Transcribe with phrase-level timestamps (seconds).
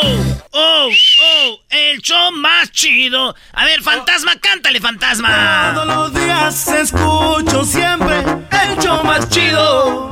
[0.00, 3.34] Oh, oh, oh, el show más chido.
[3.52, 5.72] A ver, fantasma, cántale, fantasma.
[5.74, 10.10] Todos los días escucho siempre el show más chido.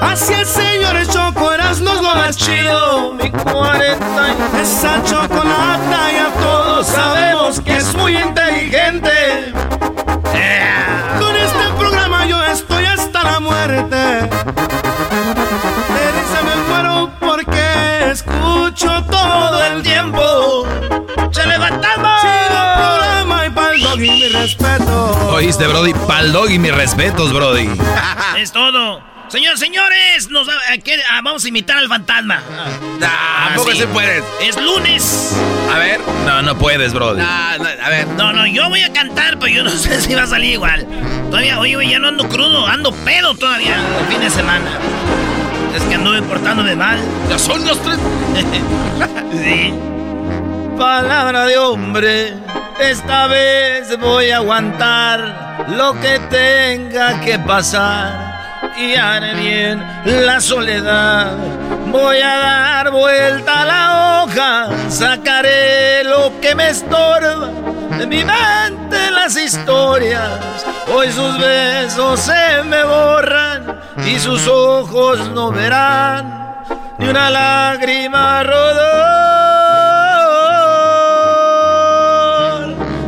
[0.00, 3.14] Así el señor el Choco Erasmo es lo más chido.
[3.14, 9.52] Mi 40 esa chocolata ya todos sabemos que es muy inteligente.
[11.18, 14.30] Con este programa yo estoy hasta la muerte.
[18.70, 20.66] Escucho todo el tiempo.
[21.32, 22.20] ¡Se levantamos!
[22.20, 25.28] Chido programa y pa'l dog y mi respeto.
[25.32, 27.68] Oíste, Brody, pa'l dog y mis respetos, Brody.
[28.38, 29.02] Es todo.
[29.28, 30.96] Señores, señores, nos va- ¿a qué?
[31.10, 32.42] Ah, vamos a imitar al fantasma.
[33.02, 33.78] ¿A poco sí.
[33.78, 34.24] se puedes?
[34.40, 35.36] Es lunes.
[35.72, 36.00] A ver.
[36.26, 37.20] No, no puedes, Brody.
[37.22, 38.06] a ver.
[38.08, 40.86] No, no, yo voy a cantar, pero yo no sé si va a salir igual.
[41.30, 44.78] Todavía, oye, ya no ando crudo, ando pedo todavía el fin de semana.
[45.74, 46.98] Es que anduve portándome mal.
[47.28, 47.98] Ya son los tres.
[49.32, 49.74] sí.
[50.76, 52.34] Palabra de hombre,
[52.80, 58.39] esta vez voy a aguantar lo que tenga que pasar.
[58.76, 61.32] Y haré bien la soledad.
[61.86, 67.50] Voy a dar vuelta a la hoja, sacaré lo que me estorba
[67.98, 70.30] de mi mente las historias.
[70.94, 76.64] Hoy sus besos se me borran y sus ojos no verán
[76.98, 79.20] ni una lágrima rodar.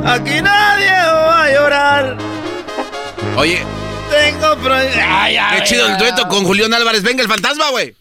[0.04, 2.16] Aquí nadie va a llorar.
[3.36, 3.64] Oye,
[4.58, 4.74] Pro...
[4.74, 7.02] Ay, ay, qué chido el dueto con Julián Álvarez.
[7.02, 7.94] Venga, el fantasma, güey.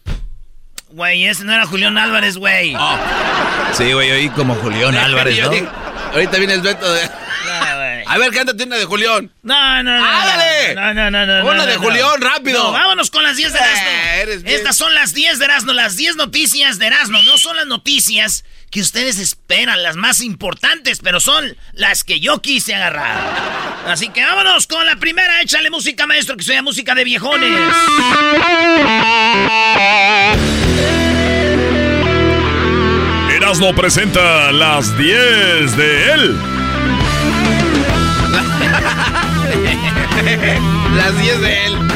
[0.89, 2.75] Güey, ese no era Julián Álvarez, güey.
[3.73, 5.51] Sí, güey, oí como Julián Álvarez, ¿no?
[6.13, 7.09] Ahorita viene el dueto de.
[8.05, 9.31] A ver, cántate una de Julián.
[9.41, 10.05] No, no, no.
[10.05, 10.75] ¡Ándale!
[10.75, 11.49] No, no, no, no.
[11.49, 11.77] Una de.
[11.77, 12.61] Julián, rápido.
[12.61, 13.89] No, vámonos con las 10 de Erasmo.
[13.89, 14.41] Eh.
[14.53, 17.23] Estas son las 10 de Erasmo, las 10 noticias de Erasmo.
[17.23, 22.41] No son las noticias que ustedes esperan, las más importantes, pero son las que yo
[22.41, 23.19] quise agarrar.
[23.85, 25.41] Así que vámonos con la primera.
[25.41, 27.59] Échale música, maestro, que sea música de viejones.
[33.35, 36.39] Erasmo presenta las 10 de él.
[40.95, 41.90] Las 10 de él.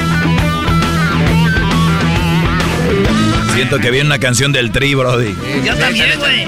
[3.56, 5.34] Siento que viene una canción del Tri, Brody.
[5.64, 6.44] Yo también, güey.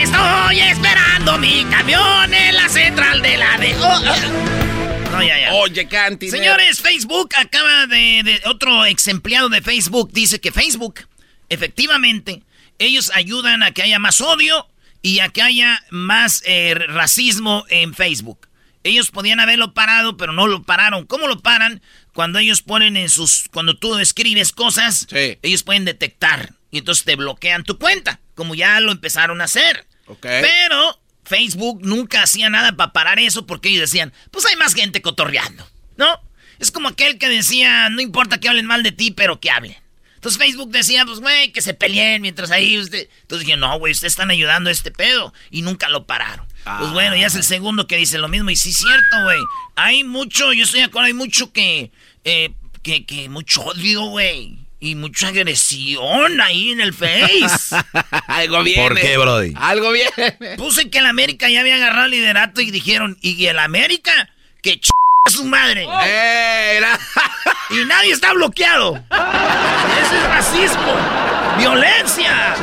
[0.00, 3.74] Estoy esperando mi camión en la central de la de...
[3.80, 5.10] Oh, oh.
[5.12, 5.52] No, ya, ya.
[5.54, 6.30] Oye, Canti.
[6.30, 11.00] Señores, Facebook acaba de, de- Otro ex empleado de Facebook dice que Facebook,
[11.48, 12.42] efectivamente,
[12.78, 14.68] ellos ayudan a que haya más odio
[15.02, 18.48] y a que haya más eh, racismo en Facebook.
[18.84, 21.06] Ellos podían haberlo parado, pero no lo pararon.
[21.06, 21.80] ¿Cómo lo paran?
[22.14, 23.44] Cuando ellos ponen en sus...
[23.52, 25.38] Cuando tú escribes cosas, Sí.
[25.42, 26.54] ellos pueden detectar.
[26.70, 29.86] Y entonces te bloquean tu cuenta, como ya lo empezaron a hacer.
[30.06, 30.22] Ok.
[30.22, 35.02] Pero Facebook nunca hacía nada para parar eso porque ellos decían, pues hay más gente
[35.02, 36.20] cotorreando, ¿no?
[36.58, 39.76] Es como aquel que decía, no importa que hablen mal de ti, pero que hablen.
[40.14, 43.08] Entonces Facebook decía, pues güey, que se peleen mientras ahí usted...
[43.22, 45.34] Entonces dije, no, güey, ustedes están ayudando a este pedo.
[45.50, 46.46] Y nunca lo pararon.
[46.78, 48.48] Pues bueno, ya es el segundo que dice lo mismo.
[48.48, 49.38] Y sí es cierto, güey.
[49.76, 51.90] Hay mucho, yo estoy de acuerdo, hay mucho que...
[52.24, 52.50] eh,
[52.82, 54.58] que, que mucho odio, güey.
[54.80, 57.74] Y mucha agresión ahí en el Face.
[58.26, 58.82] Algo viene.
[58.86, 59.54] ¿Por qué, Brody?
[59.56, 60.56] Algo viene.
[60.58, 64.12] Puse que el América ya había agarrado el liderato y dijeron, y el América,
[64.60, 64.90] que ch
[65.26, 65.86] a su madre.
[66.04, 66.78] ¡Eh!
[66.82, 67.00] la-
[67.70, 68.96] Y nadie está bloqueado.
[68.96, 70.94] Ese es racismo.
[71.56, 72.54] Violencia.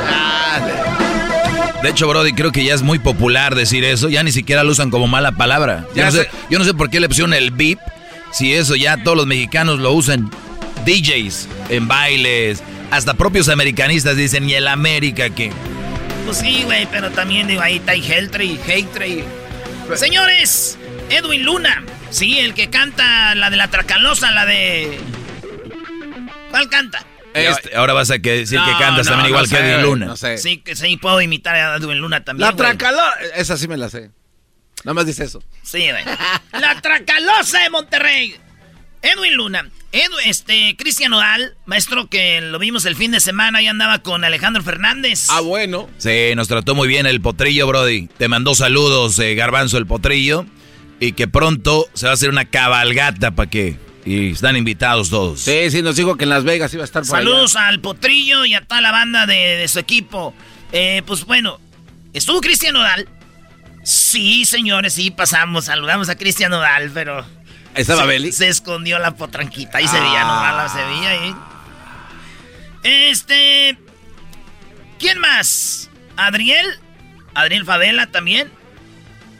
[1.82, 4.08] De hecho, Brody, creo que ya es muy popular decir eso.
[4.08, 5.86] Ya ni siquiera lo usan como mala palabra.
[5.96, 6.30] Yo no sé, sé.
[6.50, 7.80] yo no sé por qué le pusieron el beep
[8.32, 10.30] Si eso ya todos los mexicanos lo usan,
[10.84, 15.52] DJs en bailes, hasta propios americanistas dicen, ¿y el América qué?
[16.24, 19.24] Pues sí, güey, pero también digo, ahí está Heltry, Heltry.
[19.94, 20.78] Señores,
[21.10, 24.98] Edwin Luna, sí, el que canta la de la Tracalosa, la de...
[26.50, 27.04] ¿Cuál canta?
[27.34, 29.82] Este, ahora vas a decir No, que cantas no, también no igual sé, que Edwin
[29.82, 30.06] Luna.
[30.06, 30.38] No sé.
[30.38, 33.14] Sí, que sí, puedo imitar a Edwin Luna también, La tracalosa.
[33.36, 34.10] Esa sí me la sé.
[34.84, 35.42] Nada más dice eso.
[35.62, 36.04] Sí, güey.
[36.52, 38.36] La Tracalosa de Monterrey.
[39.02, 39.68] Edwin Luna.
[39.90, 44.24] Edu, este, Cristian Odal, maestro que lo vimos el fin de semana y andaba con
[44.24, 45.26] Alejandro Fernández.
[45.28, 45.90] Ah, bueno.
[45.98, 48.06] Sí, nos trató muy bien el potrillo, Brody.
[48.16, 50.46] Te mandó saludos, eh, Garbanzo, el potrillo.
[50.98, 53.76] Y que pronto se va a hacer una cabalgata para que...
[54.04, 55.40] Y están invitados todos.
[55.40, 58.44] Sí, sí, nos dijo que en Las Vegas iba a estar por Saludos al Potrillo
[58.44, 60.34] y a toda la banda de, de su equipo.
[60.72, 61.60] Eh, pues bueno,
[62.12, 63.08] ¿estuvo Cristian Odal?
[63.82, 67.24] Sí, señores, sí, pasamos, saludamos a Cristian Odal, pero...
[67.74, 68.32] ¿Estaba se, Beli?
[68.32, 70.24] Se escondió la potranquita, ahí se veía Ah.
[70.24, 71.34] nomás la se veía ahí.
[72.84, 73.78] Este...
[74.98, 75.90] ¿Quién más?
[76.16, 76.66] ¿Adriel?
[77.34, 78.50] ¿Adriel Fadela también?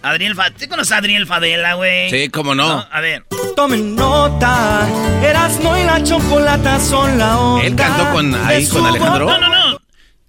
[0.03, 0.57] Adriel Fadela.
[0.59, 2.11] ¿Tú conoces a Adriel Fadela, güey?
[2.11, 2.85] Sí, cómo no.
[2.91, 3.25] A ver.
[3.55, 4.89] Tomen nota,
[5.23, 7.65] Erasmo y la chocolata son la onda.
[7.67, 9.27] Él cantó con- ahí con Alejandro.
[9.27, 9.62] No, no, no.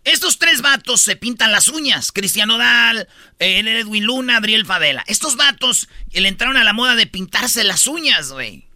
[0.04, 2.12] Estos tres vatos se pintan las uñas.
[2.12, 3.08] Cristiano Dal,
[3.40, 5.04] eh, Edwin Luna, Adriel Fadela.
[5.08, 8.68] Estos vatos le entraron a la moda de pintarse las uñas, güey.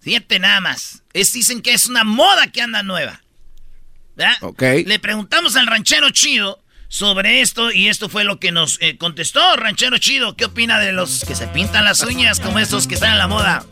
[0.00, 1.02] Fíjate nada más.
[1.12, 3.20] Es, dicen que es una moda que anda nueva.
[4.16, 4.36] ¿Verdad?
[4.42, 4.62] Ok.
[4.86, 9.56] Le preguntamos al ranchero chido sobre esto y esto fue lo que nos eh, contestó.
[9.56, 13.12] Ranchero chido, ¿qué opina de los que se pintan las uñas como estos que están
[13.12, 13.64] en la moda?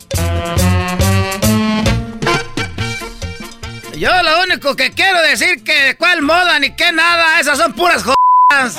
[3.99, 8.01] Yo lo único que quiero decir que cuál moda ni qué nada, esas son puras
[8.01, 8.77] jodas.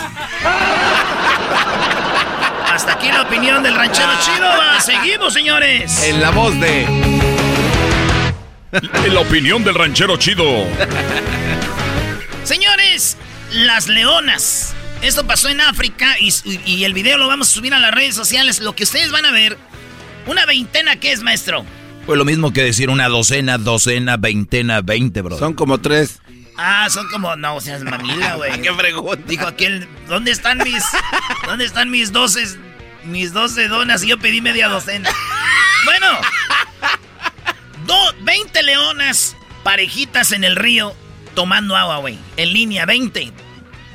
[2.73, 4.49] Hasta aquí la opinión del ranchero chido.
[4.49, 6.05] Va, Seguimos, señores.
[6.05, 6.85] En la voz de.
[8.73, 10.67] En la opinión del ranchero chido.
[12.45, 13.19] Señores,
[13.53, 14.73] las leonas.
[15.03, 16.33] Esto pasó en África y,
[16.65, 18.61] y el video lo vamos a subir a las redes sociales.
[18.61, 19.59] Lo que ustedes van a ver,
[20.27, 21.67] una veintena, ¿qué es, maestro?
[22.11, 25.39] Fue lo mismo que decir una docena, docena, veintena, veinte, bro.
[25.39, 26.21] Son como tres.
[26.57, 28.61] Ah, son como, no, o sea, es mamila, güey.
[28.61, 29.23] ¡Qué pregunta!
[29.29, 30.83] Dijo aquel, ¿dónde están mis,
[31.47, 32.43] dónde están mis doce,
[33.05, 34.03] mis doce donas?
[34.03, 35.09] Y yo pedí media docena.
[35.85, 36.09] Bueno,
[37.87, 40.97] do, 20 leonas parejitas en el río
[41.37, 42.19] tomando agua, güey.
[42.37, 43.33] En línea, 20.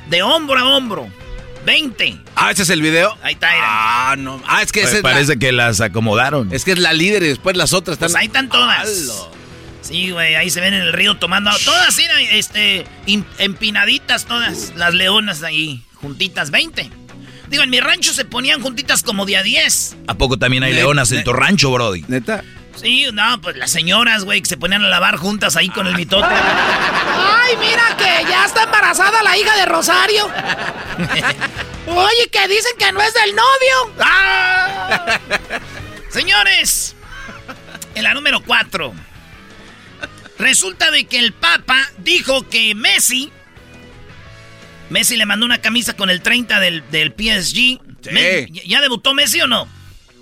[0.08, 1.10] De hombro a hombro.
[1.66, 2.16] 20.
[2.36, 3.14] Ah, ese es el video.
[3.22, 3.64] Ahí está, mira.
[3.66, 4.40] Ah, no.
[4.46, 6.52] Ah, es que Pues la- parece que las acomodaron.
[6.54, 8.06] Es que es la líder y después las otras están.
[8.12, 8.88] Pues ahí están todas.
[9.82, 11.50] Sí, güey, ahí se ven en el río tomando.
[11.64, 12.86] Todas, sí, este,
[13.38, 14.72] empinaditas todas.
[14.76, 16.90] Las leonas ahí, juntitas, 20.
[17.48, 19.96] Digo, en mi rancho se ponían juntitas como de a 10.
[20.08, 22.04] ¿A poco también hay Ne- leonas en tu rancho, Brody?
[22.08, 22.42] Neta.
[22.80, 25.94] Sí, no, pues las señoras, güey, que se ponían a lavar juntas ahí con el
[25.96, 26.26] mitote.
[26.28, 30.26] Ay, mira que ya está embarazada la hija de Rosario.
[31.86, 33.94] Oye, que dicen que no es del novio.
[34.00, 35.18] ¡Ah!
[36.10, 36.94] Señores,
[37.94, 38.92] en la número 4.
[40.38, 43.32] Resulta de que el Papa dijo que Messi.
[44.90, 47.80] Messi le mandó una camisa con el 30 del, del PSG.
[48.12, 49.66] Me- ¿Ya debutó Messi o no?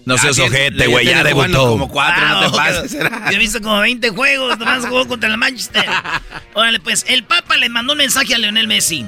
[0.06, 1.68] No seas Ah, ojete, güey, ya debutó.
[1.70, 2.94] Como cuatro, no Ah, te pases.
[2.94, 3.30] ok.
[3.30, 5.84] Yo he visto como 20 juegos, nomás jugó contra el Manchester.
[6.55, 9.06] Órale, pues, el Papa le mandó un mensaje a Leonel Messi.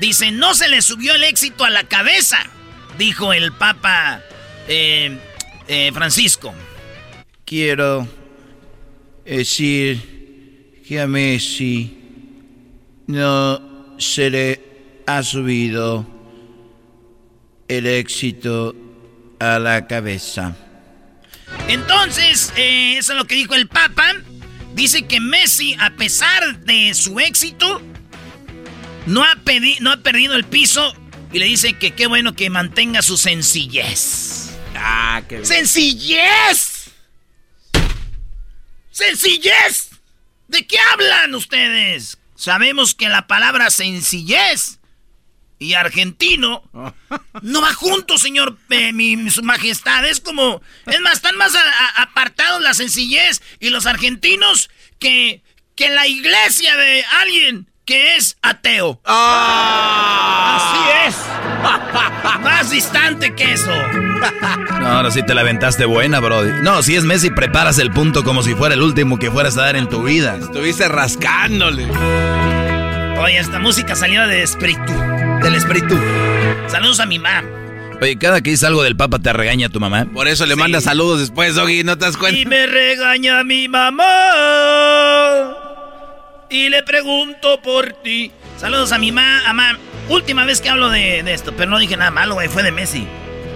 [0.00, 2.38] Dice, no se le subió el éxito a la cabeza,
[2.98, 4.22] dijo el Papa
[4.68, 5.16] eh,
[5.68, 6.52] eh, Francisco.
[7.44, 8.06] Quiero
[9.24, 11.96] decir que a Messi
[13.06, 14.60] no se le
[15.06, 16.06] ha subido
[17.68, 18.74] el éxito
[19.40, 20.54] a la cabeza.
[21.68, 24.14] Entonces, eh, eso es lo que dijo el Papa.
[24.74, 27.80] Dice que Messi, a pesar de su éxito,
[29.06, 30.94] no ha, pedi- no ha perdido el piso
[31.32, 34.50] y le dice que qué bueno que mantenga su sencillez.
[34.76, 35.46] Ah, qué bien.
[35.46, 36.90] ¡Sencillez!
[38.90, 39.90] ¡Sencillez!
[40.48, 42.18] ¿De qué hablan ustedes?
[42.36, 44.77] Sabemos que la palabra sencillez
[45.58, 46.62] y argentino
[47.42, 50.04] no va juntos, señor, eh, mi, mi- su majestad.
[50.06, 55.42] Es como, es más, están más a- a- apartados la sencillez y los argentinos que,
[55.74, 59.00] que la iglesia de alguien que es ateo.
[59.06, 60.60] Ah.
[60.60, 61.16] Así es.
[62.42, 63.72] Más distante que eso.
[64.80, 66.50] No, ahora sí te la aventaste buena, Brody.
[66.62, 69.62] No, si es Messi, preparas el punto como si fuera el último que fueras a
[69.62, 70.36] dar en tu vida.
[70.36, 71.86] Estuviste rascándole.
[73.20, 74.92] Oye, esta música salió de espíritu.
[75.42, 75.96] Del espíritu.
[76.68, 77.44] Saludos a mi mamá.
[78.00, 80.06] Oye, cada que dices algo del Papa te regaña tu mamá.
[80.12, 82.38] Por eso le manda saludos después, Doggy, ¿no te das cuenta?
[82.38, 84.04] Y me regaña mi mamá.
[86.50, 88.30] Y le pregunto por ti.
[88.58, 89.78] Saludos a mi mamá.
[90.08, 92.48] Última vez que hablo de, de esto, pero no dije nada malo, güey.
[92.48, 93.06] Fue de Messi.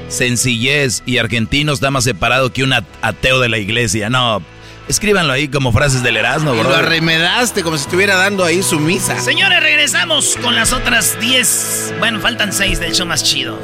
[0.08, 4.10] Sencillez y argentino está más separado que un ateo de la iglesia.
[4.10, 4.42] No,
[4.88, 6.64] escríbanlo ahí como frases del Erasmo, bro.
[6.64, 9.18] lo arremedaste como si estuviera dando ahí su misa.
[9.20, 11.94] Señores, regresamos con las otras 10.
[11.98, 13.58] Bueno, faltan 6 del show más chido.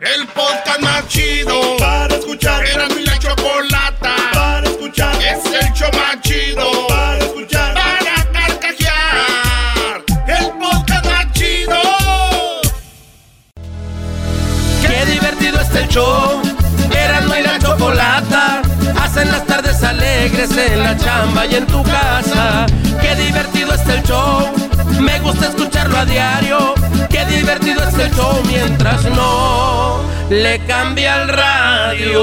[0.00, 2.64] El podcast más chido para escuchar.
[2.66, 5.14] Era mi la chocolata para escuchar.
[5.16, 7.74] Es el show más chido para escuchar.
[7.74, 10.04] Para carcajear.
[10.28, 11.80] El podcast más chido.
[14.82, 16.43] Qué divertido está el show.
[19.14, 22.66] Hacen las tardes alegres en la chamba y en tu casa.
[23.00, 24.50] Qué divertido está el show.
[25.00, 26.74] Me gusta escucharlo a diario.
[27.10, 32.16] Qué divertido está el show mientras no le cambia el radio.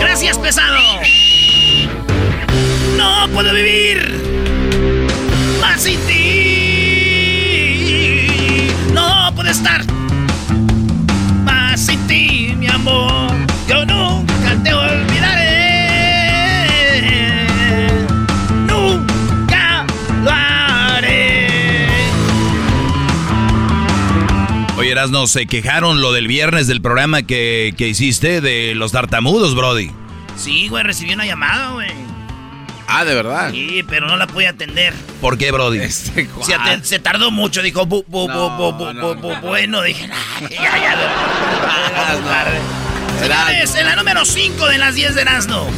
[0.00, 0.78] Gracias, pesado.
[2.96, 4.18] No puedo vivir
[5.60, 6.32] más sin ti.
[8.90, 9.82] No puedo estar
[11.44, 13.25] más sin ti, mi amor.
[25.26, 29.90] Se quejaron lo del viernes del programa que, que hiciste de los tartamudos, Brody.
[30.38, 31.90] Sí, güey, recibí una llamada, güey.
[32.88, 33.50] Ah, de verdad.
[33.50, 34.94] Sí, pero no la pude atender.
[35.20, 35.80] ¿Por qué, Brody?
[35.80, 36.26] Este
[36.82, 40.08] Se, tardó mucho, dijo, bu, bu, bu, bu, bu, no, bu, bu- bueno, dije,
[40.40, 42.28] "Ay, ya, ya, ya, no.
[42.28, 42.60] tarde".
[43.20, 45.68] Señores, en la número 5 de las 10 de Erasmo.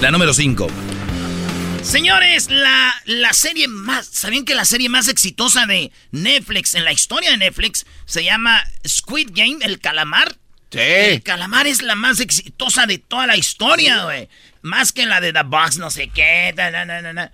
[0.00, 0.66] La número 5.
[1.86, 6.92] Señores, la, la serie más, ¿sabían que la serie más exitosa de Netflix, en la
[6.92, 10.36] historia de Netflix, se llama Squid Game, el calamar?
[10.72, 11.20] El Sí.
[11.22, 14.28] calamar es la más exitosa de toda la historia, güey.
[14.62, 16.52] Más que la de The Box, no sé qué.
[16.56, 17.30] na.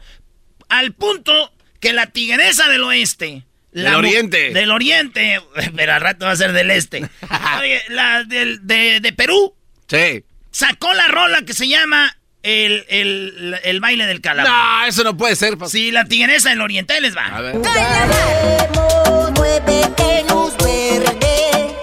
[0.69, 3.45] Al punto que la tigresa del oeste.
[3.73, 4.51] la Del oriente.
[4.53, 5.41] Del oriente,
[5.77, 6.99] pero al rato va a ser del este.
[7.59, 9.55] Oye, la del- de, de Perú
[9.89, 10.25] Sí.
[10.51, 14.81] sacó la rola que se llama el, el, el baile del calamar.
[14.83, 15.57] No, eso no puede ser.
[15.59, 17.27] pa- Sí, la tigresa del oriente, ahí les va.
[17.27, 17.55] A ver.
[17.57, 21.77] Jugaremos, muévete luz verde.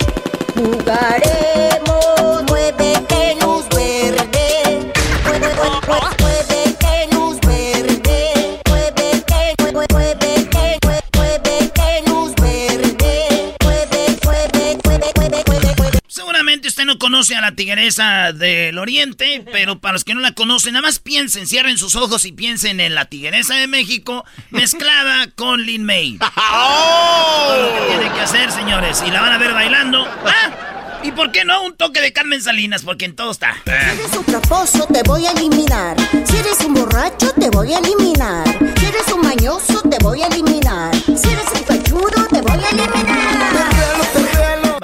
[0.55, 1.38] Jugaremos,
[16.89, 20.88] no conoce a la tigresa del oriente, pero para los que no la conocen, nada
[20.88, 25.86] más piensen, cierren sus ojos y piensen en la tigresa de México mezclada con Lin
[25.86, 26.17] May.
[26.36, 30.03] Todo lo que tienen que hacer, señores, y la van a ver bailando.
[30.25, 31.00] ¿Ah?
[31.03, 32.81] ¿Y por qué no un toque de Carmen Salinas?
[32.81, 33.53] Porque en todo está.
[33.63, 35.96] Si eres un traposo, te voy a eliminar.
[36.25, 38.46] Si eres un borracho, te voy a eliminar.
[38.79, 40.96] Si eres un mañoso, te voy a eliminar.
[40.96, 44.08] Si eres un cachudo, te voy a eliminar.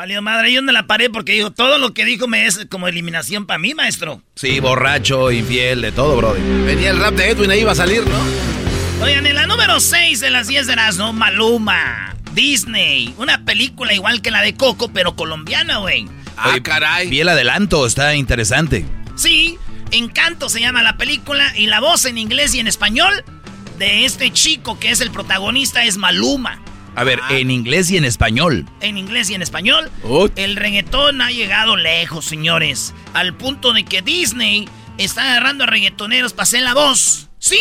[0.06, 2.88] Valió madre, yo no la paré porque dijo, todo lo que dijo me es como
[2.88, 4.22] eliminación para mí, maestro.
[4.36, 6.42] Sí, borracho, infiel, de todo, Brody.
[6.64, 9.04] Venía el rap de Edwin, ahí iba a salir, ¿no?
[9.04, 12.16] Oigan, en la número 6 de las 10 de Erasmo, Maluma.
[12.34, 13.16] Disney.
[13.18, 16.08] Una película igual que la de Coco, pero colombiana, güey.
[16.38, 17.10] Ah, Oye, caray.
[17.10, 18.86] Vi el adelanto, está interesante.
[19.16, 19.58] Sí,
[19.90, 23.24] Encanto se llama la película y la voz en inglés y en español
[23.80, 26.62] de este chico que es el protagonista es Maluma.
[26.96, 27.28] A ver, Ah.
[27.34, 28.66] en inglés y en español.
[28.82, 29.92] En inglés y en español.
[30.36, 32.94] El reggaetón ha llegado lejos, señores.
[33.14, 37.30] Al punto de que Disney está agarrando a reggaetoneros para hacer la voz.
[37.40, 37.60] Sí,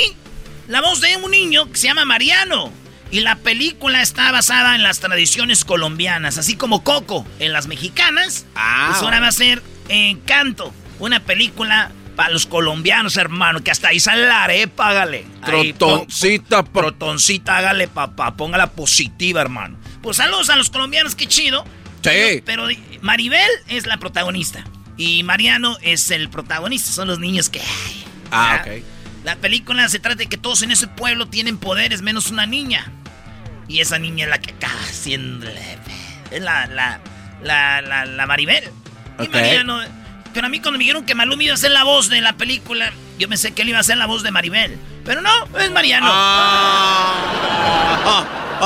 [0.69, 2.73] la voz de un niño que se llama Mariano.
[3.11, 8.47] Y la película está basada en las tradiciones colombianas, así como Coco en las mexicanas.
[8.57, 8.89] Ah.
[8.91, 14.01] Pues ahora va a ser Encanto, una película para los colombianos, hermano, que hasta ahí
[14.01, 15.25] sale la arepa, hágale.
[15.43, 19.77] Ahí, Trotoncita, pro- Protoncita, hágale, papá, póngala positiva, hermano.
[20.03, 21.65] Pues saludos a los colombianos, qué chido.
[22.03, 22.43] Sí.
[22.45, 22.67] Pero
[23.01, 24.65] Maribel es la protagonista.
[24.97, 26.93] Y Mariano es el protagonista.
[26.93, 27.61] Son los niños que.
[27.61, 28.83] ay, Ah, ok.
[29.25, 32.93] La película se trata de que todos en ese pueblo tienen poderes, menos una niña.
[33.67, 35.47] Y esa niña es la que acaba siendo.
[36.31, 37.01] Es la, la,
[37.43, 38.65] la, la, la Maribel.
[39.19, 39.33] Y Ok.
[39.33, 39.81] Mariano.
[40.35, 42.37] Pero a mí cuando me dijeron que Maluma iba a ser la voz de la
[42.37, 44.77] película, yo pensé que él iba a ser la voz de Maribel.
[45.05, 46.09] Pero no, es Mariano.
[46.11, 47.15] Ah.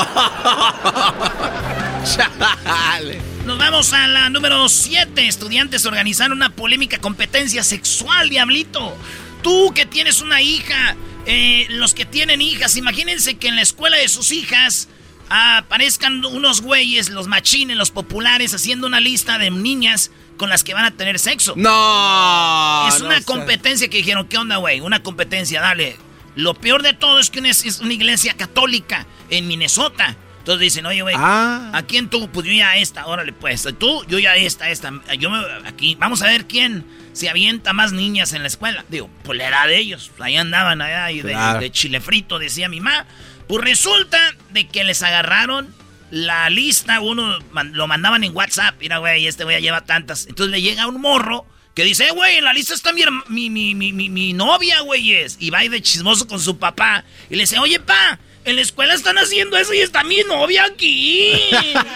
[3.45, 5.27] Nos vamos a la número 7.
[5.27, 8.97] Estudiantes organizaron una polémica competencia sexual, diablito.
[9.43, 10.97] Tú que tienes una hija,
[11.27, 14.89] eh, los que tienen hijas, imagínense que en la escuela de sus hijas
[15.29, 20.73] aparezcan unos güeyes, los machines, los populares, haciendo una lista de niñas con las que
[20.73, 21.53] van a tener sexo.
[21.57, 22.89] No.
[22.89, 24.81] Es una competencia que dijeron, ¿qué onda, güey?
[24.81, 25.97] Una competencia, dale.
[26.35, 30.17] Lo peor de todo es que una- es una iglesia católica en Minnesota.
[30.39, 31.71] Entonces dicen, oye, güey, Ah.
[31.75, 32.31] ¿a quién tú?
[32.31, 33.69] Pues yo ya esta, órale, pues.
[33.79, 34.93] Tú, yo ya esta, esta.
[35.19, 38.85] Yo me, aquí, vamos a ver quién se avienta más niñas en la escuela.
[38.89, 40.11] Digo, pues la edad de ellos.
[40.21, 41.61] Ahí andaban allá y de, Claro.
[41.61, 43.05] de chile frito, decía mi mamá.
[43.47, 44.19] Pues resulta
[44.51, 45.75] de que les agarraron
[46.11, 47.39] la lista, uno
[47.73, 48.77] lo mandaban en WhatsApp.
[48.81, 50.27] Mira, güey, este güey lleva tantas.
[50.27, 53.51] Entonces le llega un morro que dice, eh, güey, en la lista está mi, mi,
[53.51, 55.37] mi, mi, mi, novia, güeyes.
[55.39, 57.05] Y va ahí de chismoso con su papá.
[57.31, 60.65] Y le dice, oye, pa, en la escuela están haciendo eso y está mi novia
[60.65, 61.33] aquí.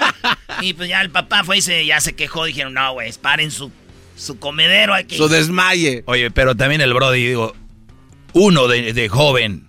[0.61, 2.45] y pues ya el papá fue y se, ya se quejó.
[2.45, 3.73] Dijeron, no, güey, paren su,
[4.16, 5.16] su comedero aquí.
[5.16, 6.04] Su desmaye.
[6.07, 7.57] Oye, pero también el Brody, digo,
[8.35, 9.66] uno de, de joven,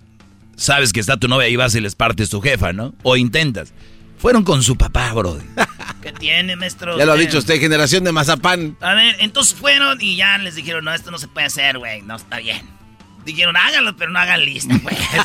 [0.58, 2.94] sabes que está tu novia y vas y les partes tu jefa, ¿no?
[3.04, 3.74] O intentas.
[4.24, 5.44] Fueron con su papá, Brody.
[6.02, 6.98] ¿Qué tiene, maestro?
[6.98, 8.78] Ya lo ha dicho usted, generación de mazapán.
[8.80, 12.04] A ver, entonces fueron y ya les dijeron, no, esto no se puede hacer, güey,
[12.04, 12.62] no está bien.
[13.26, 14.96] Dijeron, háganlo, pero no hagan lista, güey.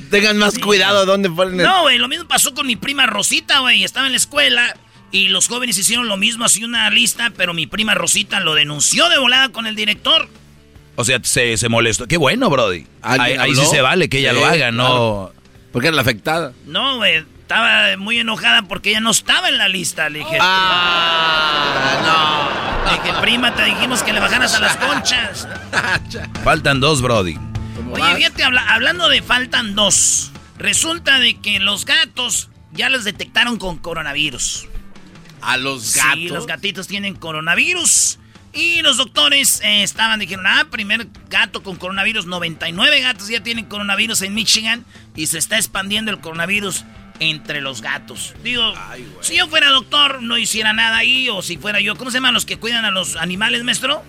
[0.00, 0.10] No.
[0.12, 0.60] Tengan más Sí.
[0.60, 1.66] cuidado dónde ponen el...
[1.66, 3.82] No, güey, lo mismo pasó con mi prima Rosita, güey.
[3.82, 4.76] Estaba en la escuela
[5.10, 9.08] y los jóvenes hicieron lo mismo, así una lista, pero mi prima Rosita lo denunció
[9.08, 10.28] de volada con el director.
[10.94, 12.06] O sea, se, se molestó.
[12.06, 12.86] Qué bueno, Brody.
[13.02, 14.84] Ahí, ¿Alguien ahí sí se vale que ella Sí, lo haga, no.
[14.86, 15.34] claro.
[15.72, 16.52] Porque era la afectada.
[16.64, 20.10] No, güey, estaba muy enojada porque ella no estaba en la lista.
[20.10, 22.48] Le dije, Ah,
[22.84, 25.48] le dije, prima, te dijimos que le bajaras a las conchas.
[26.44, 27.38] Faltan dos, Brody.
[27.90, 30.30] Oye, fíjate, habla- hablando de faltan dos.
[30.58, 34.66] Resulta de que los gatos ya los detectaron con coronavirus.
[35.40, 36.30] A los Sí, gatos.
[36.30, 38.18] los gatitos tienen coronavirus.
[38.52, 42.26] Y los doctores eh, estaban, dijeron, ah, primer gato con coronavirus.
[42.26, 44.84] 99 gatos ya tienen coronavirus en Michigan.
[45.16, 46.84] Y se está expandiendo el coronavirus
[47.20, 48.34] entre los gatos.
[48.42, 48.72] Digo,
[49.20, 51.28] si yo fuera doctor, no hiciera nada ahí.
[51.28, 54.02] O si fuera yo, ¿cómo se llaman los que cuidan a los animales, maestro?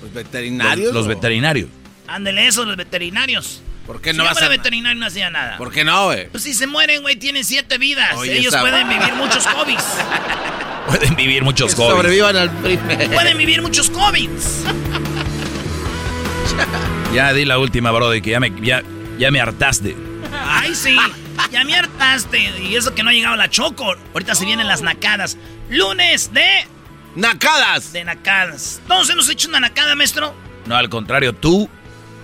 [0.00, 0.92] Los Los, veterinarios.
[0.94, 1.68] los veterinarios.
[2.06, 3.62] Ándele eso, los veterinarios.
[3.86, 4.56] ¿Por qué si no yo vas fuera a...
[4.56, 5.56] veterinario no hacía nada.
[5.56, 6.28] ¿Por qué no, güey?
[6.28, 8.14] Pues si se mueren, güey, tienen siete vidas.
[8.16, 9.78] Oye, Ellos esa- pueden vivir muchos COVID.
[10.88, 11.96] Pueden vivir muchos jóvenes.
[11.96, 13.10] Sobrevivan al primer.
[13.10, 14.28] pueden vivir muchos COVID.
[17.14, 18.82] Ya di la última, Brody, que ya me, ya,
[19.18, 19.96] ya me hartaste.
[20.32, 20.96] Ay, sí.
[21.50, 22.60] Ya me hartaste.
[22.60, 23.94] Y eso que no ha llegado la choco.
[24.12, 25.36] Ahorita se vienen las nacadas.
[25.68, 26.46] Lunes de,
[27.14, 27.92] ¡Nacadas!
[27.92, 28.80] de nacadas.
[28.86, 30.34] ¿Todos hemos hecho una nacada, maestro?
[30.66, 31.68] No, al contrario, tú,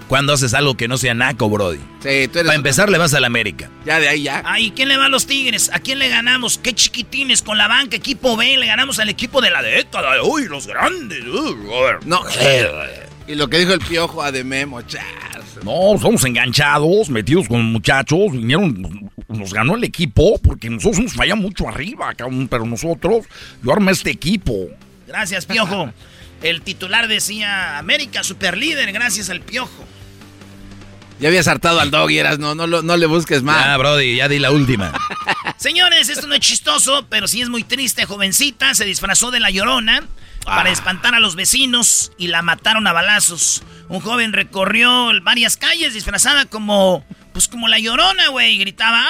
[0.08, 1.78] cuando haces algo que no sea naco, Brody.
[2.00, 2.44] Sí, tú eres...
[2.44, 3.70] Para empezar, le vas a la América.
[3.84, 4.42] Ya de ahí, ya.
[4.44, 5.70] Ay, ¿quién le va a los Tigres?
[5.72, 6.58] ¿A quién le ganamos?
[6.58, 7.96] ¿Qué chiquitines con la banca?
[7.96, 10.22] Equipo B, le ganamos al equipo de la década.
[10.22, 11.24] Uy, los grandes.
[11.24, 12.06] Uy, a ver.
[12.06, 12.20] No.
[13.26, 15.02] Y lo que dijo el piojo a de Memo, chas.
[15.62, 18.32] No, somos enganchados, metidos con muchachos.
[18.32, 23.26] Vinieron, nos ganó el equipo porque nosotros nos fallamos mucho arriba, cabrón, pero nosotros,
[23.62, 24.68] yo armé este equipo.
[25.06, 25.92] Gracias, Piojo.
[26.42, 29.86] El titular decía América superlíder, gracias al Piojo.
[31.20, 33.64] Ya habías hartado al dog y eras, no, no, no le busques más.
[33.66, 34.92] Ah, Brody, ya di la última.
[35.56, 38.04] Señores, esto no es chistoso, pero sí es muy triste.
[38.04, 40.06] Jovencita se disfrazó de la llorona
[40.44, 43.62] para espantar a los vecinos y la mataron a balazos.
[43.88, 48.54] Un joven recorrió varias calles disfrazada como, pues como la llorona, güey.
[48.54, 49.04] y Gritaba,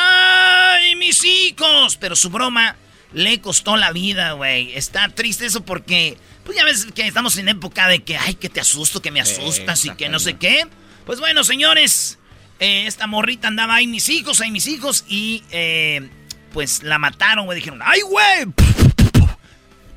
[0.75, 1.97] ¡ay, mis hijos!
[1.97, 2.77] Pero su broma
[3.13, 4.75] le costó la vida, güey.
[4.75, 8.49] Está triste eso porque, pues ya ves que estamos en época de que, ay, que
[8.49, 10.67] te asusto, que me asustas y que no sé qué.
[11.07, 12.19] Pues bueno, señores,
[12.59, 16.09] eh, esta morrita andaba, ay, mis hijos, ay, mis hijos, y eh,
[16.53, 17.57] pues la mataron, güey.
[17.57, 18.84] Dijeron, ¡ay, güey!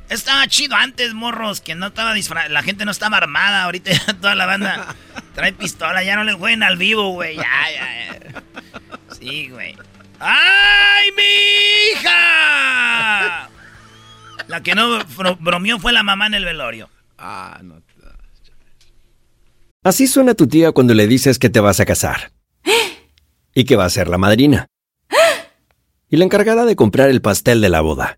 [0.09, 4.13] Estaba chido antes, morros, que no estaba disfrazada, la gente no estaba armada, ahorita ya
[4.13, 4.95] toda la banda
[5.35, 8.43] trae pistola, ya no les jueguen al vivo, güey, ya, ya, ya.
[9.19, 9.75] Sí, güey.
[10.19, 11.23] ¡Ay, mi
[12.01, 13.49] hija!
[14.47, 16.89] La que no bro- bromeó fue la mamá en el velorio.
[17.17, 17.81] Ah, no.
[19.83, 22.31] Así suena tu tía cuando le dices que te vas a casar.
[23.53, 24.67] Y que va a ser la madrina.
[26.09, 28.17] Y la encargada de comprar el pastel de la boda.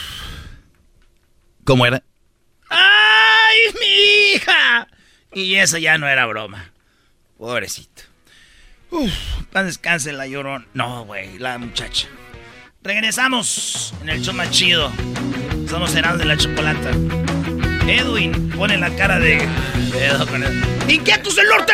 [1.63, 2.03] ¿Cómo era?
[2.69, 4.87] ¡Ay, mi hija!
[5.33, 6.71] Y eso ya no era broma.
[7.37, 8.03] Pobrecito.
[8.89, 9.11] Uf,
[9.51, 10.67] pan descanse la llorón.
[10.73, 12.07] No, güey, la muchacha.
[12.83, 14.91] Regresamos en el show más chido.
[15.69, 16.89] Somos Heraldo de la Chocolata.
[17.87, 19.47] Edwin pone la cara de...
[20.29, 20.63] Con él.
[20.87, 21.73] ¡Inquietos del norte!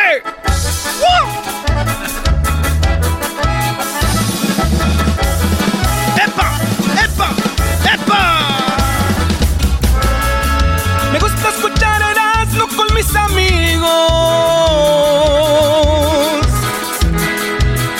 [6.24, 6.60] ¡Epa!
[7.04, 7.34] ¡Epa!
[7.94, 8.67] ¡Epa!
[11.12, 13.88] Me gusta escuchar Erasmo con mis amigos.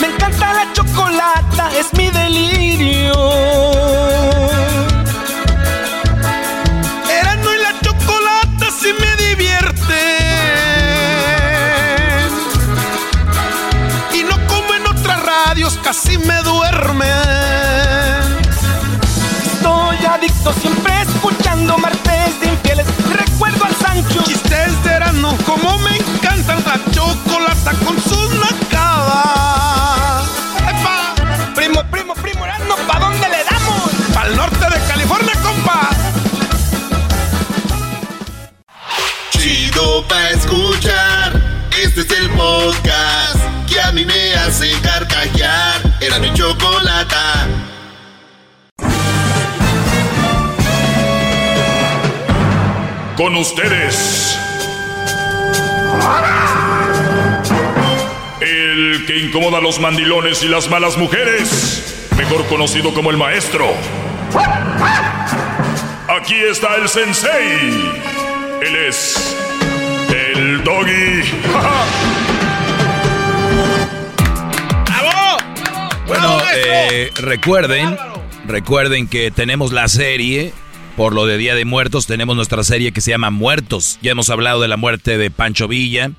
[0.00, 3.14] Me encanta la chocolata, es mi delirio.
[7.10, 9.98] Erasmo y la chocolata sí me divierten.
[14.12, 17.08] Y no como en otras radios, casi me duermen.
[19.46, 20.97] Estoy adicto siempre
[24.08, 30.28] Chistes de verano, como me encantan la chocolata con sus nacadas.
[30.68, 31.14] ¡Epa!
[31.54, 33.90] Primo, primo, primo, Erasmo, ¿pa' dónde le damos?
[34.14, 35.90] Pa'l norte de California, compa.
[39.30, 41.40] Chido pa' escuchar.
[41.82, 45.80] Este es el podcast que a mí me hace carcajear.
[46.00, 47.46] Era mi chocolata.
[53.18, 54.38] Con ustedes.
[58.40, 62.08] El que incomoda a los mandilones y las malas mujeres.
[62.16, 63.66] Mejor conocido como el maestro.
[66.08, 67.90] Aquí está el sensei.
[68.62, 69.36] Él es
[70.14, 71.24] el doggy.
[76.06, 77.98] Bueno, eh, recuerden,
[78.46, 80.52] recuerden que tenemos la serie,
[80.98, 84.00] por lo de Día de Muertos, tenemos nuestra serie que se llama Muertos.
[84.02, 86.10] Ya hemos hablado de la muerte de Pancho Villa,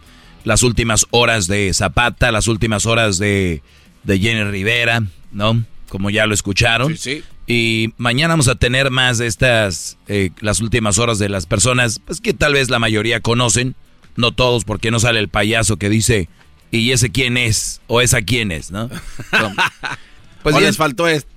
[0.46, 3.62] las últimas horas de Zapata, las últimas horas de,
[4.04, 5.66] de Jenny Rivera, ¿no?
[5.90, 6.96] Como ya lo escucharon.
[6.96, 7.24] Sí, sí.
[7.46, 12.00] Y mañana vamos a tener más de estas, eh, las últimas horas de las personas,
[12.06, 13.76] pues que tal vez la mayoría conocen,
[14.16, 16.30] no todos, porque no sale el payaso que dice,
[16.72, 17.82] ¿y ese quién es?
[17.88, 18.90] O esa quién es, ¿no?
[20.42, 21.30] Pues les faltó esto.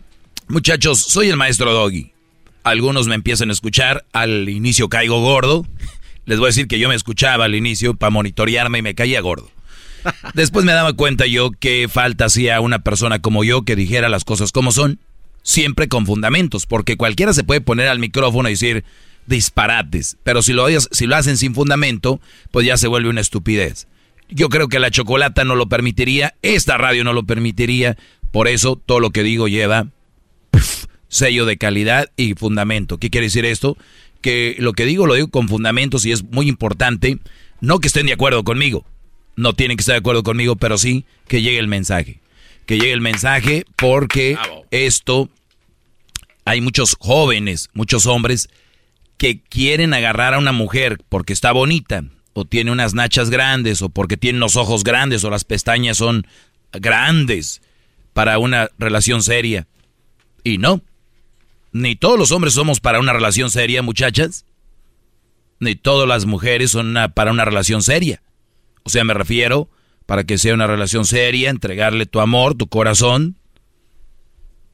[0.46, 2.11] Muchachos, soy el maestro Doggy.
[2.64, 5.66] Algunos me empiezan a escuchar, al inicio caigo gordo.
[6.26, 9.20] Les voy a decir que yo me escuchaba al inicio para monitorearme y me caía
[9.20, 9.50] gordo.
[10.34, 14.24] Después me daba cuenta yo que falta hacía una persona como yo que dijera las
[14.24, 15.00] cosas como son,
[15.42, 18.84] siempre con fundamentos, porque cualquiera se puede poner al micrófono y decir
[19.26, 22.20] disparates, pero si lo, si lo hacen sin fundamento,
[22.50, 23.86] pues ya se vuelve una estupidez.
[24.28, 27.96] Yo creo que la chocolata no lo permitiría, esta radio no lo permitiría,
[28.32, 29.88] por eso todo lo que digo lleva
[31.12, 32.96] sello de calidad y fundamento.
[32.96, 33.76] ¿Qué quiere decir esto?
[34.22, 37.18] Que lo que digo lo digo con fundamentos y es muy importante,
[37.60, 38.86] no que estén de acuerdo conmigo,
[39.36, 42.20] no tienen que estar de acuerdo conmigo, pero sí que llegue el mensaje.
[42.64, 44.38] Que llegue el mensaje porque
[44.70, 45.28] esto,
[46.46, 48.48] hay muchos jóvenes, muchos hombres
[49.18, 53.90] que quieren agarrar a una mujer porque está bonita, o tiene unas nachas grandes, o
[53.90, 56.26] porque tiene los ojos grandes, o las pestañas son
[56.72, 57.60] grandes
[58.14, 59.66] para una relación seria.
[60.42, 60.80] Y no,
[61.72, 64.44] ni todos los hombres somos para una relación seria, muchachas.
[65.58, 68.22] Ni todas las mujeres son para una relación seria.
[68.82, 69.70] O sea, me refiero
[70.06, 73.36] para que sea una relación seria, entregarle tu amor, tu corazón.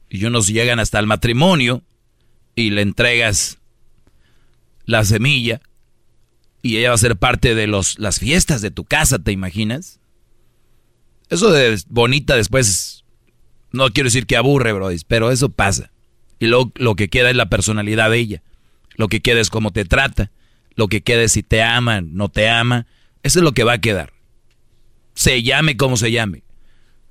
[0.09, 1.83] Y unos llegan hasta el matrimonio
[2.55, 3.59] y le entregas
[4.85, 5.61] la semilla
[6.61, 9.99] y ella va a ser parte de los, las fiestas de tu casa, ¿te imaginas?
[11.29, 13.05] Eso de bonita después,
[13.71, 15.91] no quiero decir que aburre, bro, pero eso pasa.
[16.39, 18.43] Y luego lo que queda es la personalidad de ella.
[18.95, 20.31] Lo que queda es cómo te trata.
[20.75, 22.87] Lo que queda es si te ama, no te ama.
[23.23, 24.13] Eso es lo que va a quedar.
[25.13, 26.43] Se llame como se llame.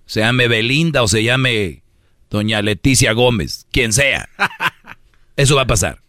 [0.06, 1.82] Se llame Belinda o se llame
[2.30, 3.66] Doña Leticia Gómez.
[3.70, 4.28] Quien sea.
[5.36, 6.00] Eso va a pasar.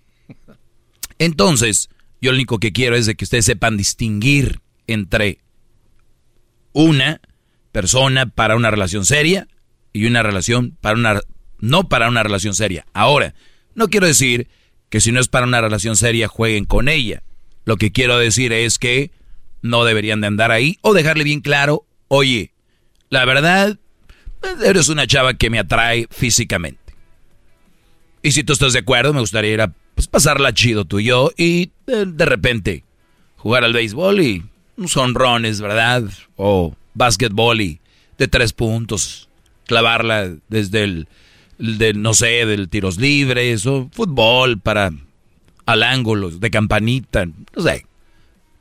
[1.17, 1.89] Entonces,
[2.21, 5.39] yo lo único que quiero es de que ustedes sepan distinguir entre
[6.71, 7.21] una
[7.71, 9.47] persona para una relación seria
[9.93, 11.21] y una relación para una
[11.60, 12.86] no para una relación seria.
[12.93, 13.34] Ahora,
[13.76, 14.48] no quiero decir
[14.89, 17.22] que si no es para una relación seria jueguen con ella.
[17.65, 19.12] Lo que quiero decir es que
[19.62, 22.52] no deberían de andar ahí o dejarle bien claro, oye,
[23.10, 23.78] la verdad,
[24.63, 26.80] eres una chava que me atrae físicamente.
[28.22, 31.06] Y si tú estás de acuerdo, me gustaría ir a pues, pasarla chido tú y
[31.06, 32.84] yo y de, de repente
[33.38, 34.43] jugar al béisbol y
[34.78, 36.04] unos honrones, ¿verdad?
[36.36, 37.82] O básquetbol y
[38.17, 39.30] de tres puntos,
[39.65, 41.08] clavarla desde el,
[41.60, 44.91] de, no sé, del tiros libres o fútbol para
[45.65, 47.86] al ángulo, de campanita, no sé.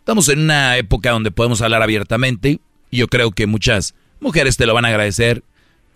[0.00, 4.66] Estamos en una época donde podemos hablar abiertamente y yo creo que muchas mujeres te
[4.66, 5.42] lo van a agradecer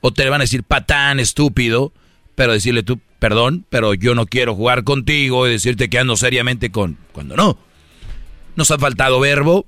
[0.00, 1.92] o te van a decir patán, estúpido,
[2.34, 6.70] pero decirle tú, perdón, pero yo no quiero jugar contigo y decirte que ando seriamente
[6.70, 7.58] con, cuando no.
[8.56, 9.66] Nos ha faltado verbo,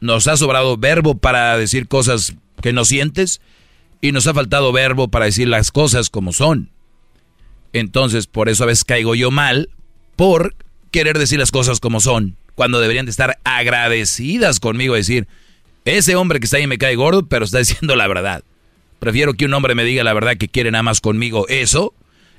[0.00, 3.40] nos ha sobrado verbo para decir cosas que no sientes
[4.00, 6.70] y nos ha faltado verbo para decir las cosas como son.
[7.72, 9.70] Entonces, por eso a veces caigo yo mal
[10.16, 10.54] por
[10.90, 15.28] querer decir las cosas como son, cuando deberían de estar agradecidas conmigo, decir,
[15.84, 18.42] ese hombre que está ahí me cae gordo, pero está diciendo la verdad.
[18.98, 21.94] Prefiero que un hombre me diga la verdad que quiere nada más conmigo eso,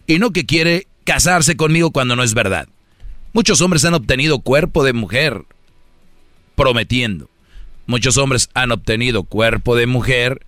[0.07, 2.67] y no que quiere casarse conmigo cuando no es verdad.
[3.31, 5.43] Muchos hombres han obtenido cuerpo de mujer
[6.55, 7.29] prometiendo.
[7.85, 10.45] Muchos hombres han obtenido cuerpo de mujer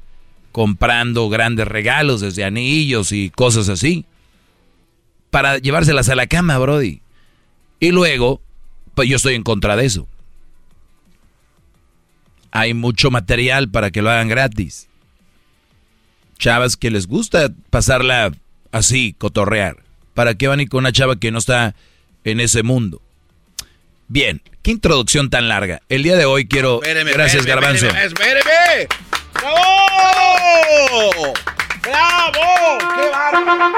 [0.51, 4.05] comprando grandes regalos, desde anillos y cosas así,
[5.29, 7.01] para llevárselas a la cama, Brody.
[7.79, 8.41] Y luego,
[8.93, 10.07] pues yo estoy en contra de eso.
[12.51, 14.87] Hay mucho material para que lo hagan gratis.
[16.37, 18.31] Chavas que les gusta pasarla
[18.71, 19.77] así, cotorrear.
[20.13, 21.75] ¿Para qué van a ir con una chava que no está
[22.23, 23.01] en ese mundo?
[24.07, 25.81] Bien, qué introducción tan larga.
[25.87, 26.81] El día de hoy quiero...
[26.81, 27.87] gracias, Garbanzo.
[27.87, 28.89] espéreme.
[29.33, 31.33] ¡Bravo!
[31.83, 32.77] ¡Bravo!
[32.95, 33.73] ¡Qué bárbaro!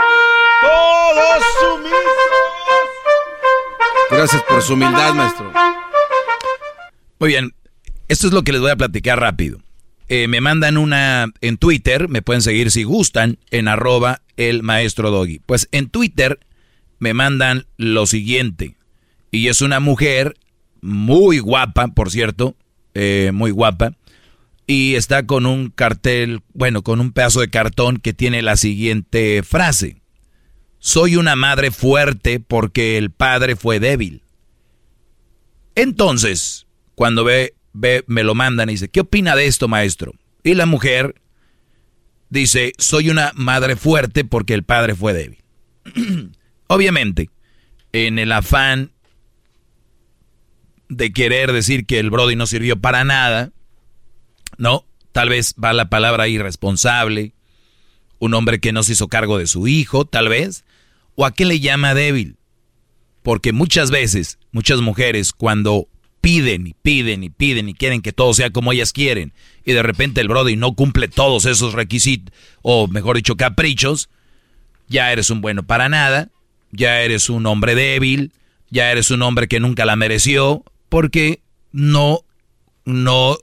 [0.61, 2.89] ¡Todos sumisos!
[4.11, 5.51] Gracias por su humildad, maestro.
[7.19, 7.53] Muy bien,
[8.07, 9.59] esto es lo que les voy a platicar rápido.
[10.09, 15.11] Eh, me mandan una en Twitter, me pueden seguir si gustan, en arroba el maestro
[15.11, 15.39] Doggy.
[15.39, 16.39] Pues en Twitter
[16.99, 18.75] me mandan lo siguiente.
[19.31, 20.35] Y es una mujer
[20.81, 22.55] muy guapa, por cierto,
[22.93, 23.93] eh, muy guapa.
[24.65, 29.43] Y está con un cartel, bueno, con un pedazo de cartón que tiene la siguiente
[29.43, 30.01] frase.
[30.79, 34.23] Soy una madre fuerte porque el padre fue débil.
[35.75, 40.13] Entonces, cuando ve, ve, me lo mandan y dice, ¿qué opina de esto, maestro?
[40.43, 41.15] Y la mujer
[42.29, 45.43] dice, soy una madre fuerte porque el padre fue débil.
[46.67, 47.29] Obviamente,
[47.91, 48.91] en el afán
[50.89, 53.51] de querer decir que el Brody no sirvió para nada,
[54.57, 54.85] ¿no?
[55.11, 57.33] Tal vez va la palabra irresponsable,
[58.19, 60.63] un hombre que no se hizo cargo de su hijo, tal vez,
[61.15, 62.37] o a qué le llama débil.
[63.21, 65.87] Porque muchas veces, muchas mujeres cuando
[66.21, 69.33] piden y piden y piden y quieren que todo sea como ellas quieren,
[69.65, 74.09] y de repente el Brody no cumple todos esos requisitos, o mejor dicho, caprichos,
[74.87, 76.29] ya eres un bueno para nada,
[76.71, 78.31] ya eres un hombre débil,
[78.69, 82.21] ya eres un hombre que nunca la mereció, porque no,
[82.85, 83.37] no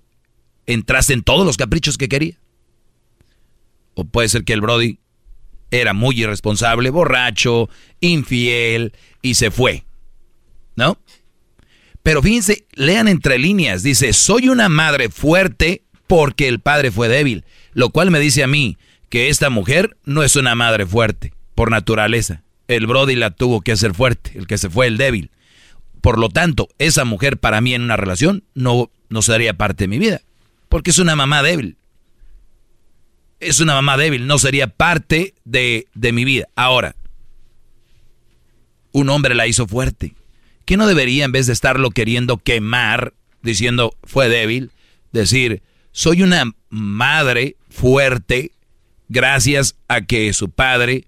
[0.73, 2.39] entraste en todos los caprichos que quería.
[3.95, 4.99] O puede ser que el Brody
[5.71, 7.69] era muy irresponsable, borracho,
[8.01, 9.85] infiel y se fue.
[10.77, 10.99] ¿No?
[12.03, 13.83] Pero fíjense, lean entre líneas.
[13.83, 17.45] Dice, soy una madre fuerte porque el padre fue débil.
[17.73, 18.79] Lo cual me dice a mí
[19.09, 22.43] que esta mujer no es una madre fuerte, por naturaleza.
[22.69, 25.31] El Brody la tuvo que hacer fuerte, el que se fue el débil.
[26.01, 29.89] Por lo tanto, esa mujer para mí en una relación no, no sería parte de
[29.89, 30.23] mi vida.
[30.71, 31.77] Porque es una mamá débil.
[33.39, 36.49] Es una mamá débil, no sería parte de, de mi vida.
[36.57, 36.97] Ahora,
[38.93, 40.15] un hombre la hizo fuerte.
[40.65, 44.71] ¿Qué no debería, en vez de estarlo queriendo quemar, diciendo fue débil,
[45.13, 48.53] decir, soy una madre fuerte
[49.11, 51.07] gracias a que su padre,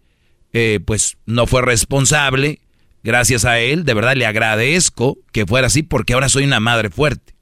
[0.53, 2.61] eh, pues, no fue responsable,
[3.05, 6.89] Gracias a él, de verdad le agradezco que fuera así porque ahora soy una madre
[6.89, 7.35] fuerte.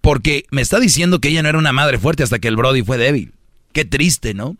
[0.00, 2.82] Porque me está diciendo que ella no era una madre fuerte hasta que el Brody
[2.82, 3.32] fue débil.
[3.72, 4.56] Qué triste, ¿no?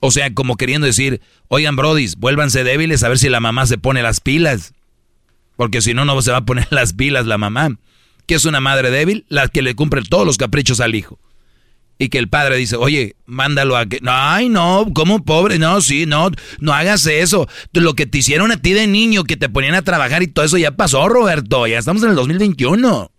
[0.00, 3.78] O sea, como queriendo decir, oigan, Brodis, vuélvanse débiles a ver si la mamá se
[3.78, 4.72] pone las pilas.
[5.56, 7.76] Porque si no, no se va a poner las pilas la mamá.
[8.26, 9.24] ¿Qué es una madre débil?
[9.28, 11.18] La que le cumple todos los caprichos al hijo.
[11.98, 14.00] Y que el padre dice, oye, mándalo a que...
[14.06, 15.58] Ay, no, ¿cómo pobre?
[15.58, 17.46] No, sí, no, no hagas eso.
[17.74, 20.46] Lo que te hicieron a ti de niño, que te ponían a trabajar y todo
[20.46, 21.66] eso ya pasó, Roberto.
[21.66, 23.10] Ya estamos en el 2021.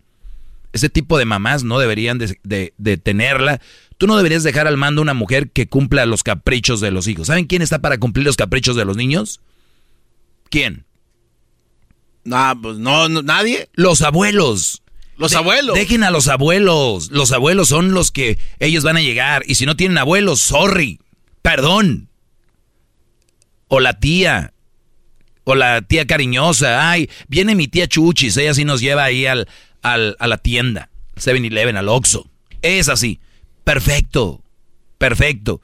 [0.72, 3.60] Ese tipo de mamás no deberían de, de tenerla.
[3.98, 7.28] Tú no deberías dejar al mando una mujer que cumpla los caprichos de los hijos.
[7.28, 9.40] ¿Saben quién está para cumplir los caprichos de los niños?
[10.50, 10.84] ¿Quién?
[12.24, 13.68] No, pues no, nadie.
[13.74, 14.82] Los abuelos.
[15.16, 15.74] Los abuelos.
[15.76, 17.10] Dejen a los abuelos.
[17.10, 19.44] Los abuelos son los que ellos van a llegar.
[19.46, 21.00] Y si no tienen abuelos, sorry.
[21.42, 22.08] Perdón.
[23.68, 24.52] O la tía.
[25.44, 26.90] O la tía cariñosa.
[26.90, 28.36] Ay, viene mi tía Chuchis.
[28.36, 29.48] Ella sí nos lleva ahí al,
[29.82, 30.90] al, a la tienda.
[31.16, 32.30] 7-Eleven, al Oxxo.
[32.62, 33.20] Es así.
[33.64, 34.42] Perfecto.
[34.98, 35.60] Perfecto.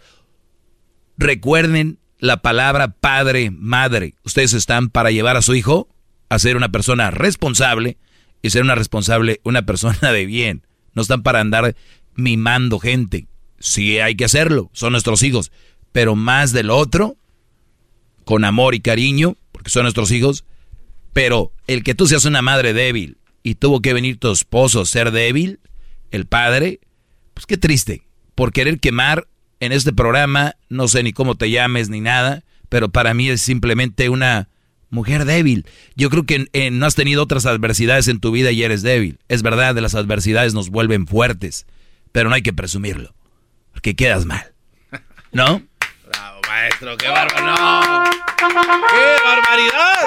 [1.17, 4.15] Recuerden la palabra padre, madre.
[4.25, 5.89] Ustedes están para llevar a su hijo
[6.29, 7.97] a ser una persona responsable
[8.43, 10.67] y ser una responsable, una persona de bien.
[10.95, 11.77] No están para andar
[12.15, 13.27] mimando gente.
[13.61, 15.53] Sí hay que hacerlo, son nuestros hijos.
[15.93, 17.17] Pero más del otro,
[18.25, 20.45] con amor y cariño, porque son nuestros hijos.
[21.13, 24.87] Pero el que tú seas una madre débil y tuvo que venir tu esposo a
[24.87, 25.61] ser débil,
[26.11, 26.81] el padre,
[27.35, 28.03] pues qué triste.
[28.35, 29.27] Por querer quemar
[29.61, 33.41] en este programa, no sé ni cómo te llames ni nada, pero para mí es
[33.41, 34.49] simplemente una
[34.91, 35.67] mujer débil.
[35.97, 39.19] Yo creo que no has tenido otras adversidades en tu vida y eres débil.
[39.29, 41.67] Es verdad, de las adversidades nos vuelven fuertes,
[42.13, 43.15] pero no hay que presumirlo,
[43.73, 44.53] porque quedas mal.
[45.33, 45.63] ¿No?
[46.09, 47.47] Bravo, maestro, qué bárbaro.
[47.47, 48.05] No.
[48.39, 49.99] ¡Qué barbaridad!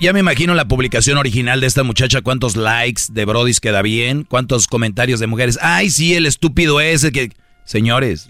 [0.00, 4.24] Ya, me imagino la publicación original de esta muchacha, cuántos likes de Brodis queda bien,
[4.24, 5.58] cuántos comentarios de mujeres.
[5.62, 7.32] Ay, sí, el estúpido ese que...
[7.64, 8.28] Señores,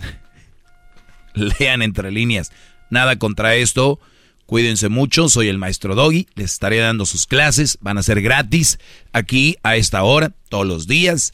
[1.34, 2.52] lean entre líneas.
[2.88, 3.98] Nada contra esto.
[4.46, 8.78] Cuídense mucho, soy el maestro Doggy, les estaré dando sus clases, van a ser gratis
[9.12, 11.32] aquí a esta hora, todos los días.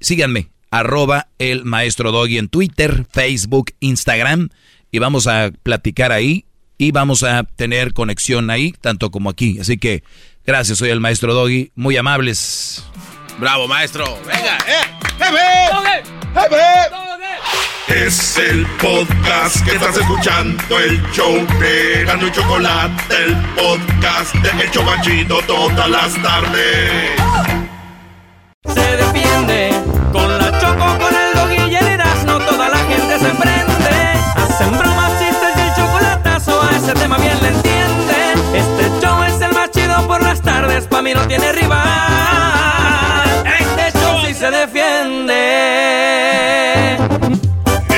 [0.00, 4.48] Síganme, arroba el maestro Doggy en Twitter, Facebook, Instagram,
[4.90, 6.45] y vamos a platicar ahí
[6.78, 9.58] y vamos a tener conexión ahí, tanto como aquí.
[9.60, 10.02] Así que
[10.44, 12.84] gracias, soy el maestro Doggy, muy amables.
[13.38, 14.18] Bravo, maestro.
[14.26, 14.96] Venga, eh.
[17.88, 24.64] Es el podcast que estás escuchando, el show de Gano y Chocolate, el podcast de
[24.64, 27.12] El Chobachito todas las tardes.
[28.74, 29.70] Se defiende
[30.12, 31.25] con la choco, con el
[36.86, 38.38] ese tema bien le entienden.
[38.54, 43.44] Este show es el más chido por las tardes, pa' mí no tiene rival.
[43.58, 45.36] Este show sí se defiende.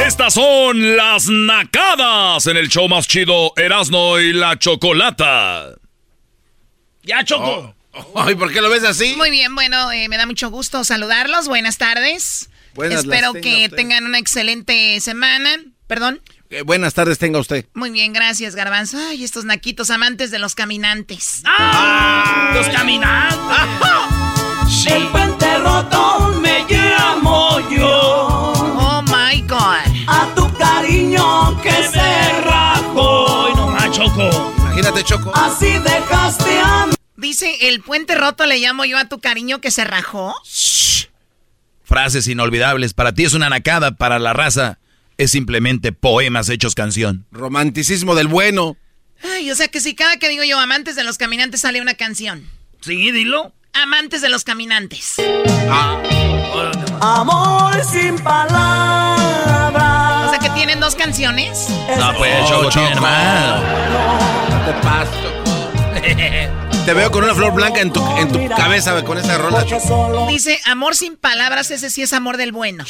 [0.07, 5.75] Estas son las nacadas en el show más chido Erasno y la Chocolata.
[7.03, 7.75] Ya, Choco.
[8.15, 9.15] Ay, ¿por qué lo ves así?
[9.17, 11.47] Muy bien, bueno, eh, me da mucho gusto saludarlos.
[11.47, 12.49] Buenas tardes.
[12.73, 15.51] Buenas Espero que tengan una excelente semana.
[15.87, 16.23] Perdón.
[16.51, 17.67] Eh, buenas tardes tenga usted.
[17.75, 18.97] Muy bien, gracias, Garbanzo.
[18.97, 21.43] Ay, estos naquitos amantes de los caminantes.
[21.45, 22.53] ¡Ah!
[22.55, 23.37] Los caminantes.
[24.87, 28.53] El puente roto me llamo yo.
[28.81, 30.07] Oh my God.
[30.07, 33.45] A tu cariño que se rajó.
[33.45, 34.55] Hoy no más, Choco.
[34.57, 35.31] Imagínate, Choco.
[35.35, 36.95] Así dejaste a mí.
[37.17, 40.35] Dice, el puente roto le llamo yo a tu cariño que se rajó.
[41.85, 42.95] Frases inolvidables.
[42.95, 44.79] Para ti es una nacada, para la raza
[45.19, 47.27] es simplemente poemas hechos canción.
[47.33, 48.77] Romanticismo del bueno.
[49.23, 51.95] Ay, o sea que si cada que digo yo amantes de los caminantes sale una
[51.95, 52.49] canción.
[52.81, 53.53] Sí, dilo.
[53.73, 55.17] Amantes de los caminantes.
[57.01, 59.79] Amor sin palabras.
[60.29, 61.69] O sea que tienen dos canciones.
[61.99, 62.87] No, pues, Oh, Choco, Choco.
[62.87, 63.61] tiene más.
[64.51, 65.29] No te Choco.
[66.87, 69.63] Te veo con una flor blanca en tu, en tu cabeza con esa rola.
[70.29, 72.85] Dice, amor sin palabras, ese sí es amor del bueno.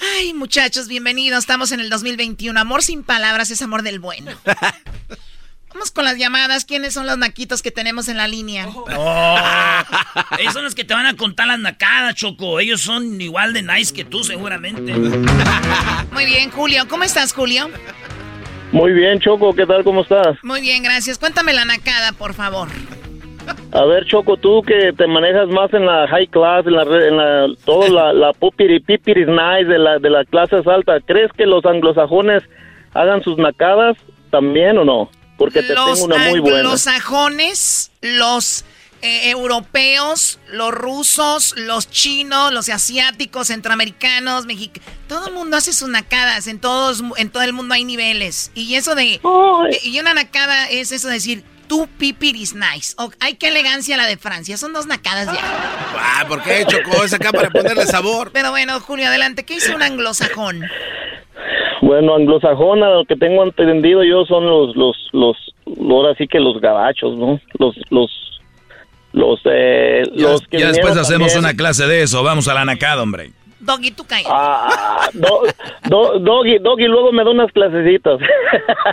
[0.00, 1.40] Ay, muchachos, bienvenidos.
[1.40, 2.58] Estamos en el 2021.
[2.58, 4.30] Amor sin palabras es amor del bueno.
[5.74, 6.64] Vamos con las llamadas.
[6.64, 8.68] ¿Quiénes son los naquitos que tenemos en la línea?
[8.68, 9.38] Oh,
[10.38, 12.58] ellos son los que te van a contar las nacadas, Choco.
[12.58, 14.94] Ellos son igual de nice que tú, seguramente.
[16.12, 16.88] Muy bien, Julio.
[16.88, 17.70] ¿Cómo estás, Julio?
[18.72, 19.84] Muy bien, Choco, ¿qué tal?
[19.84, 20.36] ¿Cómo estás?
[20.42, 21.18] Muy bien, gracias.
[21.18, 22.68] Cuéntame la nacada, por favor.
[23.72, 27.16] A ver, Choco, tú que te manejas más en la high class, en la, en
[27.16, 31.46] la, todo la, la pupiri pipiris nice de la, de la clase alta, ¿crees que
[31.46, 32.42] los anglosajones
[32.94, 33.96] hagan sus nacadas
[34.30, 35.10] también o no?
[35.36, 36.58] Porque te los tengo una muy buena.
[36.58, 38.64] anglosajones, los
[39.02, 45.88] eh, europeos, los rusos, los chinos, los asiáticos, centroamericanos, mexicanos, todo el mundo hace sus
[45.88, 48.50] nacadas, en todos, en todo el mundo hay niveles.
[48.54, 49.20] Y eso de,
[49.84, 52.94] y una nacada es eso de decir, tu pipir is nice.
[52.98, 55.40] O, ay, qué elegancia la de Francia, son dos nacadas ya.
[55.96, 57.04] Ah, ¿por qué, Choco?
[57.04, 58.30] Es acá para ponerle sabor.
[58.32, 60.62] Pero bueno, Julio, adelante, ¿qué hizo un anglosajón?
[61.82, 65.36] Bueno, anglosajona, lo que tengo entendido yo son los, los, los,
[65.90, 67.40] ahora sí que los gabachos, ¿no?
[67.58, 68.40] Los, los,
[69.12, 71.38] los, eh, Ya, los que ya después hacemos también.
[71.38, 72.22] una clase de eso.
[72.24, 73.30] Vamos a la nacada, hombre.
[73.60, 74.30] Doggy, tú cállate.
[74.32, 75.42] Ah, do-
[75.88, 78.20] do- Doggy, Doggy luego me da unas clasecitas.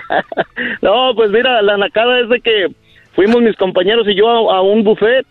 [0.82, 2.68] no, pues mira, la nacada es de que
[3.16, 5.26] fuimos mis compañeros y yo a, a un buffet.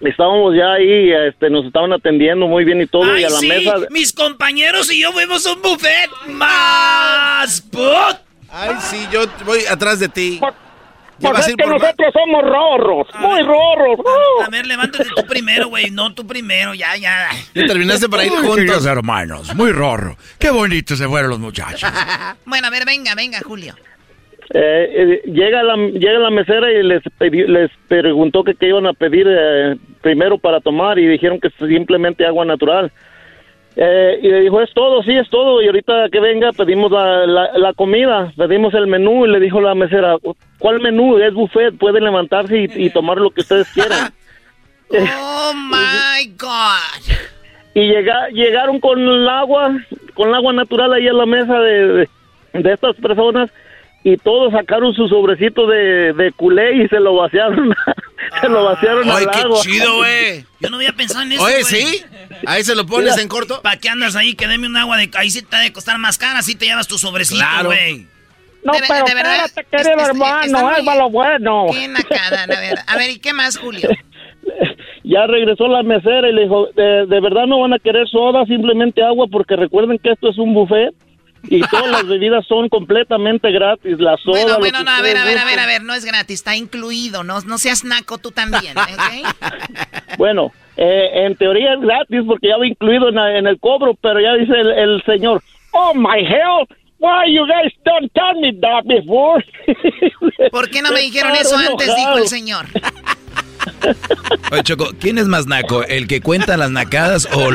[0.00, 3.48] Estábamos ya ahí, este, nos estaban atendiendo muy bien y todo, y a la sí,
[3.48, 3.74] mesa...
[3.90, 8.16] mis compañeros y yo fuimos a un buffet más put.
[8.50, 10.40] Ay, sí, yo voy atrás de ti.
[11.20, 13.98] Pues a es que nosotros somos rorros, muy rorros.
[14.46, 15.90] A ver, levántate tú primero, güey.
[15.90, 17.28] No, tú primero, ya, ya.
[17.54, 18.86] Ya terminaste para ir juntos.
[18.86, 20.16] hermanos, muy rorro.
[20.38, 21.90] Qué bonito se fueron los muchachos.
[22.46, 23.74] Bueno, a ver, venga, venga, Julio.
[24.52, 24.58] Eh,
[25.22, 28.92] eh, llega la llega la mesera y les pedi- les preguntó que qué iban a
[28.92, 32.90] pedir eh, primero para tomar y dijeron que simplemente agua natural.
[33.82, 35.62] Eh, y le dijo, es todo, sí, es todo.
[35.62, 39.58] Y ahorita que venga pedimos la, la, la comida, pedimos el menú y le dijo
[39.58, 40.16] la mesera,
[40.58, 41.16] ¿cuál menú?
[41.16, 44.12] Es buffet, pueden levantarse y, y tomar lo que ustedes quieran.
[44.92, 47.14] Oh my God.
[47.74, 49.70] y llega, llegaron con el agua,
[50.14, 52.08] con el agua natural ahí a la mesa de, de,
[52.54, 53.52] de estas personas
[54.02, 57.72] y todos sacaron su sobrecito de, de culé y se lo vaciaron,
[58.40, 59.60] se lo vaciaron Ay, al qué agua.
[59.62, 60.44] chido, güey.
[60.60, 61.42] Yo no había pensado en eso.
[61.42, 61.64] Oye, güey.
[61.64, 62.02] ¿sí?
[62.46, 63.22] Ahí se lo pones Mira.
[63.22, 63.60] en corto.
[63.62, 64.34] ¿Para qué andas ahí?
[64.34, 65.10] Que deme un agua de.
[65.14, 67.68] Ahí sí te ha de costar más cara, así te llevas tu sobrecito, Claro.
[67.68, 68.06] güey.
[68.62, 71.66] No, De pero de verdad, espérate, querido es- es- hermano, está muy- va lo bueno.
[71.72, 72.78] Qué nacada, a ver.
[72.86, 73.88] A ver, ¿y qué más, Julio?
[75.02, 78.44] Ya regresó la mesera y le dijo, de, de verdad no van a querer soda,
[78.46, 80.94] simplemente agua, porque recuerden que esto es un buffet
[81.44, 84.42] y todas las bebidas son completamente gratis, la soda...
[84.42, 86.56] Bueno, bueno, no, a ver, a ver, a ver, a ver, no es gratis, está
[86.56, 89.36] incluido, no, no seas naco tú también, ¿ok?
[90.18, 94.34] Bueno, eh, en teoría es gratis porque ya va incluido en, el cobro, pero ya
[94.34, 96.66] dice el, el señor, oh my hell,
[96.98, 99.42] why you guys don't tell me that before?
[100.50, 101.94] ¿Por qué no me dijeron eso antes?
[101.96, 102.66] Dijo el señor.
[104.52, 105.84] Oye, Choco, ¿quién es más naco?
[105.84, 107.50] ¿El que cuenta las nacadas o,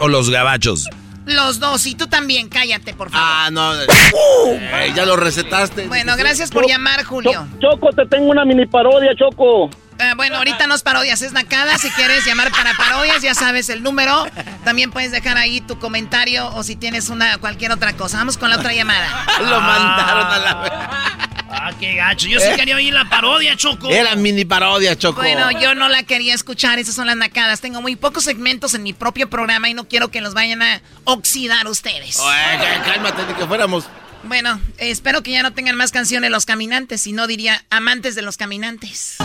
[0.00, 0.88] o los gabachos?
[1.26, 3.26] Los dos, y tú también, cállate, por favor.
[3.26, 3.74] Ah, no.
[3.80, 5.86] Eh, ya lo recetaste.
[5.88, 7.46] Bueno, gracias por llamar, Julio.
[7.60, 9.70] Choco, te tengo una mini parodia, Choco.
[9.98, 11.78] Ah, bueno, ahorita no es parodias, es nacada.
[11.78, 14.26] Si quieres llamar para parodias, ya sabes el número.
[14.64, 18.18] También puedes dejar ahí tu comentario o si tienes una cualquier otra cosa.
[18.18, 19.24] Vamos con la otra llamada.
[19.40, 21.30] Lo mandaron a la...
[21.56, 22.26] Ah, qué gacho.
[22.26, 22.56] Yo sí ¿Eh?
[22.56, 23.88] quería oír la parodia, Choco.
[23.88, 25.20] Era mini parodia, Choco.
[25.20, 27.60] Bueno, yo no la quería escuchar, esas son las nacadas.
[27.60, 30.82] Tengo muy pocos segmentos en mi propio programa y no quiero que los vayan a
[31.04, 32.18] oxidar ustedes.
[32.18, 33.84] Oye, cá- cálmate, ni que fuéramos...
[34.24, 38.14] Bueno, eh, espero que ya no tengan más canciones los caminantes, si no diría amantes
[38.14, 39.16] de los caminantes.
[39.20, 39.24] ¡Oh,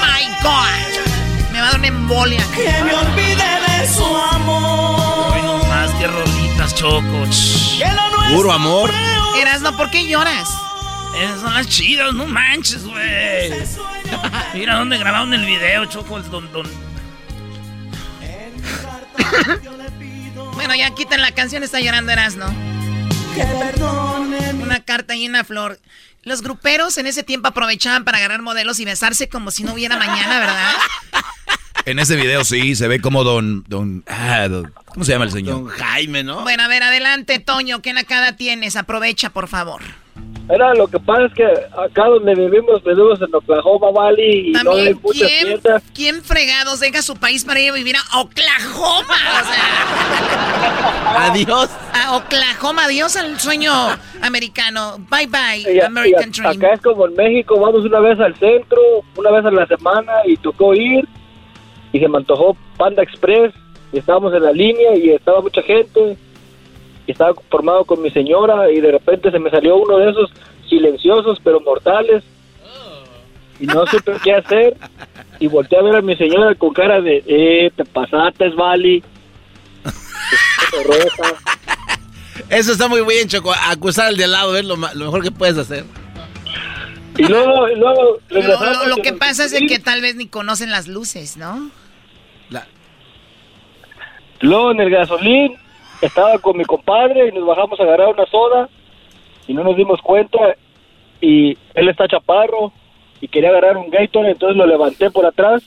[0.00, 1.52] my God!
[1.52, 2.44] Me va a dar una embolia.
[2.54, 3.36] Que me olvide
[3.78, 5.34] de su amor.
[5.36, 7.26] Hoy no más que rolitas, Choco.
[7.26, 7.78] Shh.
[7.78, 8.90] Que lo nuestro Puro amor.
[9.40, 10.48] Erasno, ¿por qué lloras?
[11.20, 13.52] Esas son las chidas, no manches, güey.
[14.54, 16.16] Mira dónde grabaron el video, Choco.
[16.16, 16.66] el Don, don.
[20.54, 22.46] Bueno, ya quiten la canción, está llorando Erasno.
[24.62, 25.78] Una carta y una flor.
[26.24, 29.96] Los gruperos en ese tiempo aprovechaban para agarrar modelos y besarse como si no hubiera
[29.96, 30.72] mañana, ¿verdad?
[31.86, 33.62] En ese video sí, se ve como don...
[33.68, 35.54] don, ah, don- ¿Cómo se llama el señor?
[35.56, 36.42] Don Jaime, ¿no?
[36.42, 38.76] Bueno, a ver, adelante, Toño, ¿qué nacada tienes?
[38.76, 39.82] Aprovecha, por favor.
[40.48, 44.58] Era lo que pasa es que acá donde vivimos, vivimos en Oklahoma Valley y no
[44.58, 44.64] hay
[44.94, 45.82] También, muchas ¿quién, tiendas.
[45.94, 49.14] ¿quién fregados deja su país para ir a vivir a Oklahoma?
[49.40, 51.70] O sea, Adiós.
[51.94, 53.72] a Oklahoma, adiós al sueño
[54.20, 54.96] americano.
[55.10, 56.56] Bye bye, Y American y a- Dream.
[56.58, 58.78] acá es como en México, vamos una vez al centro,
[59.16, 61.08] una vez a la semana y tocó ir
[61.92, 63.54] y se me antojó Panda Express
[63.92, 66.18] y estábamos en la línea y estaba mucha gente
[67.06, 70.30] y estaba formado con mi señora y de repente se me salió uno de esos
[70.68, 72.24] silenciosos pero mortales
[73.60, 74.76] y no supe qué hacer
[75.38, 79.02] y volteé a ver a mi señora con cara de eh, te pasaste, Vali.
[82.50, 83.52] Eso está muy bien, Choco.
[83.68, 85.84] Acusar al de al lado es lo, lo mejor que puedes hacer.
[87.16, 88.18] Y luego, y luego
[88.86, 91.70] Lo, que pasa es que tal vez ni conocen las luces, ¿no?
[94.40, 95.56] Luego en el gasolín
[96.06, 98.68] estaba con mi compadre y nos bajamos a agarrar una soda
[99.46, 100.38] y no nos dimos cuenta
[101.20, 102.72] y él está chaparro
[103.20, 105.62] y quería agarrar un Gatorade, entonces lo levanté por atrás,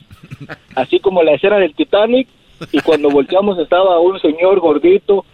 [0.76, 2.28] así como la escena del Titanic
[2.72, 5.26] y cuando volteamos estaba un señor gordito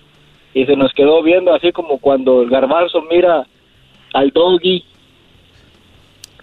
[0.53, 3.45] y se nos quedó viendo así como cuando el garbanzo mira
[4.13, 4.85] al doggy.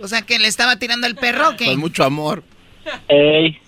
[0.01, 1.67] O sea, que le estaba tirando el perro, ¿o ¿qué?
[1.67, 2.43] Con mucho amor.
[3.09, 3.59] Ey.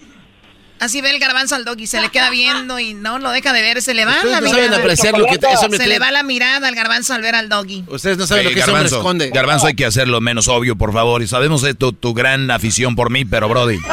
[0.83, 3.63] Así ve el garbanzo al doggy, se le queda viendo y no lo deja de
[3.63, 4.83] ver, se le va Ustedes la no saben mirada.
[4.83, 7.49] apreciar lo que ese hombre se le va la mirada al garbanzo al ver al
[7.49, 7.85] doggy.
[7.87, 9.31] Ustedes no saben Ey, lo que ese Garbanzo, esconde.
[9.31, 11.23] Garbanzo, hay que hacerlo menos obvio, por favor.
[11.23, 13.79] Y sabemos de tu, tu gran afición por mí, pero Brody.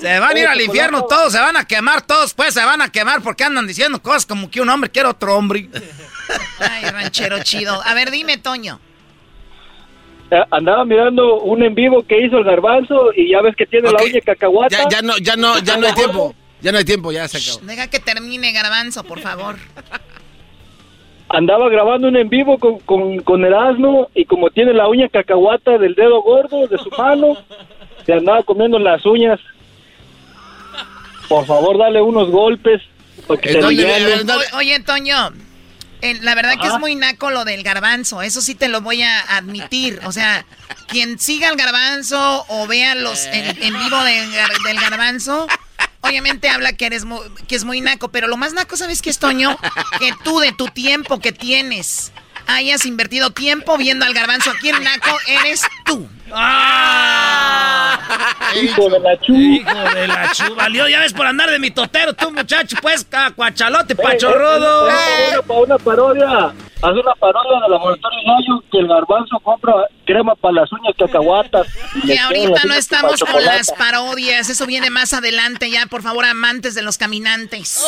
[0.00, 2.80] Se van a ir al infierno todos, se van a quemar todos, pues se van
[2.82, 5.68] a quemar porque andan diciendo cosas como que un hombre quiere otro hombre.
[6.60, 7.82] Ay, ranchero chido.
[7.84, 8.80] A ver, dime, Toño.
[10.30, 13.90] Eh, Andaba mirando un en vivo que hizo el garbanzo y ya ves que tiene
[13.90, 14.76] la uña cacahuata.
[14.84, 16.34] Ya, ya no, ya no, ya no hay tiempo.
[16.60, 17.66] Ya no hay tiempo, ya se acabó.
[17.66, 19.56] Deja que termine, garbanzo, por favor.
[21.28, 25.08] andaba grabando un en vivo con, con, con el asno y como tiene la uña
[25.08, 27.36] cacahuata del dedo gordo de su mano,
[28.04, 29.38] se andaba comiendo las uñas.
[31.28, 32.80] Por favor, dale unos golpes.
[33.26, 34.14] Porque se aliviane.
[34.52, 35.30] O- oye, Toño,
[36.02, 39.02] eh, la verdad que es muy naco lo del garbanzo, eso sí te lo voy
[39.02, 40.00] a admitir.
[40.04, 40.44] O sea,
[40.88, 45.46] quien siga al garbanzo o vea los en, en vivo del, gar- del garbanzo,
[46.00, 49.10] obviamente habla que eres mu- que es muy naco, pero lo más naco, ¿sabes qué
[49.10, 49.58] es, Toño?
[49.98, 52.12] Que tú de tu tiempo que tienes
[52.48, 54.50] hayas invertido tiempo viendo al garbanzo.
[54.50, 56.08] Aquí el naco eres tú.
[58.60, 59.34] Hijo de la chu.
[59.34, 63.06] Hijo de la chu, valió, ya ves por andar de mi totero, tú muchacho, pues,
[63.36, 64.88] cuachalote, pachorrodo.
[64.88, 69.72] Eh, eh, Para una parodia, haz una parodia de Laboratorio Gallo que el garbanzo compra
[70.04, 71.66] crema para las uñas cacahuatas.
[72.04, 76.74] y ahorita no estamos con las parodias, eso viene más adelante ya, por favor, amantes
[76.74, 77.82] de los caminantes.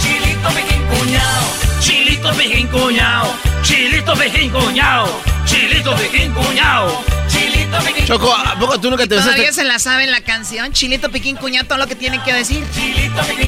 [0.00, 1.46] Chilito pijín cuñado,
[1.80, 5.08] chilito pijín cuñado, chilito pijín cuñado,
[5.44, 9.62] chilito pijín cuñado, chilito pijín Choco, ¿a poco tú nunca te Todavía besaste?
[9.62, 12.64] se la sabe en la canción, Chilito Piquín Cuñado, todo lo que tienen que decir.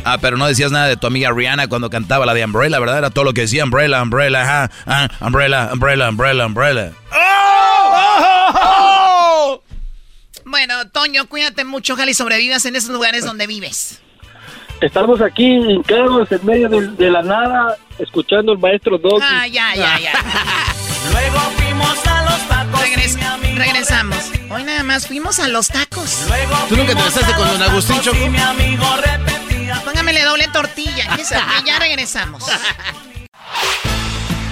[0.05, 2.99] Ah, pero no decías nada de tu amiga Rihanna cuando cantaba la de Umbrella, ¿verdad?
[2.99, 6.93] Era todo lo que decía Umbrella, Umbrella, ajá, ah, Umbrella, Umbrella, Umbrella, Umbrella.
[10.45, 14.01] Bueno, Toño, cuídate mucho, ojalá y sobrevivas en esos lugares donde vives.
[14.81, 19.25] Estamos aquí hincados en medio de, de la nada, escuchando al maestro Doggy.
[19.27, 20.13] Ah, ya, ya, ya.
[21.13, 22.81] Luego fuimos a los tacos.
[22.81, 24.19] Regres- regresamos.
[24.51, 26.27] Hoy nada más fuimos a los tacos.
[26.69, 28.19] ¿Tú nunca te besaste con don Agustín, Choco?
[29.85, 31.17] Póngamele doble tortilla.
[31.65, 32.45] ya regresamos.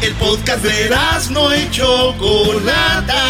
[0.03, 0.91] El podcast de
[1.31, 3.23] no y Chocolata.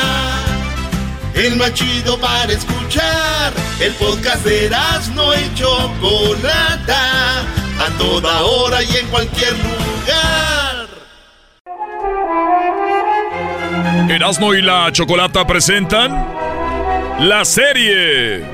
[1.35, 3.53] El más chido para escuchar.
[3.81, 4.71] El podcast de
[5.15, 7.45] no y Chocolata.
[7.81, 10.89] A toda hora y en cualquier lugar.
[14.11, 16.13] Erasmo y la Chocolata presentan
[17.21, 18.45] la serie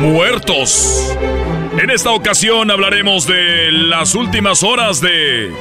[0.00, 1.14] Muertos.
[1.78, 5.52] En esta ocasión hablaremos de las últimas horas de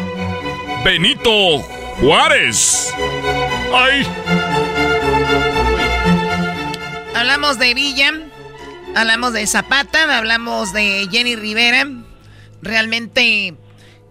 [0.86, 1.60] Benito
[2.00, 2.94] Juárez.
[3.74, 4.08] ¡Ay!
[7.16, 8.14] Hablamos de Villa,
[8.96, 11.88] hablamos de Zapata, hablamos de Jenny Rivera.
[12.64, 13.56] Realmente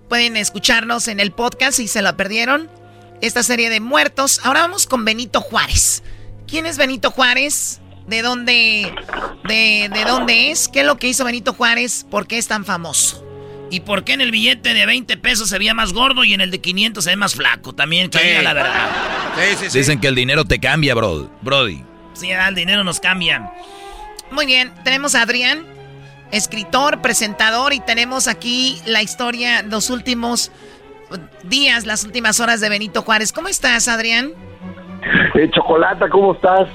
[0.08, 2.70] pueden escucharnos en el podcast si se la perdieron.
[3.20, 4.40] Esta serie de muertos.
[4.44, 6.02] Ahora vamos con Benito Juárez.
[6.46, 7.80] ¿Quién es Benito Juárez?
[8.06, 8.92] ¿De dónde,
[9.44, 10.68] de, de dónde es?
[10.68, 12.04] ¿Qué es lo que hizo Benito Juárez?
[12.10, 13.24] ¿Por qué es tan famoso?
[13.70, 16.42] ¿Y por qué en el billete de 20 pesos se veía más gordo y en
[16.42, 17.74] el de 500 se ve más flaco?
[17.74, 18.90] También, que diga la verdad.
[19.72, 21.30] Dicen que el dinero te cambia, bro.
[21.40, 21.82] Brody.
[22.12, 23.50] Sí, el dinero nos cambia.
[24.30, 25.64] Muy bien, tenemos a Adrián,
[26.32, 30.50] escritor, presentador, y tenemos aquí la historia, los últimos
[31.44, 33.32] días, las últimas horas de Benito Juárez.
[33.32, 34.32] ¿Cómo estás, Adrián?
[35.34, 36.68] Eh, Chocolata, ¿cómo estás?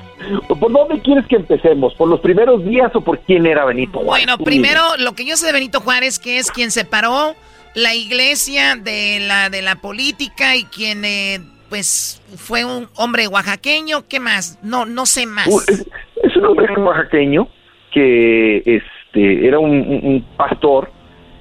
[0.47, 1.93] ¿Por dónde quieres que empecemos?
[1.95, 4.25] ¿Por los primeros días o por quién era Benito Juárez?
[4.25, 7.35] Bueno, primero, lo que yo sé de Benito Juárez, que es quien separó
[7.73, 11.39] la iglesia de la, de la política y quien, eh,
[11.69, 14.07] pues, fue un hombre oaxaqueño.
[14.07, 14.59] ¿Qué más?
[14.61, 15.47] No, no sé más.
[15.47, 15.85] Uh, Es,
[16.23, 17.47] es un hombre oaxaqueño
[17.93, 18.57] que
[19.07, 20.89] este, era un, pastor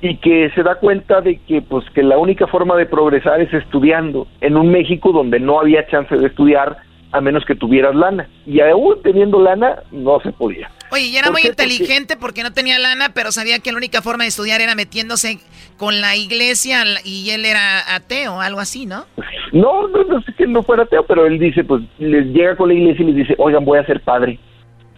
[0.00, 3.52] y que se da cuenta de que pues que la única forma de progresar es
[3.52, 6.76] estudiando en un México donde no había chance de estudiar
[7.12, 11.26] a menos que tuvieras lana y aún teniendo lana no se podía Oye, y era
[11.26, 11.48] ¿Por muy qué?
[11.48, 15.38] Inteligente porque no tenía lana, pero sabía que la única forma de estudiar era metiéndose
[15.76, 19.04] con la iglesia y él era ateo, algo así, ¿no?
[19.52, 22.68] No, no, no sé que no fuera ateo, pero él dice, pues les llega con
[22.68, 24.38] la iglesia y les dice, oigan, voy a ser padre.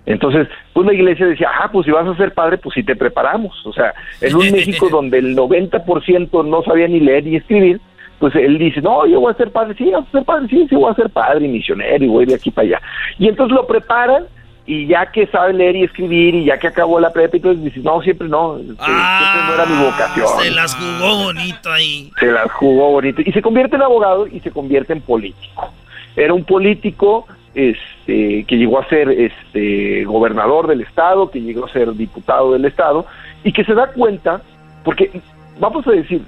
[0.09, 2.97] Entonces, pues la iglesia decía, ah, pues si vas a ser padre, pues si te
[2.97, 3.55] preparamos.
[3.67, 3.93] O sea,
[4.23, 7.79] en un México donde el 90% no sabía ni leer ni escribir,
[8.19, 10.67] pues él dice, no, yo voy a ser padre, sí, voy a ser padre, sí,
[10.67, 12.83] sí, voy a ser padre y misionero y voy de aquí para allá.
[13.19, 14.25] Y entonces lo preparan
[14.65, 17.81] y ya que sabe leer y escribir y ya que acabó la prepa, entonces dice,
[17.81, 20.27] no, siempre no, siempre no era mi Ah, vocación.
[20.43, 22.11] Se las jugó bonito ahí.
[22.19, 23.21] Se las jugó bonito.
[23.25, 25.71] Y se convierte en abogado y se convierte en político.
[26.17, 27.27] Era un político
[27.59, 32.65] este, que llegó a ser este, gobernador del estado, que llegó a ser diputado del
[32.65, 33.05] estado,
[33.43, 34.41] y que se da cuenta,
[34.85, 35.21] porque
[35.59, 36.23] vamos a decir,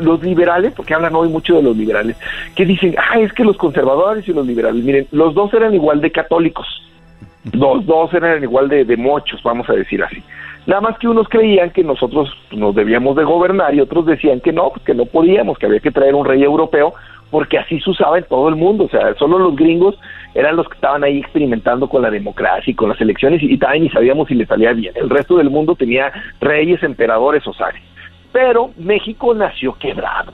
[0.00, 2.16] los liberales, porque hablan hoy mucho de los liberales,
[2.54, 6.00] que dicen, ah, es que los conservadores y los liberales, miren, los dos eran igual
[6.00, 6.66] de católicos,
[7.52, 10.22] los dos eran igual de, de mochos, vamos a decir así.
[10.66, 14.52] Nada más que unos creían que nosotros nos debíamos de gobernar y otros decían que
[14.52, 16.94] no, pues que no podíamos, que había que traer un rey europeo,
[17.30, 18.84] porque así se usaba en todo el mundo.
[18.84, 19.98] O sea, solo los gringos
[20.34, 23.58] eran los que estaban ahí experimentando con la democracia y con las elecciones y, y
[23.58, 24.94] también ni sabíamos si les salía bien.
[24.96, 27.82] El resto del mundo tenía reyes, emperadores o zares.
[28.32, 30.32] Pero México nació quebrado.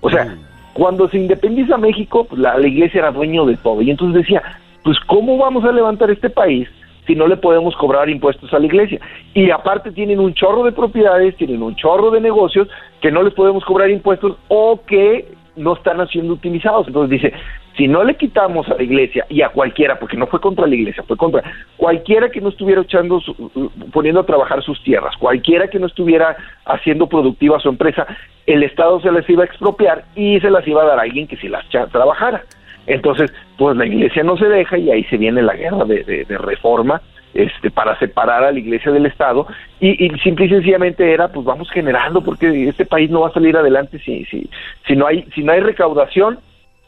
[0.00, 0.36] O sea,
[0.74, 3.80] cuando se independiza México, pues, la, la iglesia era dueño de todo.
[3.80, 4.42] Y entonces decía,
[4.82, 6.68] pues ¿cómo vamos a levantar este país
[7.06, 9.00] si no le podemos cobrar impuestos a la iglesia?
[9.32, 12.68] Y aparte tienen un chorro de propiedades, tienen un chorro de negocios
[13.00, 16.86] que no les podemos cobrar impuestos o que no están siendo utilizados.
[16.88, 17.32] Entonces dice,
[17.76, 20.74] si no le quitamos a la iglesia y a cualquiera, porque no fue contra la
[20.74, 21.42] iglesia, fue contra
[21.76, 26.36] cualquiera que no estuviera echando, su- poniendo a trabajar sus tierras, cualquiera que no estuviera
[26.66, 28.06] haciendo productiva su empresa,
[28.46, 31.26] el Estado se las iba a expropiar y se las iba a dar a alguien
[31.26, 32.42] que sí las trabajara.
[32.86, 36.24] Entonces, pues la iglesia no se deja y ahí se viene la guerra de, de-
[36.26, 37.00] de reforma
[37.34, 39.46] este, para separar a la iglesia del Estado
[39.80, 43.32] y, y simple y sencillamente era, pues vamos generando porque este país no va a
[43.32, 44.48] salir adelante si, si,
[44.86, 46.38] si, no, hay, si no hay recaudación,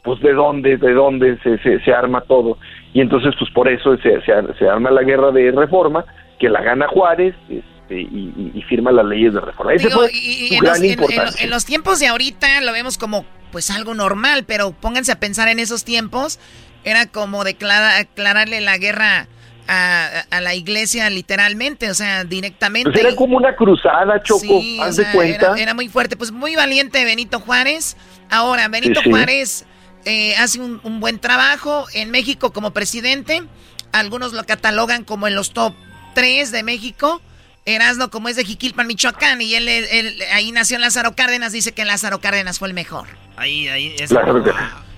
[0.03, 2.57] pues de dónde, de dónde se, se, se arma todo.
[2.93, 6.05] Y entonces, pues por eso se, se, se arma la guerra de reforma,
[6.39, 9.73] que la gana Juárez este, y, firma las leyes de reforma.
[9.73, 11.43] Ese Digo, fue y- en, gran los, en- en- importancia.
[11.43, 15.47] en los tiempos de ahorita lo vemos como pues algo normal, pero pónganse a pensar
[15.49, 16.39] en esos tiempos,
[16.83, 19.27] era como declara- declararle la guerra
[19.67, 22.91] a, a la iglesia literalmente, o sea, directamente.
[22.91, 25.45] Pues era como una cruzada, Choco, Sí, haz o de sea, cuenta.
[25.47, 27.97] Era, era muy fuerte, pues muy valiente Benito Juárez.
[28.29, 29.09] Ahora, Benito sí.
[29.09, 29.65] Juárez
[30.05, 33.43] eh, hace un, un buen trabajo en México como presidente.
[33.91, 35.73] Algunos lo catalogan como en los top
[36.13, 37.21] 3 de México.
[37.67, 41.83] Erasno, como es de Jiquilpan, Michoacán, y él, él- ahí nació Lázaro Cárdenas, dice que
[41.85, 43.07] Lázaro Cárdenas fue el mejor.
[43.35, 43.93] Ahí, ahí.
[43.99, 44.51] Es, Claro que-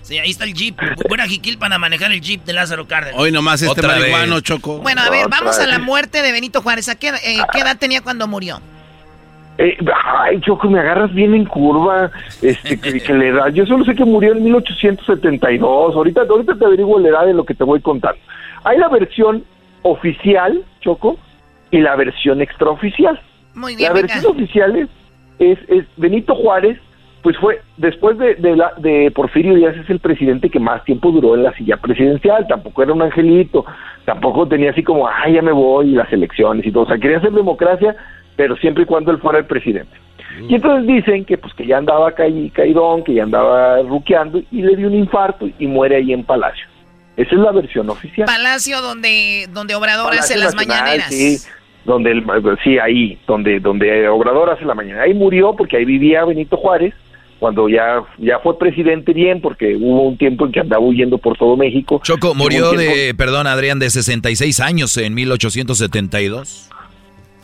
[0.03, 0.75] Sí, ahí está el jeep.
[1.07, 3.19] Buena Jiquilpan a manejar el jeep de Lázaro Cárdenas.
[3.19, 4.43] Hoy nomás este Otra marihuano, vez.
[4.43, 4.77] Choco.
[4.79, 5.85] Bueno, a ver, Otra vamos a la vez.
[5.85, 6.89] muerte de Benito Juárez.
[6.89, 8.59] ¿A qué, eh, qué edad tenía cuando murió?
[9.59, 9.77] Eh,
[10.21, 12.09] ay, Choco, me agarras bien en curva.
[12.41, 13.47] Este, que, que la edad.
[13.53, 15.95] Yo solo sé que murió en 1872.
[15.95, 18.19] Ahorita, ahorita te averiguo la edad de lo que te voy contando.
[18.63, 19.43] Hay la versión
[19.83, 21.19] oficial, Choco,
[21.71, 23.19] y la versión extraoficial.
[23.55, 24.13] Muy bien, La venga.
[24.13, 24.87] versión oficial es,
[25.39, 26.77] es, es Benito Juárez,
[27.21, 31.11] pues fue después de, de, la, de Porfirio Díaz es el presidente que más tiempo
[31.11, 33.65] duró en la silla presidencial, tampoco era un angelito,
[34.05, 36.97] tampoco tenía así como, ay, ya me voy, y las elecciones y todo, o sea,
[36.97, 37.95] quería hacer democracia,
[38.37, 39.91] pero siempre y cuando él fuera el presidente.
[40.47, 44.61] Y entonces dicen que pues que ya andaba caí- caidón, que ya andaba ruqueando y
[44.61, 46.65] le dio un infarto y muere ahí en Palacio.
[47.17, 48.25] Esa es la versión oficial.
[48.25, 51.09] Palacio donde, donde Obrador Palacio hace las Nacional, mañaneras.
[51.09, 51.37] Sí,
[51.85, 52.23] donde el,
[52.63, 55.03] sí, ahí, donde, donde Obrador hace la mañana.
[55.03, 56.93] Ahí murió porque ahí vivía Benito Juárez,
[57.39, 61.37] cuando ya, ya fue presidente bien, porque hubo un tiempo en que andaba huyendo por
[61.37, 62.01] todo México.
[62.03, 66.69] Choco murió tiempo- de, perdón Adrián, de 66 años en 1872.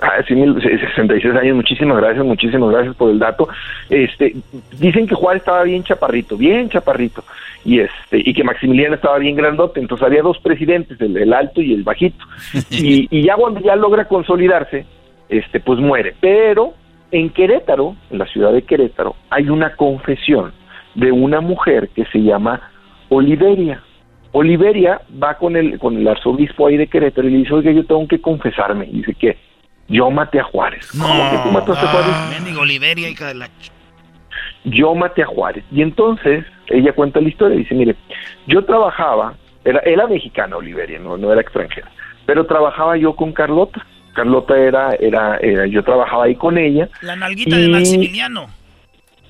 [0.08, 3.48] Ah, sí, mil- 66 años, muchísimas gracias, muchísimas gracias por el dato.
[3.90, 4.36] Este,
[4.80, 7.24] dicen que Juárez estaba bien chaparrito, bien chaparrito,
[7.64, 11.60] y este, y que Maximiliano estaba bien grandote, entonces había dos presidentes, el, el alto
[11.62, 12.24] y el bajito.
[12.70, 14.86] Y, y ya cuando ya logra consolidarse,
[15.30, 16.14] este, pues muere.
[16.22, 16.74] Pero
[17.12, 20.52] en Querétaro, en la ciudad de Querétaro, hay una confesión
[20.94, 22.62] de una mujer que se llama
[23.10, 23.82] Oliveria.
[24.34, 27.86] Oliveria va con el, con el arzobispo ahí de Querétaro y le dice, oiga, yo
[27.86, 28.86] tengo que confesarme.
[28.86, 29.38] Y dice que
[29.88, 30.90] yo maté a Juárez.
[30.92, 32.58] ¿Cómo que tú mataste a Juárez?
[32.58, 33.50] Oliveria, hija de la...
[34.64, 35.64] Yo maté a Juárez.
[35.72, 37.58] Y entonces ella cuenta la historia.
[37.58, 37.96] Dice, mire,
[38.48, 41.90] yo trabajaba, era, era mexicana Oliveria, no, no era extranjera,
[42.26, 43.86] pero trabajaba yo con Carlota.
[44.14, 46.88] Carlota era, era, era- yo trabajaba ahí con ella.
[47.02, 48.48] La nalguita de Maximiliano.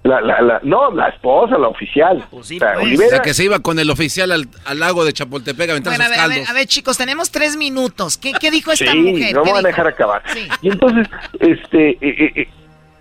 [0.05, 2.23] La, la, la, no, la esposa, la oficial.
[2.43, 2.85] sí, O sea, pues.
[2.85, 5.93] Olivera- La que se iba con el oficial al, al lago de Chapultepec a aventar
[5.97, 8.15] Bueno, a ver, a ver, a ver, chicos, tenemos tres minutos.
[8.17, 9.33] ¿Qué, qué dijo esta sí, mujer?
[9.33, 10.21] no ¿Qué me van a dejar acabar.
[10.27, 10.47] Sí.
[10.61, 11.07] Y entonces,
[11.39, 12.47] este, eh, eh, eh,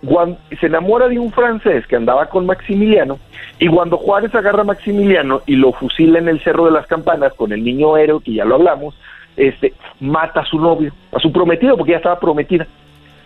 [0.01, 3.19] Guan- se enamora de un francés que andaba con Maximiliano
[3.59, 7.33] y cuando Juárez agarra a Maximiliano y lo fusila en el Cerro de las Campanas
[7.35, 8.95] con el niño héroe, que ya lo hablamos,
[9.37, 12.65] este, mata a su novio, a su prometido, porque ya estaba prometida.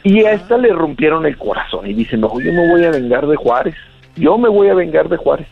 [0.04, 3.28] Y a esta le rompieron el corazón y dice, no, yo me voy a vengar
[3.28, 3.76] de Juárez,
[4.16, 5.48] yo me voy a vengar de Juárez.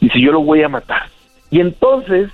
[0.00, 1.04] Dice, yo lo voy a matar.
[1.50, 2.30] Y entonces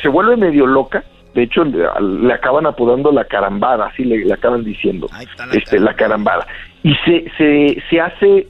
[0.00, 1.02] se vuelve medio loca,
[1.34, 5.08] de hecho le, le acaban apodando la carambada, así le, le acaban diciendo,
[5.52, 6.46] este, la carambada.
[6.82, 8.46] Y se, se, se hace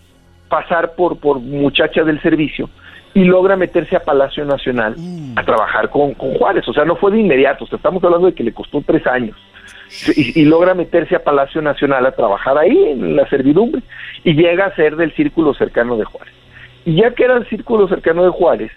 [0.49, 2.69] pasar por, por muchacha del servicio
[3.21, 5.35] y logra meterse a Palacio Nacional mm.
[5.37, 6.67] a trabajar con, con, Juárez.
[6.67, 9.37] O sea, no fue de inmediato, estamos hablando de que le costó tres años.
[10.17, 13.83] Y, y, logra meterse a Palacio Nacional a trabajar ahí en la servidumbre
[14.25, 16.33] y llega a ser del círculo cercano de Juárez.
[16.87, 18.71] Y ya que era el círculo cercano de Juárez,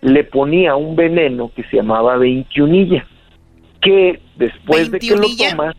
[0.00, 3.04] le ponía un veneno que se llamaba veintiunilla,
[3.80, 5.74] que después de que lo tomas,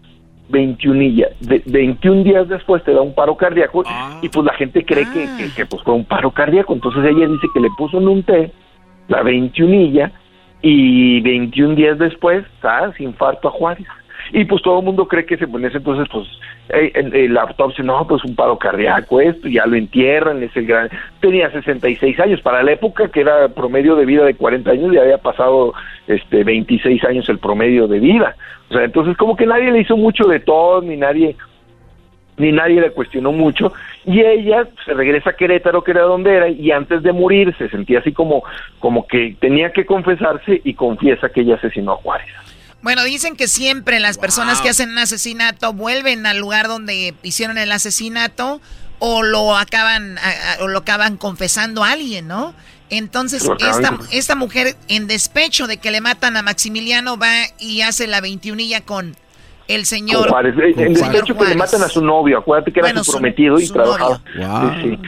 [0.50, 4.20] 21 días, de, 21 días después te da un paro cardíaco ah.
[4.22, 5.38] y pues la gente cree que, ah.
[5.56, 6.74] que, pues fue un paro cardíaco.
[6.74, 8.52] Entonces ella dice que le puso en un té
[9.08, 10.10] la 21
[10.62, 13.00] y 21 días después, ¿sabes?
[13.00, 13.88] Infarto a Juárez.
[14.32, 16.28] Y pues todo el mundo cree que se en ese entonces, pues,
[16.70, 20.66] eh, el, el autopsia, no, pues un paro cardíaco, esto, ya lo entierran, es el
[20.66, 20.90] gran...
[21.20, 25.02] Tenía 66 años, para la época que era promedio de vida de 40 años, ya
[25.02, 25.74] había pasado
[26.08, 28.36] este 26 años el promedio de vida.
[28.70, 31.36] O sea, entonces como que nadie le hizo mucho de todo, ni nadie
[32.40, 33.74] ni nadie le cuestionó mucho,
[34.06, 37.70] y ella se regresa a Querétaro, que era donde era, y antes de morir se
[37.70, 38.44] sentía así como,
[38.80, 42.30] como que tenía que confesarse y confiesa que ella asesinó a Juárez.
[42.82, 47.58] Bueno, dicen que siempre las personas que hacen un asesinato vuelven al lugar donde hicieron
[47.58, 48.62] el asesinato
[49.00, 50.22] o lo acaban a-
[50.60, 52.54] a- o lo acaban confesando a alguien, ¿no?
[52.90, 58.08] Entonces, esta, esta mujer, en despecho de que le matan a Maximiliano, va y hace
[58.08, 59.16] la veintiunilla con
[59.68, 60.22] el señor.
[60.22, 60.56] Con Juárez.
[60.78, 63.60] En hecho que le matan a su novio, acuérdate que era Bueno, su su- prometido
[63.60, 64.22] y su trabajaba.
[64.36, 64.74] novio.
[64.82, 65.00] Sí, sí.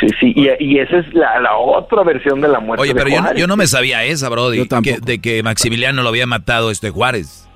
[0.00, 2.82] Sí, sí, y, y esa es la, la otra versión de la muerte.
[2.82, 3.40] Oye, de pero yo no, Juárez.
[3.40, 4.66] yo no me sabía esa, Brody.
[4.82, 7.48] que- de que Maximiliano lo había matado este Juárez.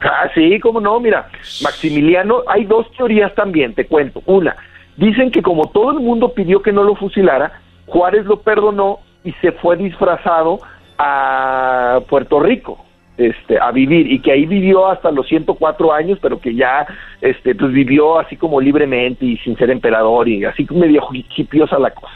[0.00, 1.28] Ah, sí, cómo no, mira,
[1.62, 4.22] Maximiliano, hay dos teorías también, te cuento.
[4.26, 4.56] Una,
[4.96, 9.32] dicen que como todo el mundo pidió que no lo fusilara, Juárez lo perdonó y
[9.42, 10.60] se fue disfrazado
[10.98, 12.84] a Puerto Rico.
[13.20, 16.86] Este, a vivir y que ahí vivió hasta los 104 años, pero que ya
[17.20, 21.02] este, pues vivió así como libremente y sin ser emperador y así medio
[21.36, 22.14] hipiosa la cosa.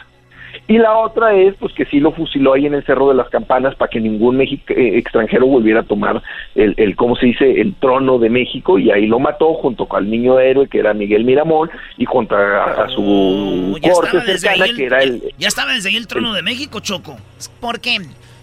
[0.67, 3.29] Y la otra es, pues que sí lo fusiló ahí en el Cerro de las
[3.29, 4.57] Campanas para que ningún eh,
[4.97, 6.23] extranjero volviera a tomar
[6.55, 10.05] el, el, ¿cómo se dice?, el trono de México y ahí lo mató junto con
[10.05, 14.65] el niño héroe que era Miguel Miramón y contra a, a su ya corte cercana
[14.65, 15.21] el- que era el...
[15.37, 17.15] Ya estaba desde ahí el trono de México, Choco.
[17.61, 17.97] ¿Por qué?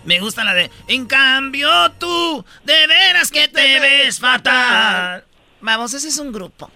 [0.05, 5.25] Me gusta la de En cambio tú, de veras que te ves fatal.
[5.61, 6.71] Vamos, ese es un grupo.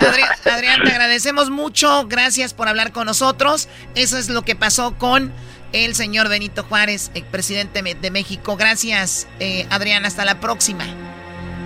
[0.00, 2.06] Adrián, Adrián, te agradecemos mucho.
[2.06, 3.68] Gracias por hablar con nosotros.
[3.96, 5.32] Eso es lo que pasó con
[5.72, 8.56] el señor Benito Juárez, el presidente de México.
[8.56, 10.06] Gracias, eh, Adrián.
[10.06, 10.84] Hasta la próxima.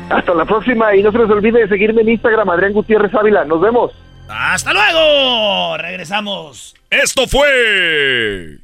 [0.09, 3.45] Hasta la próxima y no se les olvide de seguirme en Instagram, Adrián Gutiérrez Ávila.
[3.45, 3.93] Nos vemos.
[4.29, 5.77] ¡Hasta luego!
[5.77, 6.75] Regresamos.
[6.89, 8.64] Esto fue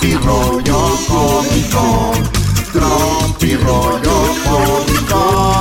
[0.00, 2.12] Tropi rollo cómico.
[2.72, 5.60] Tropi rollo cómico.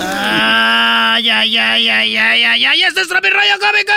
[0.00, 2.82] ¡Ay, ay, ay, ay, ay, ay, ay!
[2.82, 3.92] ¡Este es Tropi Rollo Cómico!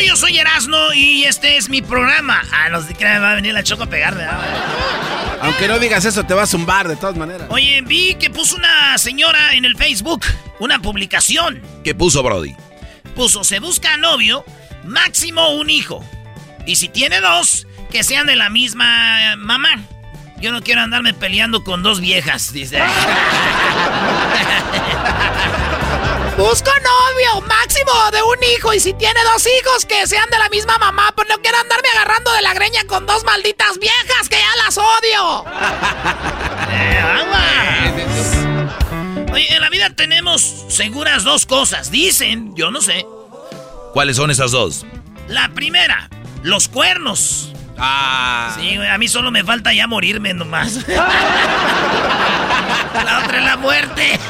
[0.00, 2.42] Yo soy Erasno y este es mi programa.
[2.52, 4.38] Ah, no sé qué me va a venir la choco a pegar, ¿verdad?
[5.42, 7.48] Aunque no digas eso, te va a zumbar de todas maneras.
[7.50, 10.24] Oye, vi que puso una señora en el Facebook
[10.58, 11.62] una publicación.
[11.82, 12.54] ¿Qué puso Brody?
[13.14, 14.44] Puso, se busca novio,
[14.84, 16.04] máximo un hijo.
[16.66, 19.82] Y si tiene dos, que sean de la misma mamá.
[20.40, 22.78] Yo no quiero andarme peleando con dos viejas, dice.
[26.36, 28.72] Busco novio, máximo de un hijo.
[28.72, 31.12] Y si tiene dos hijos, que sean de la misma mamá.
[31.14, 34.78] Pues no quiero andarme agarrando de la greña con dos malditas viejas que ya las
[34.78, 35.44] odio.
[36.74, 37.02] Eh,
[39.30, 41.90] Oye, en la vida tenemos seguras dos cosas.
[41.90, 43.04] Dicen, yo no sé.
[43.92, 44.86] ¿Cuáles son esas dos?
[45.28, 46.08] La primera,
[46.42, 47.52] los cuernos.
[47.78, 48.56] Ah.
[48.58, 50.74] Sí, güey, a mí solo me falta ya morirme nomás.
[50.88, 51.08] la
[53.22, 54.18] otra es la muerte.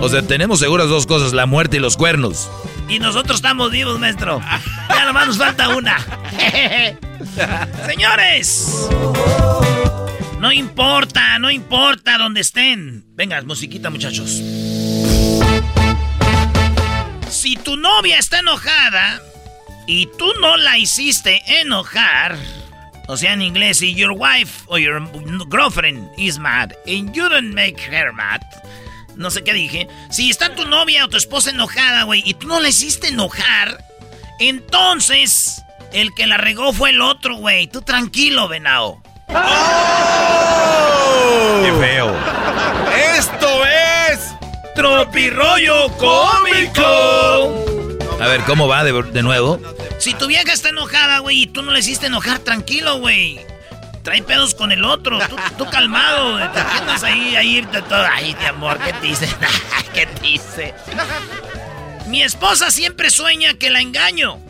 [0.00, 2.50] O sea, tenemos seguras dos cosas, la muerte y los cuernos.
[2.88, 4.40] Y nosotros estamos vivos, maestro.
[4.88, 5.98] Ya nomás nos falta una.
[7.86, 8.88] Señores.
[10.40, 13.04] No importa, no importa dónde estén.
[13.14, 14.40] Venga, musiquita, muchachos.
[17.28, 19.20] Si tu novia está enojada
[19.86, 22.38] y tú no la hiciste enojar,
[23.06, 25.02] o sea, en inglés, si your wife or your
[25.50, 28.40] girlfriend is mad and you don't make her mad,
[29.20, 29.86] no sé qué dije.
[30.10, 33.84] Si está tu novia o tu esposa enojada, güey, y tú no la hiciste enojar,
[34.38, 35.62] entonces
[35.92, 37.66] el que la regó fue el otro, güey.
[37.66, 39.02] Tú tranquilo, venao.
[39.28, 39.34] ¡Qué
[41.78, 42.16] feo!
[43.16, 44.20] ¡Esto es
[44.74, 47.54] Tropirollo Cómico!
[48.20, 49.60] A ver, ¿cómo va de, de nuevo?
[49.98, 53.38] Si tu vieja está enojada, güey, y tú no la hiciste enojar, tranquilo, güey.
[54.02, 55.18] Trae pedos con el otro.
[55.58, 58.04] Tú, calmado, te atiendas ahí, ahí, de todo.
[58.10, 59.28] Ay, mi amor, ¿qué te dice?
[59.94, 60.74] ¿Qué te dice?
[62.06, 64.40] Mi esposa siempre sueña que la engaño.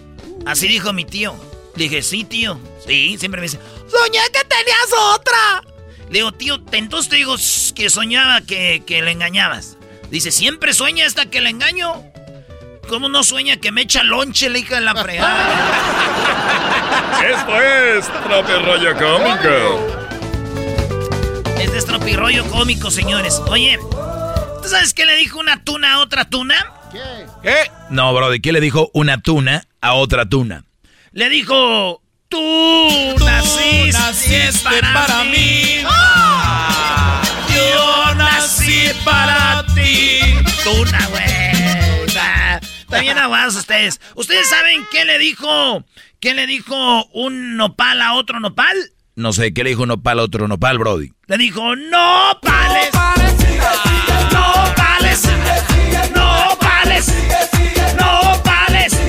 [0.47, 1.35] Así dijo mi tío.
[1.75, 2.61] Dije, sí, tío.
[2.87, 3.59] Sí, siempre me dice,
[3.91, 5.63] soñé que tenías otra.
[6.09, 9.77] Le digo, tío, entonces te digo "S- que soñaba que, que le engañabas.
[10.11, 12.03] Dice, siempre sueña hasta que la engaño.
[12.89, 16.40] ¿Cómo no sueña que me echa lonche la hija de la fregada?
[17.23, 20.01] Esto es Tropirollo Cómico.
[21.61, 23.41] Este es tropirollo cómico, señores.
[23.47, 23.79] Oye,
[24.63, 26.73] ¿tú sabes qué le dijo una tuna a otra tuna?
[27.43, 27.71] ¿Qué?
[27.91, 30.65] No, Brody, ¿qué le dijo una tuna a otra tuna?
[31.13, 35.83] Le dijo, tú, naciste, para, mí.
[35.85, 37.23] ¡Ah!
[37.55, 40.21] Yo nací para ti.
[40.65, 41.31] Tuna, güey.
[43.01, 44.01] Bien aguados ustedes.
[44.15, 45.85] ¿Ustedes saben qué le dijo?
[46.21, 48.77] ¿Qué le dijo un nopal a otro nopal?
[49.17, 51.13] No sé, ¿qué le dijo un nopal a otro nopal, Brody?
[51.27, 52.91] Le dijo, no pales.
[54.31, 55.23] No pales.
[56.15, 57.15] No pales.
[57.99, 59.01] No pales.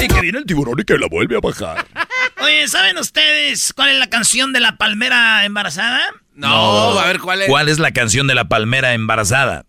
[0.00, 1.84] Y que viene el tiburón y que la vuelve a bajar.
[2.40, 6.00] Oye, ¿saben ustedes cuál es la canción de la palmera embarazada?
[6.34, 7.48] No, a ver cuál es.
[7.48, 9.64] ¿Cuál es la canción de la palmera embarazada?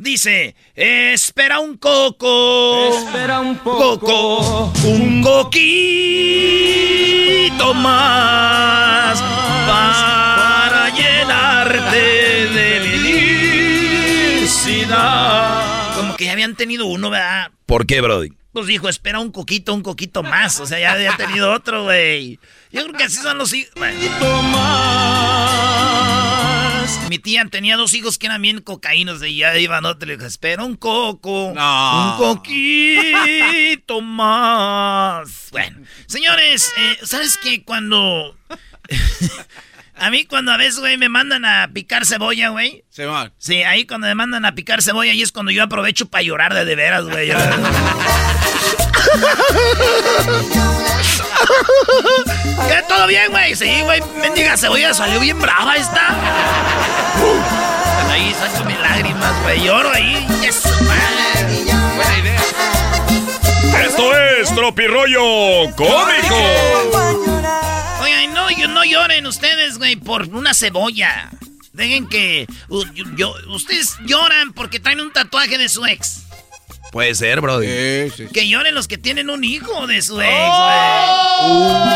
[0.00, 2.88] Dice, espera un coco.
[2.88, 5.60] Espera un Coco, un coquito
[7.74, 9.20] más
[9.68, 12.80] para llenarte de
[14.40, 15.94] felicidad.
[15.96, 17.50] Como que ya habían tenido uno, ¿verdad?
[17.66, 18.30] ¿Por qué, Brody?
[18.54, 20.60] Pues dijo, espera un coquito, un coquito más.
[20.60, 22.40] O sea, ya había tenido otro, güey.
[22.72, 23.74] Yo creo que así son los hijos.
[27.08, 30.06] Mi tía tenía dos hijos que eran bien cocaínos y ya iban otro.
[30.06, 31.52] Le espera un coco.
[31.54, 32.12] No.
[32.12, 35.48] Un coquito más.
[35.50, 37.64] Bueno, señores, eh, ¿sabes qué?
[37.64, 38.36] Cuando...
[39.96, 42.84] a mí cuando a veces, güey, me mandan a picar cebolla, güey.
[42.90, 43.32] Se va.
[43.38, 46.54] Sí, ahí cuando me mandan a picar cebolla, ahí es cuando yo aprovecho para llorar
[46.54, 47.30] de de veras, güey.
[52.68, 52.82] ¿Qué?
[52.88, 53.54] ¿Todo bien, güey?
[53.56, 56.14] Sí, güey, mendiga cebolla salió bien brava esta.
[57.20, 59.62] Uh, ahí saco mis lágrimas, güey.
[59.64, 60.26] Lloro ahí.
[60.40, 60.62] Yes.
[61.96, 62.40] Buena idea.
[63.86, 66.36] Esto es Tropirollo Cómico.
[68.02, 71.30] Oigan, no, yo- no lloren ustedes, güey, por una cebolla.
[71.72, 72.84] Dejen que uh,
[73.16, 76.22] yo- ustedes lloran porque traen un tatuaje de su ex.
[76.92, 77.66] Puede ser, Brody.
[77.66, 78.26] Sí, sí.
[78.32, 81.90] Que lloren los que tienen un hijo de su ex, güey.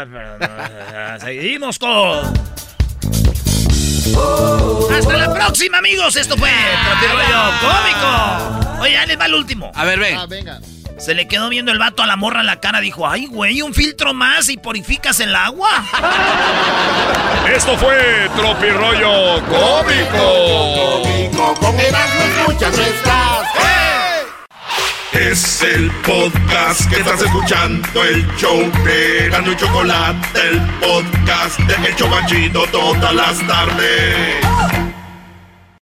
[1.20, 2.50] Seguimos con.
[4.92, 6.16] Hasta la próxima, amigos.
[6.16, 8.80] Esto fue Tropirollo Cómico.
[8.82, 9.70] Oye, ahí les va el último.
[9.74, 10.18] A ver, ven.
[10.28, 10.60] venga.
[11.00, 12.80] Se le quedó viendo el vato a la morra en la cara.
[12.80, 15.70] Dijo, ay, güey, un filtro más y purificas el agua.
[17.54, 21.02] Esto fue Tropirollo Cómico.
[21.58, 23.30] Con Erasmo escuchas nuestras.
[25.12, 31.88] Es el podcast que estás escuchando, el show de Erasmo y Chocolate, el podcast de
[31.88, 34.99] El Chocachito todas las tardes.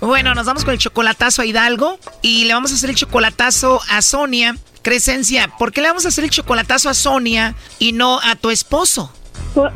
[0.00, 3.80] Bueno, nos vamos con el chocolatazo a Hidalgo y le vamos a hacer el chocolatazo
[3.90, 4.56] a Sonia.
[4.82, 8.50] Crescencia, ¿por qué le vamos a hacer el chocolatazo a Sonia y no a tu
[8.50, 9.12] esposo?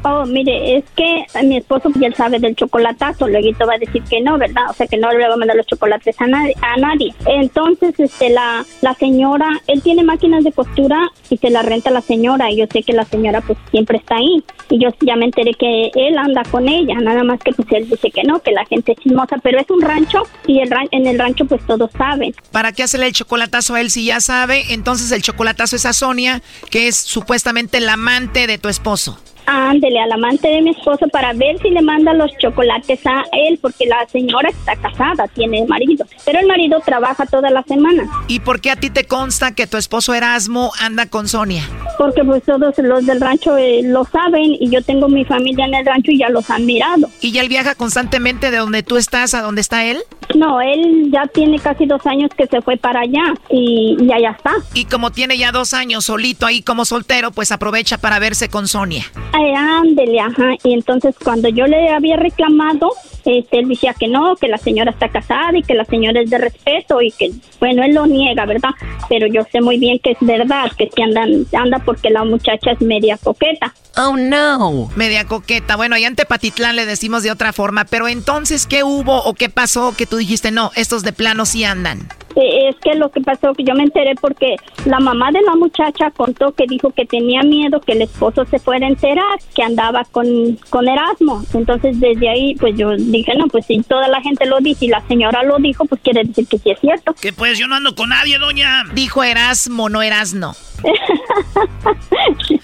[0.04, 4.20] Oh, mire, es que mi esposo ya sabe del chocolatazo, luego va a decir que
[4.20, 4.70] no, ¿verdad?
[4.70, 6.54] O sea, que no le va a mandar los chocolates a nadie.
[6.62, 7.14] A nadie.
[7.26, 11.92] Entonces, este, la, la señora, él tiene máquinas de costura y se la renta a
[11.92, 14.44] la señora y yo sé que la señora pues siempre está ahí.
[14.70, 17.88] Y yo ya me enteré que él anda con ella, nada más que pues él
[17.88, 21.06] dice que no, que la gente es chismosa, pero es un rancho y el en
[21.06, 22.34] el rancho pues todos saben.
[22.50, 24.64] ¿Para qué hacerle el chocolatazo a él si ya sabe?
[24.70, 29.18] Entonces el chocolatazo es a Sonia, que es supuestamente la amante de tu esposo.
[29.46, 33.58] Ándele al amante de mi esposo para ver si le manda los chocolates a él,
[33.60, 38.04] porque la señora está casada, tiene marido, pero el marido trabaja toda la semana.
[38.28, 41.68] ¿Y por qué a ti te consta que tu esposo Erasmo anda con Sonia?
[41.98, 45.74] Porque pues todos los del rancho eh, lo saben y yo tengo mi familia en
[45.74, 47.08] el rancho y ya los han mirado.
[47.20, 49.98] ¿Y ya él viaja constantemente de donde tú estás a donde está él?
[50.34, 54.30] No, él ya tiene casi dos años que se fue para allá y, y allá
[54.30, 54.52] está.
[54.74, 58.68] Y como tiene ya dos años solito ahí como soltero, pues aprovecha para verse con
[58.68, 59.04] Sonia.
[59.32, 60.52] Ay, ándele, ajá.
[60.64, 62.90] Y entonces cuando yo le había reclamado,
[63.24, 66.30] este, él decía que no, que la señora está casada y que la señora es
[66.30, 68.70] de respeto y que, bueno, él lo niega, ¿verdad?
[69.08, 72.72] Pero yo sé muy bien que es verdad, que si andan, anda porque la muchacha
[72.72, 73.74] es media coqueta.
[73.96, 74.90] Oh, no.
[74.96, 75.76] Media coqueta.
[75.76, 79.50] Bueno, allá en Tepatitlán le decimos de otra forma, pero entonces, ¿qué hubo o qué
[79.50, 82.08] pasó que tú dijiste, no, estos de plano sí andan?
[82.36, 85.54] Eh, es que lo que pasó que yo me enteré porque la mamá de la
[85.54, 89.62] muchacha contó que dijo que tenía miedo que el esposo se fuera a enterar que
[89.62, 91.42] andaba con, con Erasmo.
[91.54, 94.88] Entonces desde ahí pues yo dije, no, pues si toda la gente lo dice y
[94.88, 97.14] la señora lo dijo, pues quiere decir que sí es cierto.
[97.20, 98.84] Que pues yo no ando con nadie, doña.
[98.94, 100.54] Dijo Erasmo, no Erasno.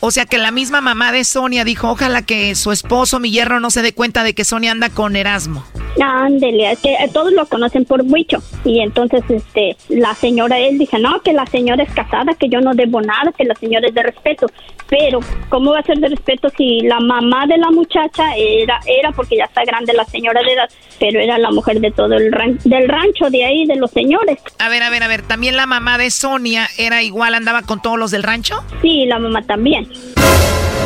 [0.00, 3.60] o sea que la misma mamá de Sonia dijo, ojalá que su esposo, mi hierro,
[3.60, 5.64] no se dé cuenta de que Sonia anda con Erasmo.
[6.00, 8.42] Ándele, es que todos lo conocen por Huicho.
[8.64, 12.60] Y entonces este la señora, él dice, no, que la señora es casada, que yo
[12.60, 14.46] no debo nada, que la señora es de respeto.
[14.88, 19.12] Pero, ¿cómo va a ser de respeto si la mamá de la muchacha era, era
[19.12, 22.30] porque ya está grande la señora de edad, pero era la mujer de todo el
[22.64, 24.38] del rancho de ahí, de los señores?
[24.58, 27.80] A ver, a ver, a ver, ¿también la mamá de Sonia era igual, andaba con
[27.80, 28.64] todos los del rancho?
[28.82, 29.88] Sí, la mamá también.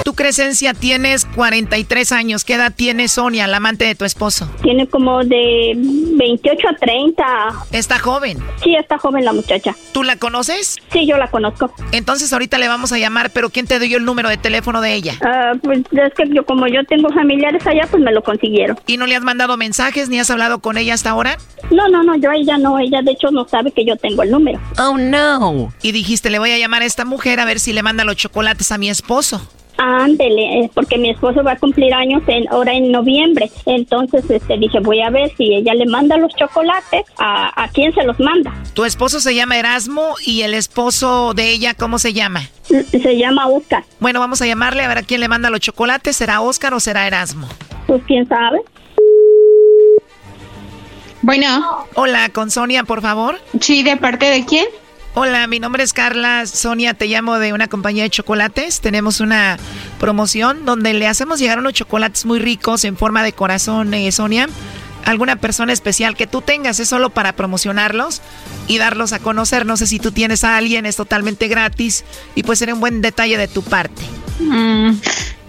[0.04, 2.44] Tu Crescencia tienes 43 años.
[2.44, 4.48] ¿Qué edad tiene Sonia, la amante de tu esposo?
[4.62, 7.24] Tiene como de 28 a 30.
[7.72, 8.38] ¿Está joven?
[8.62, 9.74] Sí, está joven la muchacha.
[9.92, 10.76] ¿Tú la conoces?
[10.92, 11.72] Sí, yo la conozco.
[11.92, 14.94] Entonces ahorita le vamos a llamar, pero ¿quién te dio el número de teléfono de
[14.94, 15.14] ella?
[15.24, 18.78] Ah, pues es que yo como yo tengo familiares allá, pues me lo consiguieron.
[18.86, 21.38] ¿Y no le has mandado mensajes ni has hablado con ella hasta ahora?
[21.70, 24.22] No, no, no, yo a ella no, ella de hecho no sabe que yo tengo
[24.22, 24.60] el número.
[24.78, 25.72] Oh, no.
[25.82, 28.16] Y dijiste, le voy a llamar a esta mujer a ver si le manda los
[28.16, 29.48] chocolates a mi esposo.
[29.76, 33.50] Ándele, porque mi esposo va a cumplir años en, ahora en noviembre.
[33.66, 37.92] Entonces este, dije, voy a ver si ella le manda los chocolates, a, a quién
[37.92, 38.52] se los manda.
[38.74, 42.48] Tu esposo se llama Erasmo y el esposo de ella, ¿cómo se llama?
[42.62, 43.84] Se llama Oscar.
[44.00, 46.16] Bueno, vamos a llamarle a ver a quién le manda los chocolates.
[46.16, 47.48] ¿Será Oscar o será Erasmo?
[47.86, 48.60] Pues quién sabe.
[51.22, 51.86] Bueno.
[51.94, 53.40] Hola, con Sonia, por favor.
[53.60, 54.66] Sí, ¿de parte de quién?
[55.16, 56.44] Hola, mi nombre es Carla.
[56.44, 58.80] Sonia, te llamo de una compañía de chocolates.
[58.80, 59.58] Tenemos una
[60.00, 64.48] promoción donde le hacemos llegar unos chocolates muy ricos en forma de corazón, eh, Sonia.
[65.04, 68.22] Alguna persona especial que tú tengas, es solo para promocionarlos
[68.66, 69.66] y darlos a conocer.
[69.66, 72.04] No sé si tú tienes a alguien, es totalmente gratis
[72.34, 74.02] y puede ser un buen detalle de tu parte.
[74.40, 74.96] Mm.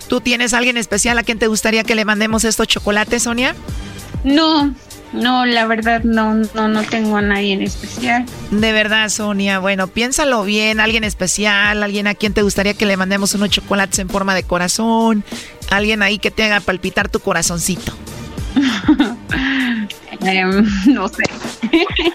[0.08, 3.56] ¿Tú tienes a alguien especial a quien te gustaría que le mandemos estos chocolates, Sonia?
[4.24, 4.76] No,
[5.14, 8.26] no, la verdad no, no, no tengo a nadie en especial.
[8.52, 9.60] De verdad, Sonia.
[9.60, 14.00] Bueno, piénsalo bien, alguien especial, alguien a quien te gustaría que le mandemos unos chocolates
[14.00, 15.24] en forma de corazón,
[15.70, 17.94] alguien ahí que te haga palpitar tu corazoncito.
[20.22, 21.24] Em, no sé.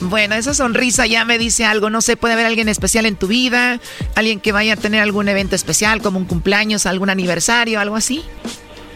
[0.00, 1.88] Bueno, esa sonrisa ya me dice algo.
[1.90, 3.80] No sé, puede haber alguien especial en tu vida,
[4.14, 8.22] alguien que vaya a tener algún evento especial, como un cumpleaños, algún aniversario, algo así.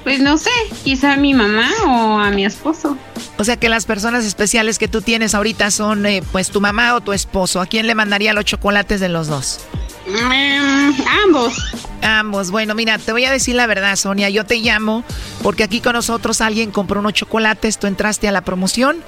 [0.05, 0.51] Pues no sé,
[0.85, 2.97] quizá a mi mamá o a mi esposo.
[3.39, 6.95] O sea que las personas especiales que tú tienes ahorita son eh, pues tu mamá
[6.95, 7.61] o tu esposo.
[7.61, 9.61] ¿A quién le mandaría los chocolates de los dos?
[10.07, 10.93] Mm,
[11.25, 11.55] ambos.
[12.03, 12.51] Ambos.
[12.51, 14.31] Bueno, mira, te voy a decir la verdad, Sonia.
[14.31, 15.05] Yo te llamo
[15.43, 19.03] porque aquí con nosotros alguien compró unos chocolates, tú entraste a la promoción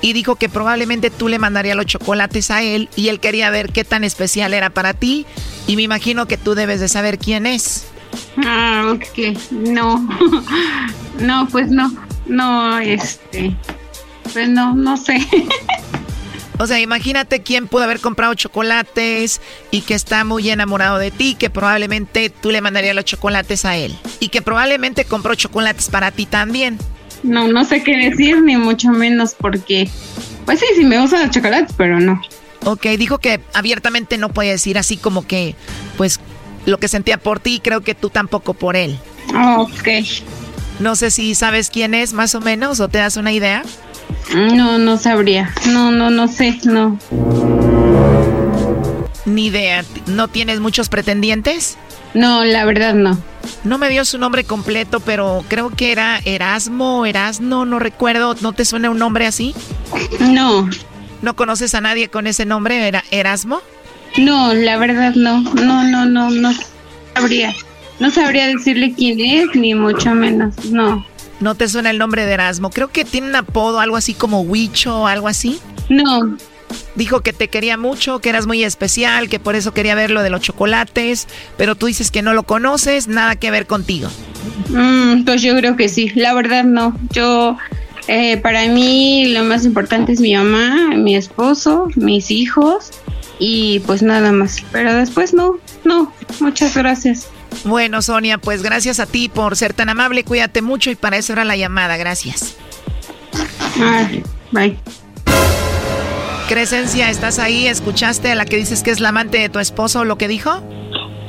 [0.00, 3.72] y dijo que probablemente tú le mandarías los chocolates a él y él quería ver
[3.72, 5.26] qué tan especial era para ti
[5.66, 7.86] y me imagino que tú debes de saber quién es.
[8.44, 9.38] Ah, ok.
[9.50, 10.08] No.
[11.20, 11.92] no, pues no.
[12.26, 13.56] No, este.
[14.32, 15.26] Pues no, no sé.
[16.58, 19.40] O sea, imagínate quién pudo haber comprado chocolates
[19.70, 23.76] y que está muy enamorado de ti, que probablemente tú le mandarías los chocolates a
[23.76, 23.96] él.
[24.18, 26.78] Y que probablemente compró chocolates para ti también.
[27.22, 29.88] No, no sé qué decir, ni mucho menos porque.
[30.44, 32.20] Pues sí, sí me gustan los chocolates, pero no.
[32.64, 35.54] Ok, dijo que abiertamente no puede decir así como que,
[35.96, 36.18] pues,
[36.68, 38.98] lo que sentía por ti, creo que tú tampoco por él.
[39.56, 39.88] Ok.
[40.78, 43.62] No sé si sabes quién es más o menos o te das una idea.
[44.34, 45.52] No, no sabría.
[45.66, 46.98] No, no, no sé, no.
[49.24, 49.84] Ni idea.
[50.06, 51.76] ¿No tienes muchos pretendientes?
[52.14, 53.18] No, la verdad no.
[53.64, 58.34] No me dio su nombre completo, pero creo que era Erasmo, Erasno, no recuerdo.
[58.40, 59.54] ¿No te suena un nombre así?
[60.20, 60.68] No.
[61.22, 63.60] ¿No conoces a nadie con ese nombre, era Erasmo?
[64.16, 65.42] No, la verdad no.
[65.42, 66.52] No, no, no, no
[67.14, 67.54] sabría.
[68.00, 70.54] No sabría decirle quién es, ni mucho menos.
[70.66, 71.04] No.
[71.40, 72.70] ¿No te suena el nombre de Erasmo?
[72.70, 75.60] Creo que tiene un apodo, algo así como Huicho o algo así.
[75.88, 76.36] No.
[76.94, 80.22] Dijo que te quería mucho, que eras muy especial, que por eso quería ver lo
[80.22, 84.08] de los chocolates, pero tú dices que no lo conoces, nada que ver contigo.
[84.68, 86.96] Mm, pues yo creo que sí, la verdad no.
[87.10, 87.56] Yo,
[88.08, 92.90] eh, para mí lo más importante es mi mamá, mi esposo, mis hijos
[93.38, 94.64] y pues nada más.
[94.72, 97.30] Pero después no, no, muchas gracias.
[97.64, 101.32] Bueno, Sonia, pues gracias a ti por ser tan amable, cuídate mucho y para eso
[101.32, 102.56] era la llamada, gracias.
[103.80, 104.08] Ah,
[104.52, 104.76] bye.
[106.48, 107.66] Crescencia, ¿estás ahí?
[107.66, 110.50] ¿Escuchaste a la que dices que es la amante de tu esposo lo que dijo?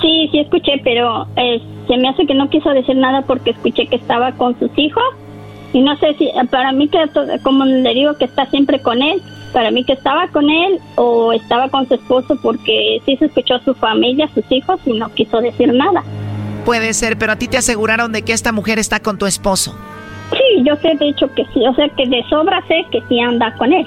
[0.01, 3.88] Sí, sí escuché, pero eh, se me hace que no quiso decir nada porque escuché
[3.88, 5.03] que estaba con sus hijos
[5.74, 6.99] y no sé si para mí que
[7.43, 11.34] como le digo que está siempre con él, para mí que estaba con él o
[11.34, 15.10] estaba con su esposo porque sí se escuchó a su familia, sus hijos y no
[15.14, 16.04] quiso decir nada.
[16.66, 19.76] Puede ser, pero a ti te aseguraron de que esta mujer está con tu esposo.
[20.32, 23.20] Sí, yo sé de hecho que sí, o sea que de sobra sé que sí
[23.20, 23.86] anda con él.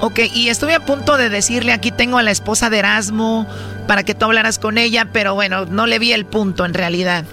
[0.00, 3.46] Ok, y estuve a punto de decirle, aquí tengo a la esposa de Erasmo
[3.86, 7.24] para que tú hablaras con ella, pero bueno, no le vi el punto en realidad.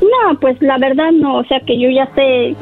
[0.00, 2.54] No, pues la verdad no, o sea que yo ya sé,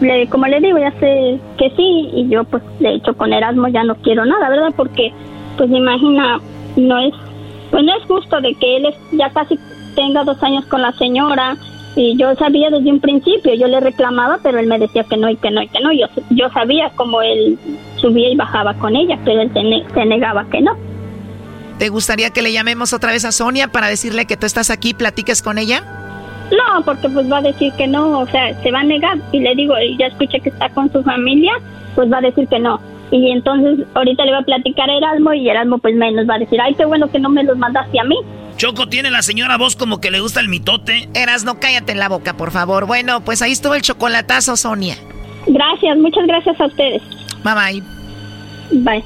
[0.00, 3.68] le, como le digo, ya sé que sí, y yo pues de hecho con Erasmo
[3.68, 4.72] ya no quiero nada, ¿verdad?
[4.76, 5.12] Porque
[5.56, 6.40] pues imagina,
[6.76, 7.14] no es,
[7.70, 9.58] pues no es justo de que él ya casi
[9.94, 11.56] tenga dos años con la señora,
[11.96, 15.30] y yo sabía desde un principio, yo le reclamaba, pero él me decía que no
[15.30, 15.92] y que no y que no.
[15.92, 17.56] Yo, yo sabía cómo él
[17.96, 20.76] subía y bajaba con ella, pero él se, se negaba que no.
[21.78, 24.94] ¿Te gustaría que le llamemos otra vez a Sonia para decirle que tú estás aquí
[24.94, 25.84] platiques con ella?
[26.50, 29.18] No, porque pues va a decir que no, o sea, se va a negar.
[29.32, 31.52] Y le digo, y ya escuché que está con su familia,
[31.94, 32.80] pues va a decir que no.
[33.10, 36.38] Y entonces ahorita le va a platicar a Erasmo y Erasmo pues menos va a
[36.38, 38.16] decir, ay, qué bueno que no me los mandaste a mí.
[38.56, 41.08] Choco, tiene la señora voz como que le gusta el mitote.
[41.14, 42.86] Eras, no cállate en la boca, por favor.
[42.86, 44.96] Bueno, pues ahí estuvo el chocolatazo, Sonia.
[45.46, 47.02] Gracias, muchas gracias a ustedes.
[47.42, 47.82] Bye bye.
[48.82, 49.04] Bye.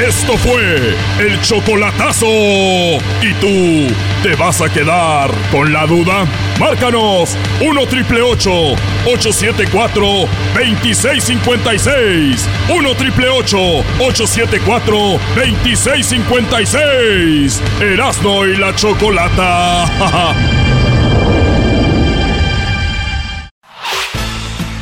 [0.00, 2.26] Esto fue el chocolatazo.
[2.26, 6.26] ¿Y tú te vas a quedar con la duda?
[6.60, 10.06] Márcanos 1 triple 874
[10.54, 12.48] 2656.
[12.68, 17.60] 1 triple 874 2656.
[17.80, 19.86] Erasno y la chocolata.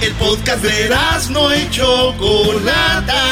[0.03, 0.89] El podcast de
[1.31, 3.23] no y Chocolata.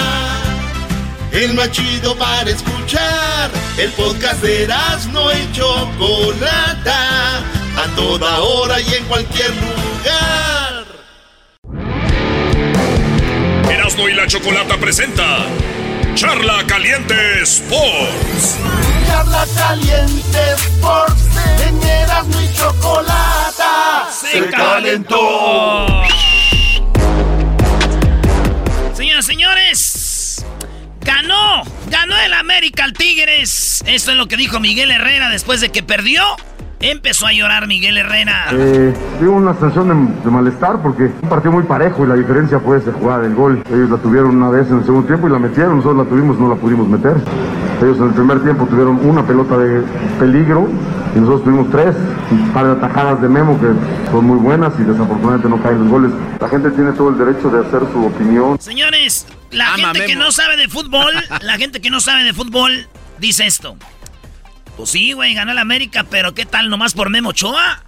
[1.32, 3.50] El más chido para escuchar.
[3.78, 4.66] El podcast de
[5.12, 7.38] no y Chocolata.
[7.38, 10.84] A toda hora y en cualquier lugar.
[13.70, 15.46] Erasno y la chocolata presenta
[16.14, 18.58] Charla Caliente Sports.
[19.06, 21.22] Charla caliente Sports.
[21.64, 24.08] En Erasmo y Chocolata.
[24.10, 25.86] Se calentó.
[28.92, 30.44] Señoras, señores,
[31.02, 33.82] ganó, ganó el América al Tigres.
[33.86, 36.22] Esto es lo que dijo Miguel Herrera después de que perdió.
[36.80, 38.46] Empezó a llorar Miguel Herrera.
[38.52, 42.60] Eh, tuve una sensación de, de malestar porque un partido muy parejo y la diferencia
[42.60, 43.62] fue esa jugada del gol.
[43.68, 46.38] Ellos la tuvieron una vez en el segundo tiempo y la metieron, nosotros la tuvimos,
[46.38, 47.16] no la pudimos meter.
[47.82, 49.82] Ellos en el primer tiempo tuvieron una pelota de
[50.20, 50.68] peligro
[51.16, 51.96] y nosotros tuvimos tres,
[52.30, 53.66] un par de atajadas de Memo que
[54.10, 56.12] son muy buenas y desafortunadamente no caen los goles.
[56.40, 58.60] La gente tiene todo el derecho de hacer su opinión.
[58.60, 62.86] Señores, la gente que no sabe de fútbol, la gente que no sabe de fútbol
[63.18, 63.76] dice esto.
[64.78, 67.82] Pues sí, güey, ganó el América, pero ¿qué tal nomás por Memo Ochoa?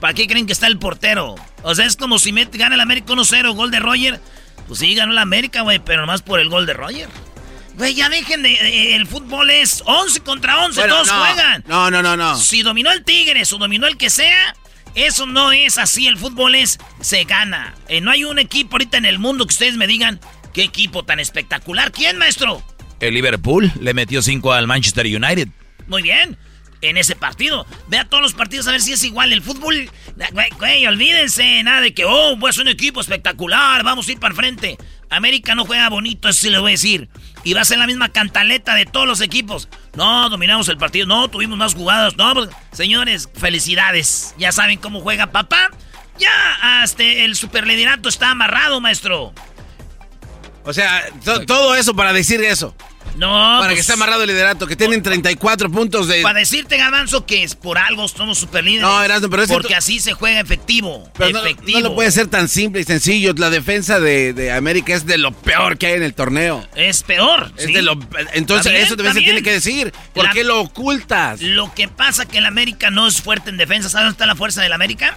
[0.00, 1.34] ¿Para qué creen que está el portero?
[1.62, 4.20] O sea, es como si met, gana el América 1-0, gol de Roger.
[4.68, 7.08] Pues sí, ganó la América, güey, pero nomás por el gol de Roger.
[7.74, 8.52] Güey, ya dejen de...
[8.52, 11.24] eh, el fútbol es 11 contra 11, Bueno, todos no.
[11.24, 11.64] juegan.
[11.66, 12.36] No, no, no, no.
[12.36, 14.54] Si dominó el Tigres o dominó el que sea,
[14.94, 16.06] eso no es así.
[16.06, 16.78] El fútbol es...
[17.00, 17.74] Se gana.
[17.88, 20.20] Eh, no hay un equipo ahorita en el mundo que ustedes me digan...
[20.52, 21.92] ¿Qué equipo tan espectacular?
[21.92, 22.62] ¿Quién, maestro?
[23.00, 25.48] El Liverpool le metió 5 al Manchester United.
[25.86, 26.36] Muy bien.
[26.80, 27.66] En ese partido.
[27.88, 29.32] Vea todos los partidos a ver si es igual.
[29.32, 29.90] El fútbol.
[30.32, 31.62] Güey, güey, olvídense.
[31.64, 33.82] Nada de que, oh, pues un equipo espectacular.
[33.82, 34.78] Vamos a ir para el frente.
[35.10, 37.08] América no juega bonito, eso sí le voy a decir.
[37.42, 39.68] Y va a ser la misma cantaleta de todos los equipos.
[39.96, 41.06] No, dominamos el partido.
[41.06, 42.16] No, tuvimos más jugadas.
[42.16, 44.34] No, pues, señores, felicidades.
[44.38, 45.70] Ya saben cómo juega papá.
[46.18, 49.32] Ya, hasta el superliderato está amarrado, maestro.
[50.64, 52.74] O sea, to- todo eso para decir eso.
[53.18, 56.22] No, Para que pues- esté amarrado el liderato, que tienen 34 puntos de...
[56.22, 58.82] Para decirte, Gabanzo, que es por algo somos superlíderes.
[58.82, 61.10] No, Erasmo, pero es que Porque así se juega efectivo.
[61.18, 61.80] Pero no, efectivo.
[61.80, 63.34] no lo puede ser tan simple y sencillo.
[63.36, 66.64] La defensa de, de América es de lo peor que hay en el torneo.
[66.76, 67.52] Es peor.
[67.56, 67.72] Es sí.
[67.72, 67.98] de lo-
[68.34, 69.92] entonces, bien, eso también se tiene que decir.
[70.14, 71.40] ¿Por La- qué lo ocultas?
[71.42, 73.88] Lo que pasa que el América no es fuerte en defensa.
[73.88, 75.16] ¿Sabes dónde está la fuerza del América?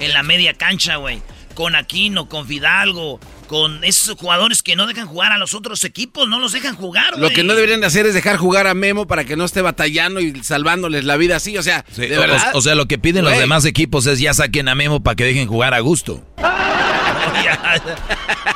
[0.00, 1.22] En la media cancha, güey.
[1.54, 6.28] Con Aquino, con Fidalgo, con esos jugadores que no dejan jugar a los otros equipos.
[6.28, 7.22] No los dejan jugar, güey.
[7.22, 9.62] Lo que no deberían de hacer es dejar jugar a Memo para que no esté
[9.62, 11.56] batallando y salvándoles la vida así.
[11.58, 12.50] O sea, Sí, de o- verdad.
[12.54, 15.24] O, sea, lo que piden los demás equipos es ya saquen a Memo para que
[15.24, 16.22] dejen jugar a gusto.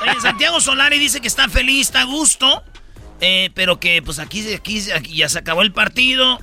[0.03, 2.63] Oye, Santiago Solari dice que está feliz, está a gusto.
[3.21, 6.39] eh, pero que pues aquí, aquí, aquí ya se acabó el partido.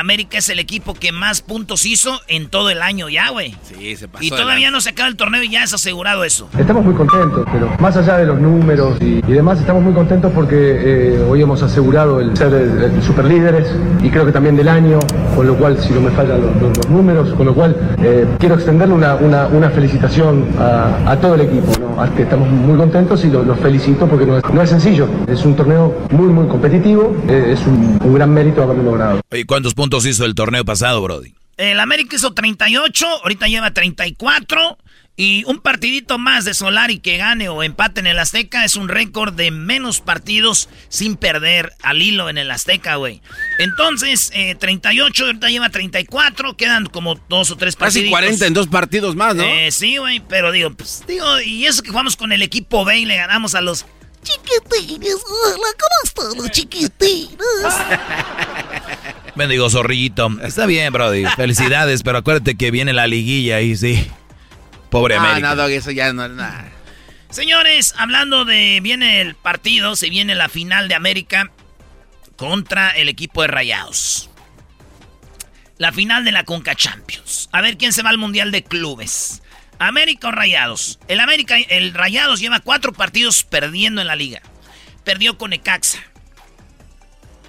[0.00, 3.54] América es el equipo que más puntos hizo en todo el año ya, güey.
[3.62, 4.24] Sí, se pasó.
[4.24, 6.48] Y todavía no se acaba el torneo y ya es asegurado eso.
[6.58, 10.32] Estamos muy contentos, pero más allá de los números y, y demás, estamos muy contentos
[10.34, 13.68] porque eh, hoy hemos asegurado el ser el, el superlíderes
[14.02, 14.98] y creo que también del año,
[15.34, 18.26] con lo cual, si no me fallan los, los- los números, con lo cual eh,
[18.38, 21.72] quiero extenderle una, una- una felicitación a, a todo el equipo.
[21.80, 21.96] ¿no?
[22.16, 25.08] Que estamos muy contentos y los felicito porque no es, no es sencillo.
[25.26, 29.20] Es un torneo muy, muy competitivo, eh, es un, un gran mérito haberlo logrado.
[29.32, 31.34] Oye, ¿cuántos puntos hizo el torneo pasado, Brody?
[31.56, 34.78] El América hizo 38, ahorita lleva 34.
[35.18, 38.90] Y un partidito más de Solari que gane o empate en el Azteca es un
[38.90, 43.22] récord de menos partidos sin perder al hilo en el Azteca, güey.
[43.58, 48.02] Entonces, eh, 38, ahorita lleva 34, quedan como dos o tres partidos.
[48.04, 49.42] Casi 40 en dos partidos más, ¿no?
[49.42, 52.98] Eh, sí, güey, pero digo, pues, digo, y eso que jugamos con el equipo B
[52.98, 53.86] y le ganamos a los
[54.22, 55.14] chiquitines.
[55.14, 57.38] Hola, ¿cómo están los chiquitines?
[59.36, 60.28] Bendigo zorrillito.
[60.42, 61.24] Está bien, Brody.
[61.36, 64.06] Felicidades, pero acuérdate que viene la liguilla y sí.
[64.90, 65.48] Pobre Ah, América.
[65.54, 66.26] no, Doggy, eso ya no...
[66.28, 66.70] nada.
[67.28, 71.50] Señores, hablando de viene el partido, se viene la final de América
[72.36, 74.30] contra el equipo de Rayados.
[75.76, 77.48] La final de la Conca Champions.
[77.52, 79.42] A ver quién se va al Mundial de Clubes.
[79.78, 80.98] América o Rayados.
[81.08, 84.40] El América, el Rayados lleva cuatro partidos perdiendo en la liga.
[85.04, 85.98] Perdió con Ecaxa.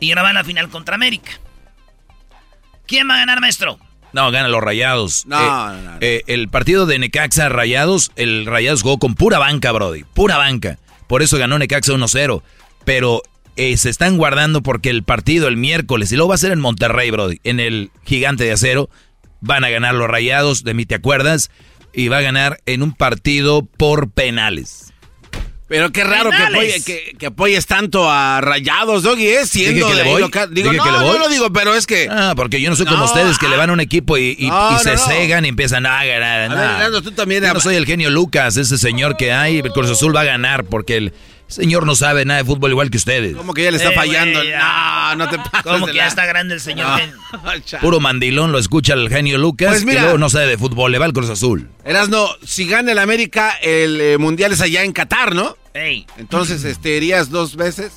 [0.02, 1.40] Y ahora va a la final contra América.
[2.88, 3.80] ¿Quién va a ganar, maestro?
[4.14, 5.26] No, ganan los Rayados.
[5.26, 5.98] No, Eh, no, no.
[6.02, 10.04] eh, el partido de Necaxa Rayados, el Rayados jugó con pura banca, Brody.
[10.14, 10.80] Pura banca.
[11.08, 12.42] Por eso ganó Necaxa 1-0.
[12.86, 13.22] Pero
[13.58, 16.60] eh, se están guardando porque el partido el miércoles, y luego va a ser en
[16.62, 18.90] Monterrey, Brody, en el Gigante de Acero,
[19.42, 21.52] van a ganar los Rayados, de mí te acuerdas,
[21.94, 24.94] y va a ganar en un partido por penales.
[25.68, 29.46] Pero qué raro que, apoye- que, que apoyes tanto a Rayados, Doggy, ¿eh?
[29.46, 30.22] Siendo de voy.
[30.22, 30.54] local.
[30.54, 31.08] Digo, no, que le voy.
[31.08, 32.08] no lo digo, pero es que...
[32.10, 33.50] Ah, porque yo no soy como ustedes que ah.
[33.50, 36.06] le van a un equipo y, y- No, y no, se cegan y empiezan a
[36.06, 36.52] ganar.
[36.86, 37.44] A ver, tú también...
[37.44, 40.26] Yo no soy el genio Lucas, ese señor que hay, el Cruz Azul va a
[40.26, 41.14] ganar porque el
[41.48, 43.36] señor no sabe nada de fútbol igual que ustedes.
[43.36, 44.44] Como que ya le está Eh, fallando.
[44.44, 45.14] ya.
[45.16, 46.88] no, no te pases Como de que ya la- está grande el señor.
[47.32, 47.60] No.
[47.66, 47.82] Chale.
[47.82, 50.00] Puro mandilón lo escucha el genio Lucas Pues mira.
[50.00, 51.70] y luego no sabe de fútbol, le va al Cruz Azul.
[51.86, 55.56] Erasno, si gana el América, el eh, Mundial es allá en Qatar, ¿no?
[55.74, 57.92] Ey, Entonces, este, ¿irías dos veces?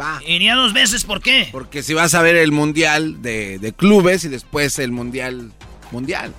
[0.00, 0.20] Va.
[0.26, 1.48] iría dos veces, ¿por qué?
[1.52, 5.52] Porque si vas a ver el Mundial de, de clubes y después el Mundial
[5.92, 6.32] Mundial.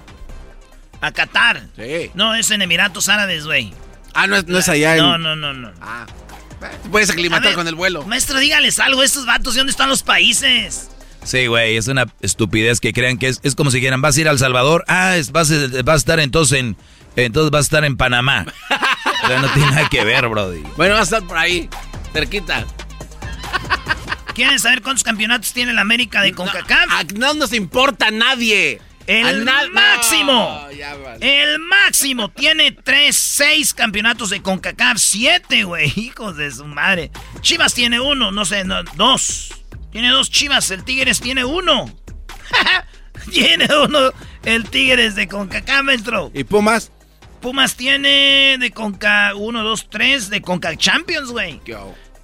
[1.01, 1.67] A Qatar.
[1.75, 2.11] Sí.
[2.15, 3.73] No, es en Emiratos Árabes, güey.
[4.15, 5.03] Ah, no es, no es allá en...
[5.03, 5.71] No, no, no, no.
[5.81, 6.05] Ah,
[6.83, 8.03] te puedes aclimatar ver, con el vuelo.
[8.05, 9.53] Maestro, dígales algo a estos vatos.
[9.53, 10.89] ¿De dónde están los países?
[11.23, 14.21] Sí, güey, es una estupidez que crean que es, es como si quieran, vas a
[14.21, 16.77] ir a El Salvador, ah, es- vas, a- vas a estar entonces en,
[17.15, 18.45] entonces vas a estar en Panamá.
[19.23, 20.61] O sea, no tiene nada que ver, Brody.
[20.77, 21.67] Bueno, va a estar por ahí,
[22.13, 22.63] cerquita.
[24.35, 26.91] ¿Quieren saber cuántos campeonatos tiene la América de CONCACAF?
[26.91, 28.81] A- no nos importa a nadie.
[29.07, 30.33] El máximo.
[30.33, 31.43] No, ya vale.
[31.43, 34.97] El máximo tiene tres, seis campeonatos de CONCACAF.
[34.97, 35.91] Siete, güey.
[35.95, 37.11] Hijos de su madre.
[37.41, 39.53] Chivas tiene uno, no sé, no, dos.
[39.91, 40.71] Tiene dos Chivas.
[40.71, 41.85] El Tigres tiene uno.
[43.31, 44.11] tiene uno
[44.43, 46.31] el Tigres de CONCACAF, maestro.
[46.33, 46.91] ¿Y Pumas?
[47.41, 51.61] Pumas tiene de Conca 1, 2, 3 de Conca Champions, güey.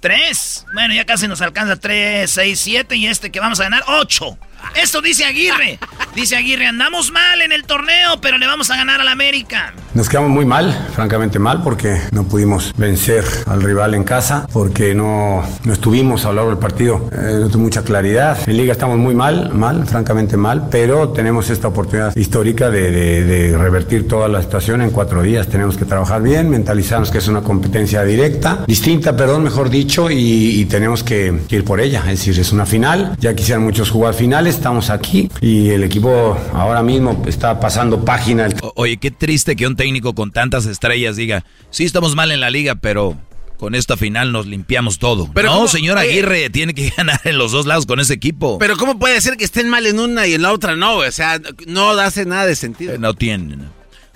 [0.00, 0.66] Tres.
[0.74, 4.36] Bueno, ya casi nos alcanza 3, 6, 7 y este que vamos a ganar 8.
[4.74, 5.78] Esto dice Aguirre.
[6.14, 9.72] Dice Aguirre, andamos mal en el torneo, pero le vamos a ganar al América.
[9.94, 14.94] Nos quedamos muy mal, francamente mal, porque no pudimos vencer al rival en casa, porque
[14.94, 18.38] no, no estuvimos a lo largo del partido, eh, no tuve mucha claridad.
[18.46, 24.08] En liga estamos muy mal, mal, francamente mal, pero tenemos esta oportunidad histórica de, revertir
[24.08, 25.48] toda la situación en cuatro días.
[25.48, 30.60] Tenemos que trabajar bien, mentalizarnos que es una competencia directa, distinta, perdón, mejor dicho, y,
[30.60, 32.00] y tenemos que, que ir por ella.
[32.00, 36.36] Es decir, es una final, ya quisieran muchos jugar finales, estamos aquí y el equipo
[36.52, 38.48] ahora mismo está pasando página.
[38.62, 42.40] O- Oye, qué triste que un técnico con tantas estrellas diga, sí estamos mal en
[42.40, 43.16] la liga, pero
[43.58, 45.30] con esta final nos limpiamos todo.
[45.32, 46.08] Pero no, señor Oye.
[46.10, 48.58] Aguirre, tiene que ganar en los dos lados con ese equipo.
[48.58, 50.96] Pero ¿cómo puede ser que estén mal en una y en la otra no?
[50.96, 52.94] O sea, no hace nada de sentido.
[52.94, 53.68] Eh, no tienen.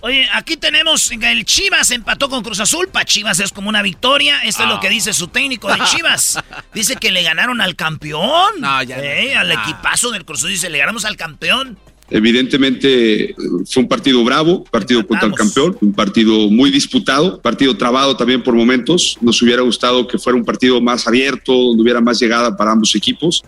[0.02, 2.89] Oye, aquí tenemos el Chivas empató con Cruz Azul.
[2.89, 4.40] Para Chivas es como una victoria.
[4.44, 6.39] Esto es lo que dice su técnico de Chivas.
[6.74, 8.60] Dice que le ganaron al campeón.
[8.60, 9.40] No, ya no.
[9.40, 9.62] Al No.
[9.62, 10.51] equipazo del Cruz Azul.
[10.51, 11.78] Dice, le ganamos al campeón.
[12.09, 13.35] Evidentemente
[13.68, 18.43] fue un partido bravo, partido contra el campeón, un partido muy disputado, partido trabado también
[18.44, 19.16] por momentos.
[19.20, 22.94] Nos hubiera gustado que fuera un partido más abierto, donde hubiera más llegada para ambos
[22.94, 23.43] equipos.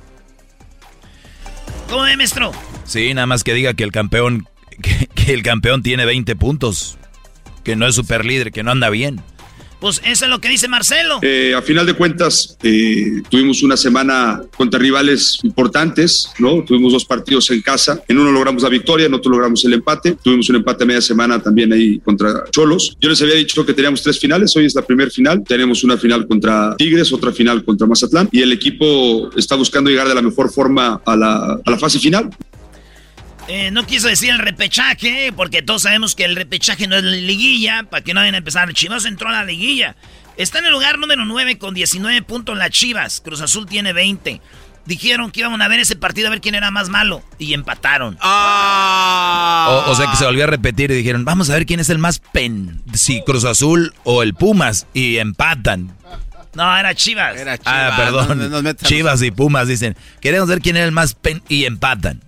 [1.88, 2.50] ¿Cómo ve, maestro?
[2.84, 4.48] Sí, nada más que diga que el campeón,
[4.82, 6.98] que, que el campeón tiene 20 puntos,
[7.64, 9.22] que no es super líder, que no anda bien.
[9.80, 11.20] Pues eso es lo que dice Marcelo.
[11.22, 16.64] Eh, a final de cuentas, eh, tuvimos una semana contra rivales importantes, ¿no?
[16.64, 18.02] Tuvimos dos partidos en casa.
[18.08, 20.16] En uno logramos la victoria, en otro logramos el empate.
[20.20, 22.96] Tuvimos un empate a media semana también ahí contra Cholos.
[23.00, 24.54] Yo les había dicho que teníamos tres finales.
[24.56, 25.44] Hoy es la primera final.
[25.46, 28.28] Tenemos una final contra Tigres, otra final contra Mazatlán.
[28.32, 32.00] Y el equipo está buscando llegar de la mejor forma a la, a la fase
[32.00, 32.30] final.
[33.48, 37.10] Eh, no quiso decir el repechaje, porque todos sabemos que el repechaje no es la
[37.12, 38.72] liguilla, para que no vayan a empezar.
[38.74, 39.96] Chivas entró a la liguilla.
[40.36, 43.22] Está en el lugar número 9 con 19 puntos las Chivas.
[43.24, 44.40] Cruz Azul tiene 20.
[44.84, 47.22] Dijeron que iban a ver ese partido a ver quién era más malo.
[47.38, 48.18] Y empataron.
[48.20, 49.84] Ah.
[49.86, 51.88] O, o sea que se volvió a repetir y dijeron, vamos a ver quién es
[51.88, 55.96] el más pen, si Cruz Azul o el Pumas, y empatan.
[56.54, 57.36] No, era Chivas.
[57.64, 58.38] Ah, perdón.
[58.38, 58.88] no nos metas.
[58.88, 62.22] Chivas y Pumas dicen, queremos ver quién era el más pen y empatan.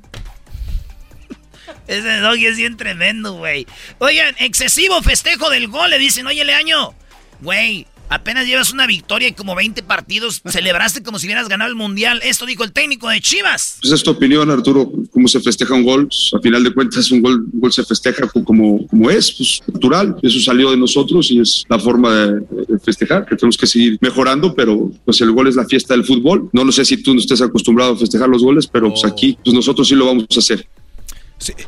[1.90, 3.66] Ese doggy es bien tremendo, güey.
[3.98, 5.90] Oigan, excesivo festejo del gol.
[5.90, 6.94] Le dicen, oye, Leaño,
[7.40, 10.40] güey, apenas llevas una victoria y como 20 partidos.
[10.46, 12.20] Celebraste como si hubieras ganado el mundial.
[12.24, 13.78] Esto dijo el técnico de Chivas.
[13.82, 16.06] Pues es tu opinión, Arturo, cómo se festeja un gol.
[16.06, 19.32] Pues, a final de cuentas, un gol, un gol se festeja co- como, como es,
[19.32, 20.16] pues natural.
[20.22, 23.98] Eso salió de nosotros y es la forma de, de festejar, que tenemos que seguir
[24.00, 26.48] mejorando, pero pues el gol es la fiesta del fútbol.
[26.52, 29.36] No lo sé si tú no estés acostumbrado a festejar los goles, pero pues aquí
[29.44, 30.66] pues nosotros sí lo vamos a hacer.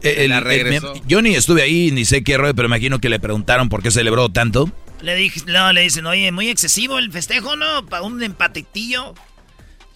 [0.03, 3.09] Eh, el- el- me- yo ni estuve ahí, ni sé qué rollo, pero imagino que
[3.09, 4.71] le preguntaron por qué celebró tanto.
[5.01, 7.87] Le, dije, no, le dicen, oye, muy excesivo el festejo, ¿no?
[7.87, 9.15] Para un empatetillo.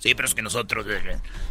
[0.00, 0.86] Sí, pero es que nosotros...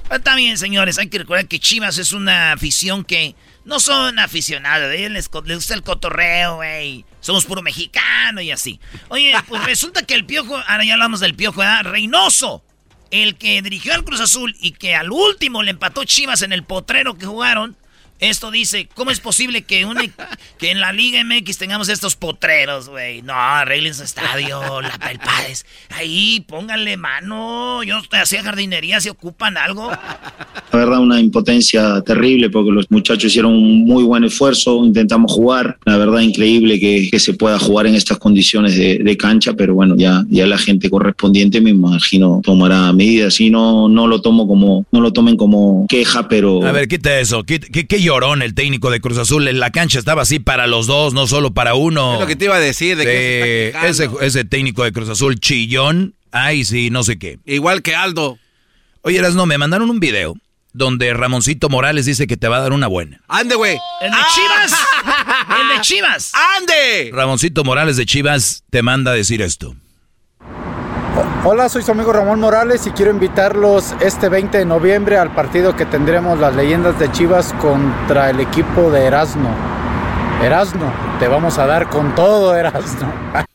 [0.09, 4.19] Ah, Está bien, señores, hay que recordar que Chivas es una afición que no son
[4.19, 5.09] aficionados, ¿eh?
[5.09, 7.05] les, les gusta el cotorreo, güey.
[7.21, 8.79] Somos puro mexicano y así.
[9.09, 11.83] Oye, pues resulta que el piojo, ahora ya hablamos del piojo, ¿verdad?
[11.85, 12.63] Reynoso,
[13.11, 16.63] el que dirigió al Cruz Azul y que al último le empató Chivas en el
[16.63, 17.75] potrero que jugaron.
[18.19, 20.11] Esto dice, ¿cómo es posible que, un e-
[20.57, 23.21] que en la Liga MX tengamos estos potreros, güey?
[23.21, 25.65] No, arreglen su estadio, la el Páez.
[25.89, 27.83] Ahí, pónganle mano.
[27.83, 29.91] Yo hacía jardinería, si ocupan algo.
[29.91, 35.77] La verdad, una impotencia terrible porque los muchachos hicieron un muy buen esfuerzo, intentamos jugar.
[35.85, 39.73] La verdad, increíble que, que se pueda jugar en estas condiciones de, de cancha, pero
[39.75, 43.41] bueno, ya, ya la gente correspondiente me imagino tomará medidas.
[43.41, 46.65] Y no, no lo tomo como, no lo tomen como queja, pero.
[46.65, 47.43] A ver, quita eso.
[47.43, 49.47] ¿Qué, qué, qué llorón el técnico de Cruz Azul?
[49.47, 52.13] En la cancha estaba así para los dos, no solo para uno.
[52.13, 55.09] Es lo que te iba a decir, de que se ese, ese técnico de Cruz
[55.09, 56.15] Azul, chillón.
[56.31, 57.39] Ay, sí, no sé qué.
[57.45, 58.37] Igual que Aldo.
[59.01, 60.35] Oye, no me mandaron un video
[60.73, 63.21] donde Ramoncito Morales dice que te va a dar una buena.
[63.27, 63.77] ¡Ande, güey!
[64.01, 64.73] ¡El de Chivas!
[65.61, 66.31] ¡El de Chivas!
[66.57, 67.11] ¡Ande!
[67.13, 69.75] Ramoncito Morales de Chivas te manda a decir esto.
[71.45, 75.73] Hola, soy su amigo Ramón Morales y quiero invitarlos este 20 de noviembre al partido
[75.73, 79.55] que tendremos las leyendas de Chivas contra el equipo de Erasmo.
[80.43, 83.13] Erasmo, te vamos a dar con todo, Erasmo.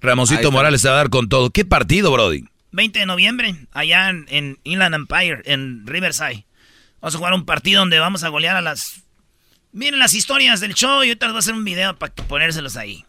[0.00, 1.50] Ramoncito Morales te va a dar con todo.
[1.50, 2.44] ¿Qué partido, Brody?
[2.70, 6.46] 20 de noviembre, allá en, en Inland Empire, en Riverside.
[7.00, 9.02] Vamos a jugar un partido donde vamos a golear a las...
[9.72, 12.76] Miren las historias del show y ahorita les voy a hacer un video para ponérselos
[12.76, 13.04] ahí.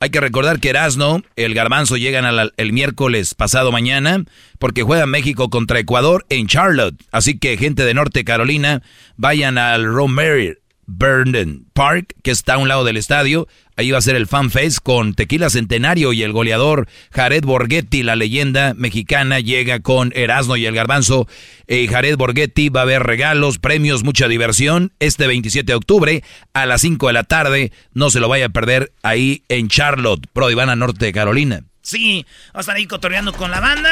[0.00, 4.24] Hay que recordar que Erasno, el garbanzo llegan al- el miércoles pasado mañana
[4.58, 6.96] porque juega México contra Ecuador en Charlotte.
[7.10, 8.82] Así que gente de Norte Carolina,
[9.16, 10.56] vayan al Rosemary,
[10.86, 13.48] Burnden Park, que está a un lado del estadio.
[13.76, 18.02] Ahí va a ser el Fan Fest con Tequila Centenario y el goleador Jared Borghetti,
[18.02, 21.26] la leyenda mexicana, llega con Erasmo y el Garbanzo.
[21.66, 26.66] Eh, Jared Borghetti va a haber regalos, premios, mucha diversión este 27 de octubre a
[26.66, 27.72] las 5 de la tarde.
[27.92, 31.64] No se lo vaya a perder ahí en Charlotte, Pro Ivana Norte de Carolina.
[31.82, 33.90] Sí, vamos a estar ahí cotorreando con la banda.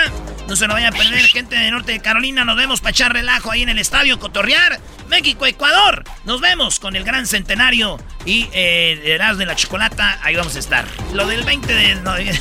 [0.49, 2.45] No se lo vayan a perder, gente de Norte de Carolina.
[2.45, 4.81] Nos vemos para echar relajo ahí en el estadio, cotorrear.
[5.09, 6.05] México, Ecuador.
[6.25, 10.19] Nos vemos con el gran centenario y eh, Erasmo de la Chocolata.
[10.23, 10.85] Ahí vamos a estar.
[11.13, 12.41] Lo del 20 de noviembre.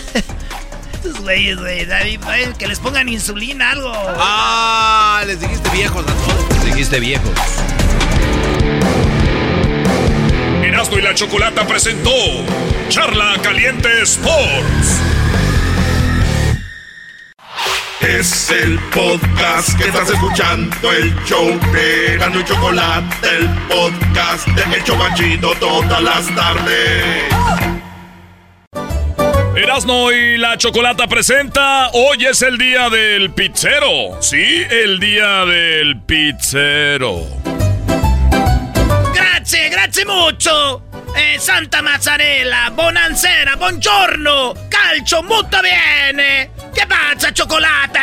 [0.94, 3.92] Estos güeyes, güey, David, güey, que les pongan insulina, algo.
[3.94, 6.50] Ah, les dijiste viejos a todos.
[6.54, 7.32] Les dijiste viejos.
[10.64, 12.12] Erasmo y la Chocolata presentó
[12.90, 15.02] Charla Caliente Sports.
[18.02, 24.84] Es el podcast que estás escuchando, el show de y Chocolate, el podcast de El
[24.84, 27.32] Chobachito todas las tardes.
[29.56, 34.20] Erasmo y la Chocolata presenta Hoy es el día del pizzero.
[34.20, 37.28] Sí, el día del pizzero.
[39.14, 40.84] Grazie, grazie mucho.
[41.16, 44.54] Eh, Santa Mazzarella, bonanzera, buongiorno.
[44.70, 46.61] Calcio molto bene.
[46.74, 48.00] ¿Qué pasa, chocolate?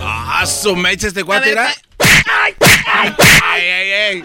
[0.00, 1.68] Ah, su mecha este cuate era.
[1.98, 2.54] Ay,
[2.86, 4.24] ay, Ay, ay, ay.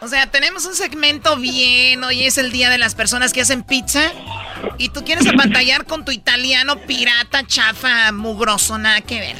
[0.00, 2.04] O sea, tenemos un segmento bien.
[2.04, 4.12] Hoy es el día de las personas que hacen pizza.
[4.76, 9.36] Y tú quieres apantallar con tu italiano pirata, chafa, mugroso, nada que ver.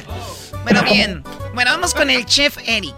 [0.63, 1.23] Bueno, bien.
[1.53, 2.95] Bueno, vamos con el chef Eric.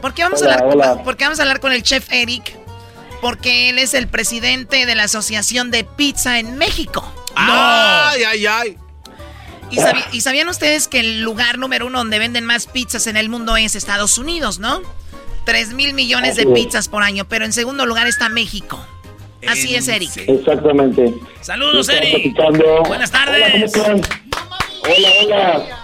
[0.00, 1.02] ¿Por qué vamos, Hola, a hablar, hola.
[1.02, 2.56] ¿Por qué vamos a hablar con el chef Eric?
[3.20, 7.10] Porque él es el presidente de la Asociación de Pizza en México.
[7.34, 8.78] Ay, ay, ay.
[9.74, 13.16] ¿Y, sabi- y sabían ustedes que el lugar número uno donde venden más pizzas en
[13.16, 14.80] el mundo es Estados Unidos, no?
[15.44, 18.84] 3 mil millones de pizzas por año, pero en segundo lugar está México.
[19.46, 20.10] Así es, Eric.
[20.26, 21.12] Exactamente.
[21.42, 22.34] Saludos, Eric.
[22.86, 23.62] Buenas Hola, ¿cómo tardes.
[23.74, 24.00] están?
[24.82, 25.78] Hola, hola.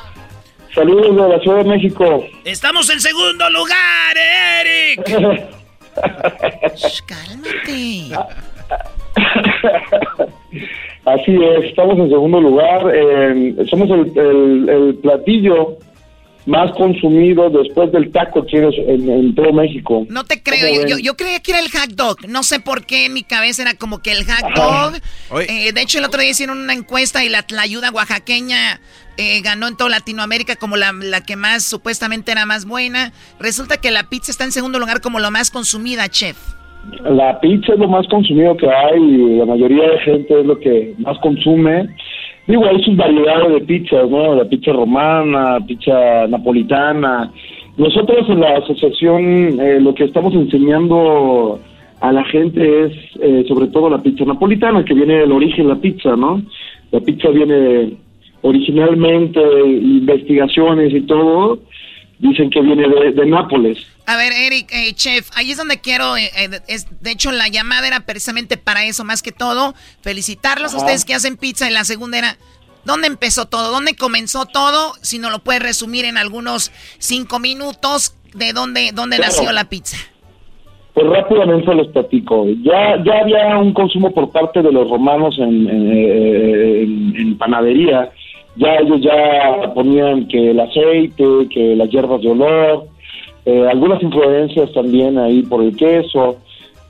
[0.74, 2.24] Saludos de la Ciudad de México.
[2.44, 5.06] Estamos en segundo lugar, Eric.
[6.76, 8.12] Shh, cálmate.
[11.04, 12.82] Así es, estamos en segundo lugar.
[12.94, 15.78] eh, somos el, el- el platillo
[16.46, 20.06] más consumido después del taco chinos en, en todo México.
[20.08, 22.16] No te creo, ¿Cómo yo, yo, yo creía que era el hot dog.
[22.28, 24.94] No sé por qué en mi cabeza era como que el hot dog.
[25.48, 28.80] Eh, de hecho, el otro día hicieron una encuesta y la, la ayuda oaxaqueña
[29.16, 33.12] eh, ganó en toda Latinoamérica como la, la que más supuestamente era más buena.
[33.38, 36.36] Resulta que la pizza está en segundo lugar como lo más consumida, chef.
[37.04, 40.58] La pizza es lo más consumido que hay y la mayoría de gente es lo
[40.58, 41.88] que más consume.
[42.46, 44.34] Digo, hay sus variedades de pizzas, ¿no?
[44.34, 47.30] La pizza romana, pizza napolitana.
[47.76, 51.60] Nosotros en la asociación eh, lo que estamos enseñando
[52.00, 55.76] a la gente es eh, sobre todo la pizza napolitana, que viene del origen la
[55.76, 56.42] pizza, ¿no?
[56.90, 57.94] La pizza viene
[58.42, 61.58] originalmente, investigaciones y todo,
[62.20, 63.78] dicen que viene de, de Nápoles.
[64.06, 67.48] A ver, Eric, eh, chef, ahí es donde quiero, eh, eh, es, de hecho la
[67.48, 71.72] llamada era precisamente para eso, más que todo, felicitarlos a ustedes que hacen pizza y
[71.72, 72.36] la segunda era,
[72.84, 73.70] ¿dónde empezó todo?
[73.70, 74.94] ¿Dónde comenzó todo?
[75.02, 79.32] Si no lo puedes resumir en algunos cinco minutos, ¿de dónde, dónde Claro.
[79.32, 79.96] nació la pizza?
[80.92, 82.46] Pues rápidamente les platico.
[82.64, 87.38] Ya, ya había un consumo por parte de los romanos en, en, eh, en- en
[87.38, 88.10] panadería.
[88.56, 92.86] Ya ellos ya ponían que el aceite, que las hierbas de olor,
[93.46, 96.36] eh, algunas influencias también ahí por el queso,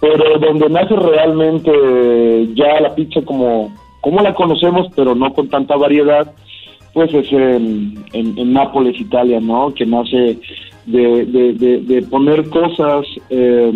[0.00, 1.70] pero donde nace realmente
[2.54, 3.70] ya la pizza como,
[4.00, 6.32] como la conocemos, pero no con tanta variedad,
[6.94, 9.72] pues es en, en- Nápoles, Italia, ¿no?
[9.74, 10.38] Que nace
[10.86, 13.70] de, de- de- de poner cosas eh,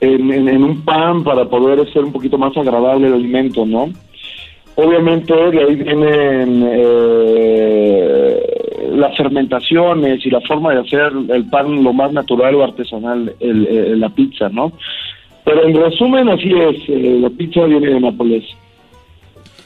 [0.00, 3.88] en, en- un pan para poder hacer un poquito más agradable el alimento, ¿no?
[4.82, 8.40] Obviamente de ahí vienen eh,
[8.94, 13.66] las fermentaciones y la forma de hacer el pan lo más natural o artesanal, el-
[13.66, 14.72] el- la pizza, ¿no?
[15.44, 18.44] Pero en resumen así es, eh, la pizza viene de Nápoles.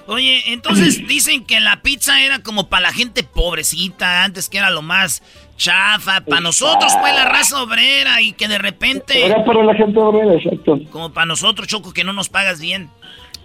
[0.06, 4.70] Oye, entonces dicen que la pizza era como para la gente pobrecita, antes que era
[4.70, 5.22] lo más
[5.56, 6.20] chafa.
[6.22, 10.34] Para nosotros fue la raza obrera y que de repente, Era para la gente obrera,
[10.34, 10.78] exacto.
[10.90, 12.88] como para nosotros, Choco, que no nos pagas bien.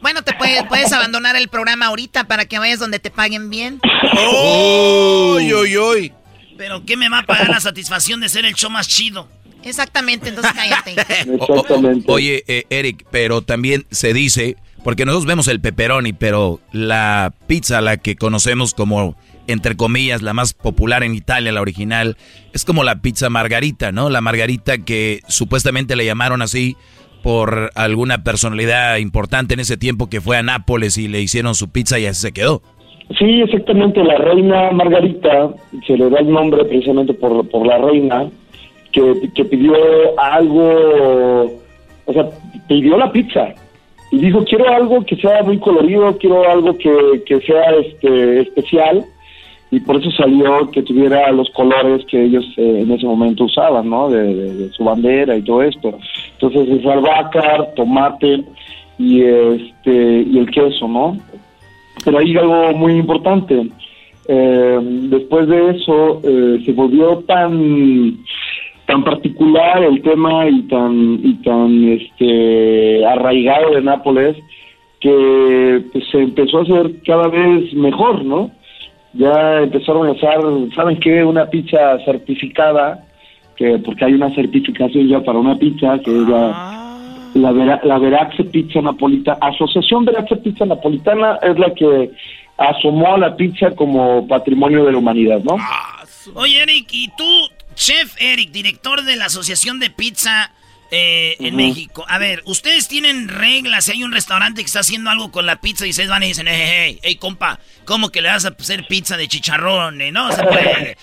[0.01, 3.79] Bueno, te puedes, puedes abandonar el programa ahorita para que vayas donde te paguen bien.
[4.13, 6.13] ¡Uy, uy, uy!
[6.57, 9.27] Pero ¿qué me va a pagar la satisfacción de ser el show más chido?
[9.63, 10.95] Exactamente, entonces cállate.
[11.39, 16.59] O- o- oye, eh, Eric, pero también se dice, porque nosotros vemos el pepperoni, pero
[16.71, 19.17] la pizza, la que conocemos como,
[19.47, 22.17] entre comillas, la más popular en Italia, la original,
[22.53, 24.09] es como la pizza margarita, ¿no?
[24.09, 26.77] La margarita que supuestamente le llamaron así
[27.23, 31.71] por alguna personalidad importante en ese tiempo que fue a Nápoles y le hicieron su
[31.71, 32.61] pizza y así se quedó.
[33.17, 34.03] Sí, exactamente.
[34.03, 35.49] La reina Margarita
[35.85, 38.29] se le da el nombre precisamente por, por la reina
[38.91, 39.73] que, que pidió
[40.19, 41.45] algo,
[42.05, 42.29] o sea,
[42.67, 43.53] pidió la pizza
[44.11, 49.05] y dijo quiero algo que sea muy colorido, quiero algo que, que sea este especial
[49.71, 53.89] y por eso salió que tuviera los colores que ellos eh, en ese momento usaban,
[53.89, 54.09] ¿no?
[54.09, 55.97] De, su bandera y todo esto.
[56.33, 58.43] Entonces es albahaca, tomate
[58.97, 61.17] y este y el queso, ¿no?
[62.03, 63.69] Pero hay algo muy importante.
[64.27, 68.17] Eh, después de eso eh, se volvió tan
[68.87, 74.35] tan particular el tema y tan y tan este arraigado de Nápoles
[74.99, 78.51] que pues, se empezó a hacer cada vez mejor, ¿no?
[79.13, 80.39] Ya empezaron a usar,
[80.75, 81.23] ¿saben qué?
[81.23, 83.03] Una pizza certificada,
[83.55, 86.87] que porque hay una certificación ya para una pizza, que es la,
[87.33, 89.37] la, Vera, la Verace Pizza Napolitana.
[89.41, 92.11] Asociación Verace Pizza Napolitana es la que
[92.57, 95.57] asomó a la pizza como patrimonio de la humanidad, ¿no?
[96.35, 97.25] Oye, Eric, ¿y tú
[97.75, 100.51] Chef Eric, director de la Asociación de Pizza
[100.91, 102.03] eh, en México.
[102.07, 103.85] A ver, ustedes tienen reglas.
[103.85, 106.27] Si hay un restaurante que está haciendo algo con la pizza y ustedes van y
[106.27, 110.01] dicen, hey, hey, hey, compa, ¿cómo que le vas a hacer pizza de chicharrón?
[110.01, 110.97] Eh, no se puede.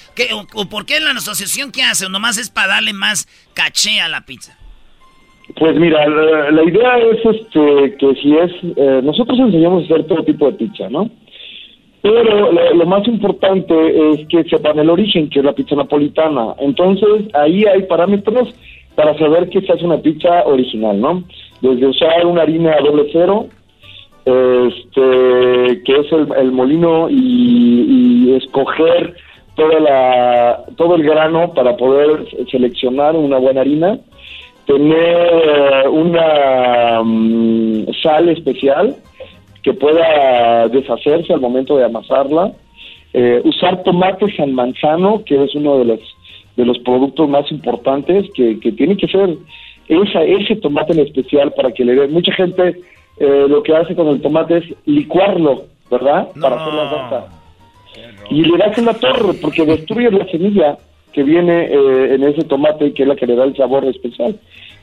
[0.55, 2.07] o, por qué la asociación qué hace?
[2.07, 4.59] ¿O nomás es para darle más caché a la pizza?
[5.59, 8.53] Pues mira, la, idea es este, que si es.
[8.77, 11.09] Eh, nosotros enseñamos a hacer todo tipo de pizza, ¿no?
[12.03, 13.75] Pero lo, más importante
[14.13, 16.55] es que sepan el origen, que es la pizza napolitana.
[16.59, 18.55] Entonces, ahí hay parámetros
[18.97, 21.23] para saber que se una pizza original, ¿no?
[21.61, 23.47] Desde usar una harina doble cero,
[24.25, 29.15] este, que es el, molino, y, escoger
[29.55, 33.99] toda la, todo el grano para poder seleccionar una buena harina,
[34.67, 38.97] tener una mm, sal especial,
[39.63, 42.53] que pueda deshacerse al momento de amasarla.
[43.13, 46.16] Eh, usar tomate San Manzano, que es uno de los,
[46.57, 49.37] de los productos más importantes, que, que tiene que ser
[49.89, 52.09] esa, ese tomate en especial para que le dé.
[52.09, 52.81] Mucha gente
[53.19, 56.29] eh, lo que hace con el tomate es licuarlo, ¿verdad?
[56.41, 57.27] Para hacer la salsa.
[58.31, 60.77] Y le das la torre, porque destruye la semilla
[61.13, 64.37] que viene eh, en ese tomate, que es la que le da el sabor especial.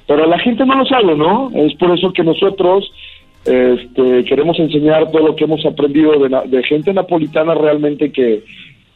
[0.07, 1.51] Pero la gente no lo sabe, ¿no?
[1.53, 2.91] Es por eso que nosotros
[3.45, 8.43] este, queremos enseñar todo lo que hemos aprendido de, gente napolitana realmente que,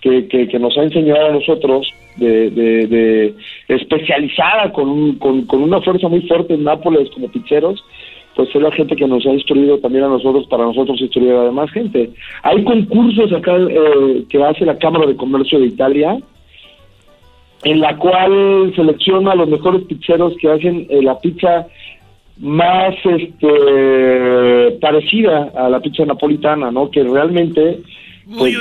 [0.02, 3.34] que, nos ha enseñado a nosotros, de,
[3.68, 7.84] especializada con, con, una fuerza muy fuerte en Nápoles como pizzeros,
[8.36, 11.46] pues es la gente que nos ha instruido también a nosotros, para nosotros instruir a
[11.46, 12.12] demás gente.
[12.44, 16.20] Hay concursos acá eh, que hace la Cámara de Comercio de Italia,
[17.64, 21.68] en la cual selecciona a los mejores pizzeros que hacen eh, la pizza
[22.40, 26.92] más este parecida a la pizza napolitana, ¿no?
[26.92, 27.80] Que realmente
[28.38, 28.56] pues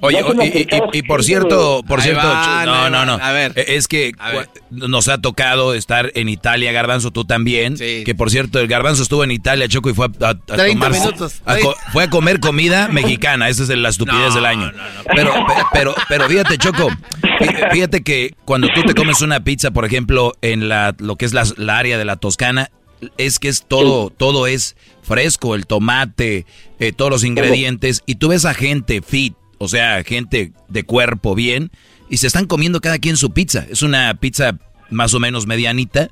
[0.00, 0.22] Oye,
[0.92, 2.22] y, por cierto, por cierto,
[2.66, 3.14] no, no, no.
[3.14, 4.12] A ver, e, es que
[4.70, 7.76] nos ha tocado estar en Italia, Garbanzo, tú también.
[7.76, 10.92] Que por cierto, el Garbanzo estuvo en Italia, Choco, y fue a, tomar,
[11.92, 13.48] fue a comer comida mexicana.
[13.48, 14.70] Esa es la estupidez del año.
[15.14, 15.32] pero,
[15.72, 16.88] pero, pero fíjate, Choco,
[17.72, 21.32] fíjate que cuando tú te comes una pizza, por ejemplo, en la lo que es
[21.32, 21.44] la,
[21.76, 22.70] área de la Toscana,
[23.16, 26.46] es que es todo, todo es fresco, el tomate,
[26.78, 31.34] eh, todos los ingredientes, y tú ves a gente fit o sea, gente de cuerpo
[31.34, 31.70] bien,
[32.08, 33.66] y se están comiendo cada quien su pizza.
[33.70, 34.58] Es una pizza
[34.90, 36.08] más o menos medianita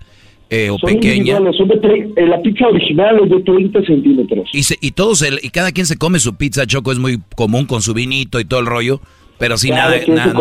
[0.51, 1.39] eh, o pequeña.
[1.39, 4.51] Eh, la pizza original es de 30 centímetros.
[4.53, 7.83] Y, y, todos y cada quien se come su pizza, Choco, es muy común con
[7.83, 9.01] su vinito y todo el rollo.
[9.39, 10.33] Pero sin nada, nada,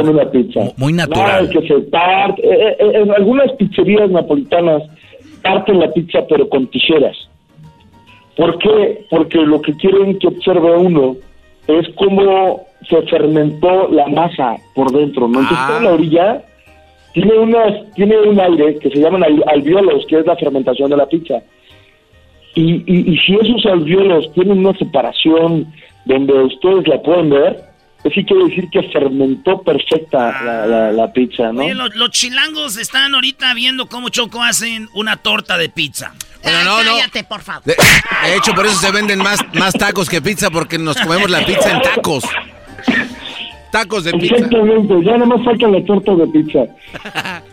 [0.78, 1.50] muy natural.
[1.50, 4.84] que se parte, eh, en algunas pizzerías napolitanas
[5.42, 7.18] parten la pizza pero con tijeras.
[8.38, 9.06] ¿Por qué?
[9.10, 11.16] Porque lo que quieren que observe uno
[11.68, 15.42] es como se fermentó la masa por dentro, ¿no?
[15.42, 15.94] Entonces toda la ah.
[15.94, 16.44] orilla
[17.14, 21.06] tiene unas, tiene un aire que se llaman alveolos, que es la fermentación de la
[21.06, 21.42] pizza.
[22.56, 25.74] Y, y, si esos alveolos tienen una separación
[26.06, 27.64] donde ustedes la pueden ver,
[28.04, 31.68] eso quiere decir que fermentó perfecta la, la, pizza, ¿no?
[31.74, 36.14] los, los, chilangos están ahorita viendo cómo Choco hacen una torta de pizza.
[36.44, 37.64] Pero no, cállate, por favor.
[37.64, 37.76] De,
[38.36, 41.72] hecho, por eso se venden más, más tacos que pizza, porque nos comemos la pizza
[41.72, 42.26] en tacos.
[43.72, 44.36] Tacos de pizza.
[44.36, 46.60] Exactamente, ya nada más falta la torta de pizza.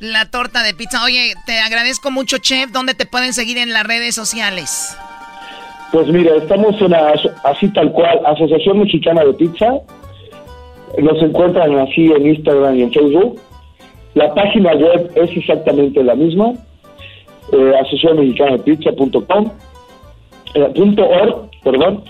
[0.00, 1.02] la torta de pizza.
[1.04, 2.70] Oye, te agradezco mucho, chef.
[2.70, 4.96] ¿Dónde te pueden seguir en las redes sociales?
[5.92, 7.14] Pues mira, estamos en la,
[7.44, 9.72] así tal cual, Asociación Mexicana de Pizza.
[10.98, 13.40] Nos encuentran así en Instagram y en Facebook.
[14.14, 16.52] La página web es exactamente la misma.
[17.52, 19.50] eh, Asociación Mexicana de Pizza.com,
[20.54, 22.04] eh, punto .org, perdón,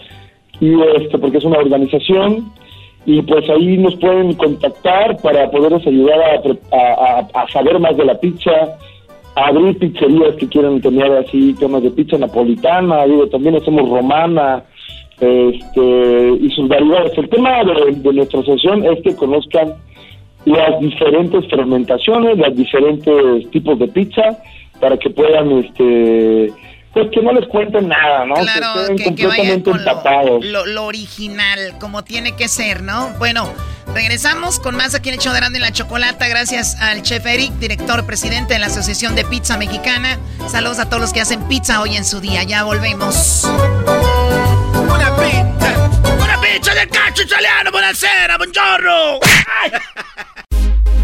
[0.60, 2.52] y este, porque es una organización,
[3.06, 8.04] y pues ahí nos pueden contactar para poderles ayudar a, a, a, saber más de
[8.04, 8.76] la pizza,
[9.34, 14.64] abrir pizzerías que quieran tener así temas de pizza napolitana, digo, también hacemos romana,
[15.20, 17.16] este, y sus variedades.
[17.16, 19.74] El tema de, de nuestra asociación es que conozcan
[20.46, 24.38] las diferentes fermentaciones, los diferentes tipos de pizza,
[24.80, 26.50] para que puedan, este,
[26.92, 28.34] pues que no les cuenten nada, ¿no?
[28.34, 30.44] Claro, que, que, completamente empapados.
[30.44, 33.10] Lo, lo, original, como tiene que ser, ¿no?
[33.18, 33.48] Bueno,
[33.94, 38.04] regresamos con más aquí en el show de la Chocolata, gracias al chef Eric, director
[38.06, 40.18] presidente de la Asociación de Pizza Mexicana.
[40.48, 42.42] Saludos a todos los que hacen pizza hoy en su día.
[42.42, 43.44] Ya volvemos.
[43.44, 45.79] Una pizza, una
[46.52, 49.20] pizza del cacho italiano, buonasera, buongiorno.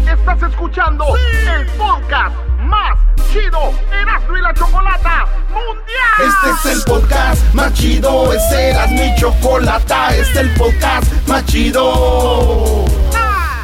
[0.05, 2.97] Estás escuchando el podcast más
[3.31, 6.19] chido Erasmo y la Chocolata Mundial.
[6.19, 11.45] Este es el podcast más chido, este Erasmo y Chocolata, este es el podcast más
[11.45, 12.85] chido.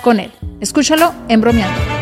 [0.00, 0.32] con él.
[0.60, 2.01] Escúchalo en Bromeando.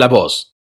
[0.00, 0.56] la voz.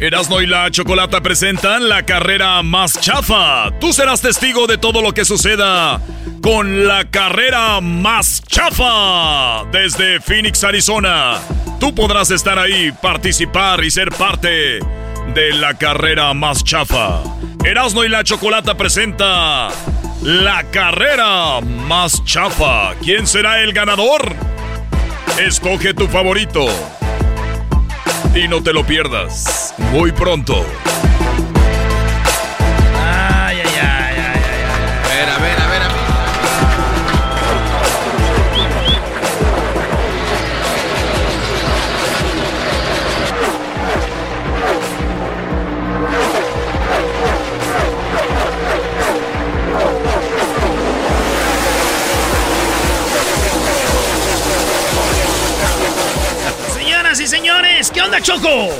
[0.00, 3.76] Erasno y la Chocolata presentan la carrera más chafa.
[3.80, 6.00] Tú serás testigo de todo lo que suceda
[6.40, 11.40] con la carrera más chafa desde Phoenix, Arizona.
[11.80, 14.78] Tú podrás estar ahí, participar y ser parte
[15.34, 17.24] de la carrera más chafa.
[17.64, 19.68] Erasno y la Chocolata presenta
[20.22, 22.94] la carrera más chafa.
[23.02, 24.36] ¿Quién será el ganador?
[25.36, 26.66] Escoge tu favorito.
[28.34, 29.74] Y no te lo pierdas.
[29.92, 30.64] Muy pronto.
[58.08, 58.70] Onda, Choco?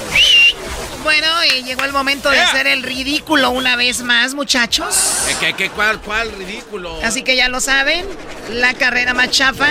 [1.02, 5.24] Bueno, y llegó el momento de hacer el ridículo una vez más, muchachos.
[5.28, 6.98] ¿Qué, qué, qué, cuál, cuál ridículo?
[7.04, 8.06] Así que ya lo saben,
[8.50, 9.68] la carrera más chafa.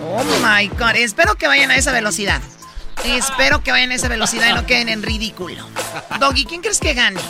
[0.00, 2.40] Oh my god, espero que vayan a esa velocidad.
[3.04, 5.66] Espero que vayan a esa velocidad y no queden en ridículo.
[6.20, 7.20] Doggy, ¿quién crees que gane?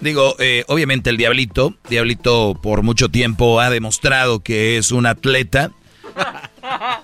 [0.00, 5.72] Digo, eh, obviamente el Diablito, Diablito por mucho tiempo ha demostrado que es un atleta.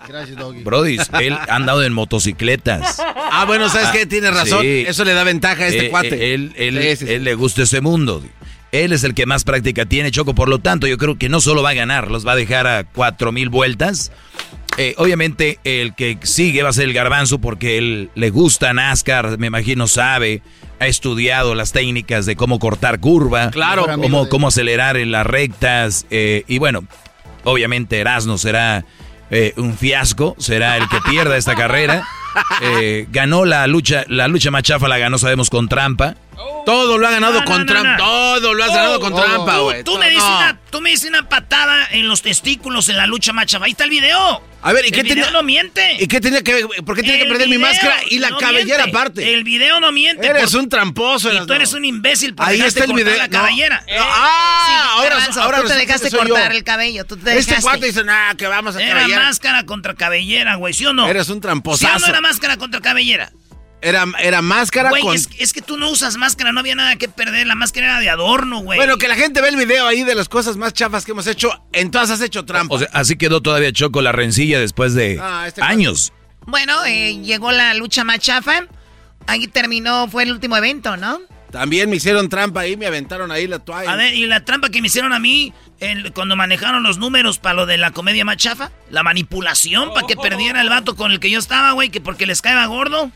[0.08, 0.62] Gracias, Doggy.
[0.62, 2.98] Brody, él ha andado en motocicletas.
[3.00, 4.06] Ah, bueno, ¿sabes qué?
[4.06, 4.62] Tiene razón.
[4.62, 4.84] Sí.
[4.86, 6.14] Eso le da ventaja a este Eh, cuate.
[6.30, 7.12] eh, Él, él, Sí, sí, sí.
[7.12, 8.22] él le gusta ese mundo.
[8.72, 10.34] Él es el que más práctica tiene, Choco.
[10.34, 12.66] Por lo tanto, yo creo que no solo va a ganar, los va a dejar
[12.66, 14.12] a cuatro mil vueltas.
[14.78, 19.36] Eh, obviamente el que sigue va a ser el garbanzo porque él le gusta NASCAR,
[19.36, 20.42] me imagino sabe,
[20.78, 23.86] ha estudiado las técnicas de cómo cortar curva, Claro.
[24.00, 26.84] cómo, cómo acelerar en las rectas eh, y bueno,
[27.44, 28.84] obviamente Erasmo será
[29.30, 32.06] eh, un fiasco, será el que pierda esta carrera.
[32.62, 36.14] Eh, ganó la lucha, la lucha más chafa la ganó, sabemos, con trampa.
[36.66, 37.96] Todo lo ha ganado No, con no, trampa.
[37.96, 38.04] no.
[38.04, 39.84] Todo lo has Oh, ganado con oh, trampa, tú- güey.
[39.84, 40.36] Tú, me dices No.
[40.38, 43.58] una, tú me dices una patada en los testículos en la lucha macha.
[43.62, 44.42] Ahí está el video.
[44.62, 45.96] A ver, ¿y el qué video tenía- no miente.
[45.98, 46.66] ¿Y qué tenía que ver?
[46.84, 48.98] ¿Por qué tenía que perder mi máscara y la no cabellera miente.
[48.98, 49.32] aparte?
[49.34, 50.26] El video no miente.
[50.26, 51.32] Eres por- un tramposo.
[51.32, 53.18] Y tú eres un imbécil por Ahí está el cortar video.
[53.18, 53.38] la No.
[53.38, 53.84] cabellera.
[53.98, 56.18] Ah, Sí, ahora, ahora tú te dejaste yo.
[56.18, 57.04] cortar el cabello.
[57.06, 59.22] Tú te Este cuate dice, nah, que vamos a Era cabellera.
[59.24, 61.08] máscara contra cabellera, güey, ¿sí o no?
[61.08, 63.32] Eres un ¿Sí o no era máscara contra cabellera?
[63.82, 65.14] Era, era máscara Güey, con...
[65.14, 67.46] es, es que tú no usas máscara, no había nada que perder.
[67.46, 68.78] La máscara era de adorno, güey.
[68.78, 71.26] Bueno, que la gente ve el video ahí de las cosas más chafas que hemos
[71.26, 71.50] hecho.
[71.72, 72.74] En todas has hecho trampa.
[72.74, 76.12] O sea, así quedó todavía Choco la rencilla después de Ah, este años.
[76.46, 78.66] Bueno, eh, llegó la lucha más chafa.
[79.26, 81.20] Ahí terminó, fue el último evento, ¿no?
[81.50, 83.90] También me hicieron trampa ahí, me aventaron ahí la toalla.
[83.92, 87.38] A ver, y la trampa que me hicieron a mí el- cuando manejaron los números
[87.38, 91.10] para lo de la comedia más chafa, la manipulación para que perdiera el vato con
[91.12, 93.10] el que yo estaba, güey, que porque les caeba gordo.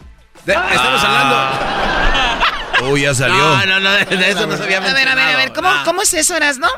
[0.46, 2.86] De- estamos hablando.
[2.92, 3.36] Uy, ya salió.
[3.36, 5.52] No, no, no, de, de eso no se había A ver, a ver, a ver,
[5.52, 5.70] ¿cómo.
[5.84, 6.68] ¿cómo es eso, eras, no?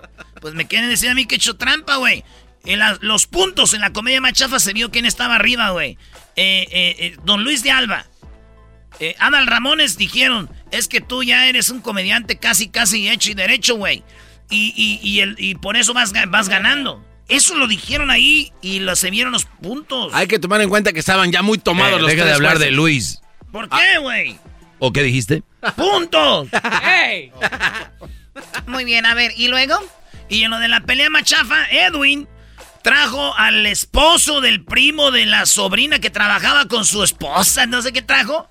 [0.41, 2.23] Pues me quieren decir a mí que he hecho trampa, güey.
[2.65, 5.99] En la- los puntos en la comedia más chafa se vio quién estaba arriba, güey.
[6.37, 8.07] Eh, eh, eh, don Luis de Alba.
[9.01, 13.35] Eh, Adal Ramones dijeron, es que tú ya eres un comediante casi, casi hecho y
[13.35, 14.05] derecho, güey.
[14.51, 17.05] Y, y, y, el- y por eso vas, vas ganando.
[17.29, 20.13] Eso lo dijeron ahí y lo, se vieron los puntos.
[20.15, 22.59] Hay que tomar en cuenta que estaban ya muy tomados Eh, los deja de hablar
[22.61, 22.71] de.
[22.71, 23.21] Luis.
[23.57, 24.39] ¿Por qué, güey?
[24.79, 25.43] ¿O qué dijiste?
[25.77, 26.49] ¡Puntos!
[28.67, 29.83] Muy bien, a ver, ¿y luego?
[30.29, 32.29] Y en lo de la pelea machafa, Edwin
[32.83, 37.95] trajo al esposo del primo de la sobrina que trabajaba con su esposa, no sé
[37.95, 38.47] qué trajo,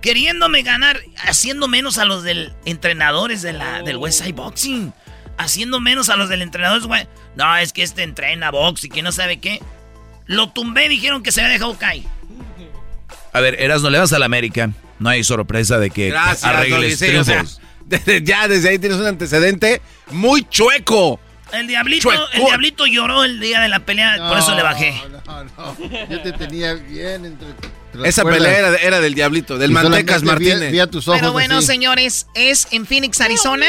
[0.00, 4.94] queriéndome ganar, haciendo menos a los del entrenadores de la, del West Side Boxing.
[5.36, 6.86] Haciendo menos a los del entrenador.
[6.86, 7.08] güey.
[7.34, 9.60] No, es que este entrena box y que no sabe qué.
[10.26, 12.04] Lo tumbé, dijeron que se había dejado caer.
[13.34, 14.70] A ver, Eras, no le vas a la América.
[14.98, 17.60] No hay sorpresa de que Gracias, arregles sí, o sea, triunfos.
[17.86, 21.20] desde- ya desde ahí tienes un antecedente muy chueco.
[21.52, 22.24] El diablito, Chueco.
[22.32, 24.94] el diablito lloró el día de la pelea, por eso le bajé.
[25.26, 25.76] No, no.
[26.10, 27.48] Yo te tenía bien entre.
[28.08, 28.42] Esa cuerdas.
[28.42, 30.72] pelea era, de- era del diablito, del Y Mantecas vi- Martínez.
[30.72, 31.66] vi a tus ojos Pero bueno, así.
[31.68, 33.66] señores, es en Phoenix, Arizona.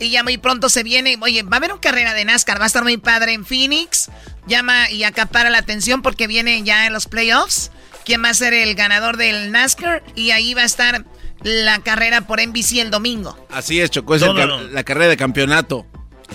[0.00, 1.16] Y ya muy pronto se viene.
[1.20, 2.58] Oye, va a haber una carrera de NASCAR.
[2.60, 4.10] Va a estar muy padre en Phoenix.
[4.46, 7.70] Llama y acapara la atención porque viene ya en los playoffs.
[8.06, 10.02] ¿Quién va a ser el ganador del NASCAR?
[10.14, 11.04] Y ahí va a estar
[11.42, 13.36] la carrera por NBC el domingo.
[13.50, 14.62] Así es, Chocó, es el No, no, ca- no.
[14.62, 15.84] la carrera de campeonato.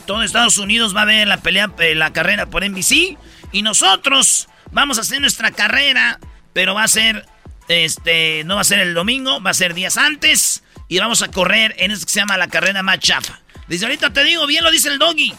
[0.05, 3.17] Todo Estados Unidos va a ver la pelea, eh, la carrera por NBC.
[3.53, 6.19] Y nosotros vamos a hacer nuestra carrera,
[6.53, 7.25] pero va a ser,
[7.69, 10.63] este, no va a ser el domingo, va a ser días antes.
[10.89, 13.39] Y vamos a correr en eso que se llama la carrera más chafa.
[13.69, 15.33] Desde ahorita te digo, bien lo dice el doggy.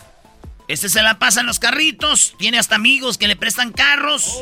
[0.68, 4.38] Este se la pasa en los carritos, tiene hasta amigos que le prestan carros.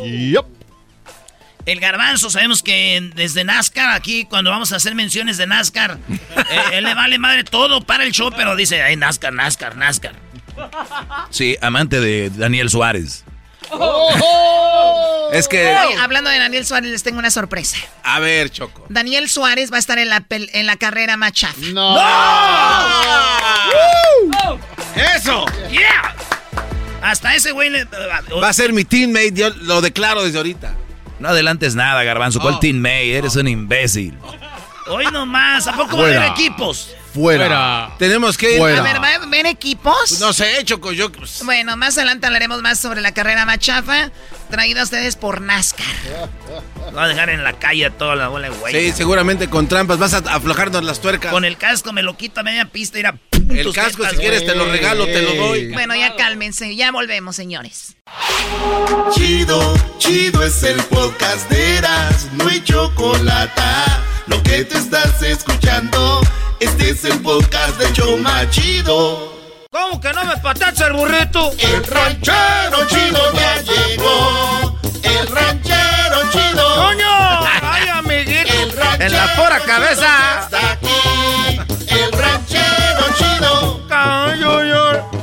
[1.66, 6.60] El garbanzo, sabemos que desde NASCAR, aquí cuando vamos a hacer menciones de NASCAR, eh,
[6.72, 10.14] él le vale madre todo para el show, pero dice, ay, NASCAR, NASCAR, NASCAR.
[11.30, 13.24] Sí, amante de Daniel Suárez.
[15.32, 17.76] Es que, Oye, hablando de Daniel Suárez, les tengo una sorpresa.
[18.02, 18.84] a ver, Choco.
[18.88, 21.54] Daniel Suárez va a estar en la, pel- en la carrera más chafa.
[21.72, 21.96] No.
[25.16, 25.44] ¡Eso!
[25.70, 26.14] ¡Yeah!
[27.02, 27.84] Hasta ese güey le...
[27.84, 30.74] Va a ser mi teammate, yo lo declaro desde ahorita.
[31.20, 32.40] No adelantes nada, Garbanzo.
[32.40, 32.58] ¿Cuál Oh.
[32.58, 33.12] Team May?
[33.12, 34.18] Eres un imbécil.
[34.88, 36.94] Hoy nomás, ¿a poco va a haber equipos?
[37.12, 37.90] Fuera.
[37.98, 38.58] Tenemos que ir.
[38.58, 38.80] Fuera.
[38.80, 40.20] A ver, ¿va a haber equipos?
[40.20, 41.10] No sé, Choco, yo.
[41.44, 44.10] Bueno, más adelante hablaremos más sobre la carrera más chafa,
[44.50, 45.86] traída a ustedes por NASCAR.
[46.96, 48.72] Va a dejar en la calle a toda la bola de güey.
[48.72, 51.32] Sí, seguramente con trampas vas a aflojarnos las tuercas.
[51.32, 53.18] Con el casco me lo quito a media pista y era...
[53.48, 55.72] El casco, si quieres, te lo regalo, te lo doy.
[55.72, 57.96] Bueno, ya cálmense, ya volvemos, señores.
[59.12, 63.62] Chido, chido es el podcast de Eras, no hay chocolate.
[64.26, 66.20] Lo que te estás escuchando,
[66.60, 69.32] este es el podcast de Choma Chido.
[69.70, 71.52] ¿Cómo que no me patacha el burrito?
[71.58, 74.78] El ranchero chido ya llegó.
[75.02, 76.74] El ranchero chido.
[76.76, 77.46] ¡Coño!
[77.62, 78.52] ¡Ay, amiguito!
[78.52, 80.02] El ranchero En la pura cabeza.
[80.02, 81.60] ya está aquí.
[81.88, 83.80] El ranchero chido.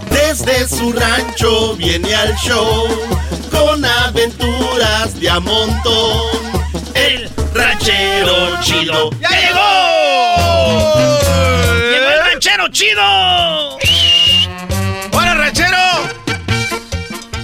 [0.10, 2.88] Desde su rancho viene al show
[3.52, 6.22] con aventuras de a montón.
[6.94, 9.10] El ranchero chido.
[9.20, 10.18] ¡Ya llegó!
[10.38, 10.97] ¡Llegó el
[12.68, 13.78] ranchero chido!
[15.12, 15.78] ¡Hola, ranchero!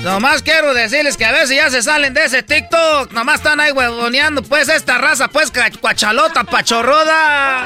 [0.02, 3.12] Nomás quiero decirles que a ver si ya se salen de ese TikTok.
[3.14, 7.66] Nomás están ahí huevoneando, pues, esta raza, pues, cuachalota, pachorroda.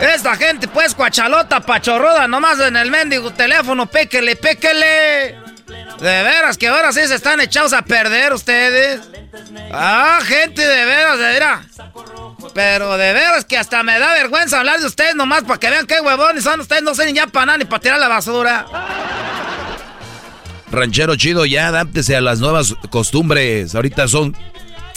[0.00, 5.47] Esta gente, pues, cuachalota, pachorroda, nomás en el mendigo teléfono, péquele, péquele.
[6.00, 9.00] De veras que ahora sí se están echados a perder ustedes.
[9.72, 11.66] Ah, gente, de veras, de veras.
[12.54, 15.86] Pero de veras que hasta me da vergüenza hablar de ustedes nomás para que vean
[15.86, 16.82] qué huevones son ustedes.
[16.82, 18.66] No sé ya para nada ni para tirar la basura.
[20.70, 23.74] Ranchero chido, ya adáptese a las nuevas costumbres.
[23.74, 24.36] Ahorita son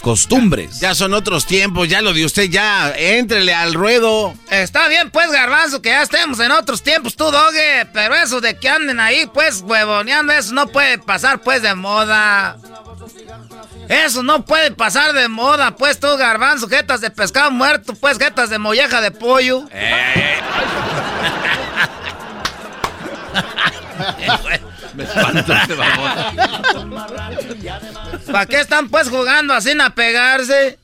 [0.02, 0.80] costumbres.
[0.80, 4.34] Ya son otros tiempos, ya lo de usted, ya, entrele al ruedo.
[4.50, 7.86] Está bien, pues, garbanzo, que ya estemos en otros tiempos, tú, dogue.
[7.94, 12.58] Pero eso de que anden ahí, pues, huevoneando, eso no puede pasar, pues, de moda.
[13.88, 18.50] Eso no puede pasar de moda, pues, tú, garbanzo, jetas de pescado muerto, pues, jetas
[18.50, 19.64] de molleja de pollo.
[19.70, 20.40] Eh.
[24.94, 25.74] Me espanto este
[28.30, 30.78] ¿Para qué están pues jugando así a pegarse?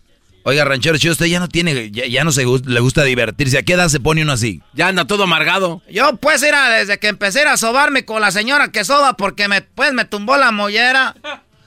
[0.45, 3.59] Oiga, ranchero, chido, usted ya no tiene, ya, no se le gusta divertirse.
[3.59, 4.63] ¿A qué edad se pone uno así?
[4.73, 5.83] Ya anda todo amargado.
[5.91, 9.61] Yo pues era desde que empecé a sobarme con la señora que soba porque me,
[9.61, 11.15] pues me tumbó la mollera.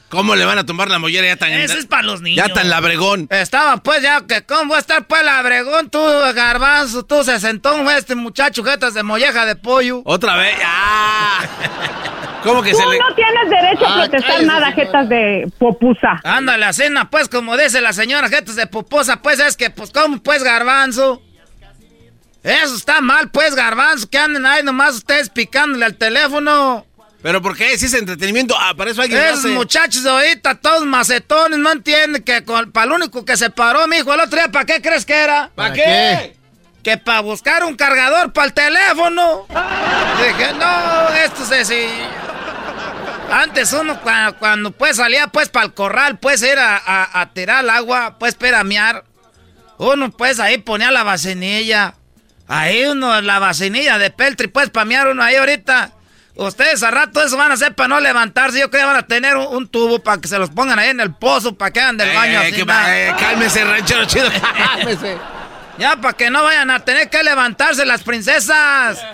[0.09, 1.51] ¿Cómo le van a tumbar la mollera ya tan...
[1.53, 2.45] Eso es para los niños.
[2.45, 3.27] Ya tan labregón.
[3.29, 6.03] Estaba pues ya que cómo va a estar pues labregón tú,
[6.33, 10.01] garbanzo, tú se sentó este muchacho jetas de molleja de pollo.
[10.05, 12.10] Otra vez, ya.
[12.43, 12.97] ¿Cómo que tú se le...
[12.97, 16.19] no tienes derecho a ah, protestar nada, jetas de popusa.
[16.23, 20.21] Ándale, cena, pues, como dice la señora, jetas de popusa, pues, es que, pues, ¿cómo,
[20.21, 21.21] pues, garbanzo?
[22.43, 26.85] Eso está mal, pues, garbanzo, que anden ahí nomás ustedes picándole al teléfono.
[27.21, 27.77] ¿Pero por qué?
[27.77, 32.23] Si es entretenimiento, ah, para eso alguien Esos muchachos de ahorita, todos macetones, no entienden
[32.23, 35.13] que para lo único que se paró, mijo, el otro día, ¿para qué crees que
[35.13, 35.51] era?
[35.53, 36.35] ¿Para, qué?
[36.81, 39.45] Que para buscar un cargador para el teléfono.
[39.47, 41.85] Dije, no, esto es así.
[43.31, 43.99] Antes uno
[44.39, 48.63] cuando, pues salía pues para el corral, pues era a, tirar el agua, pues para
[48.63, 49.05] miar.
[49.77, 51.95] Uno pues ahí ponía la vacinilla.
[52.47, 55.91] Ahí uno, la vacinilla de peltri, pues para uno ahí ahorita.
[56.35, 58.59] Ustedes a rato eso van a hacer para no levantarse.
[58.59, 60.99] Yo creo que van a tener un, tubo para que se los pongan ahí en
[60.99, 62.41] el pozo para que hagan del baño.
[62.41, 64.29] Eh, así, eh, cálmese, ranchero chido.
[64.57, 65.17] Cálmese.
[65.77, 69.05] ya, para que no vayan a tener que levantarse las princesas.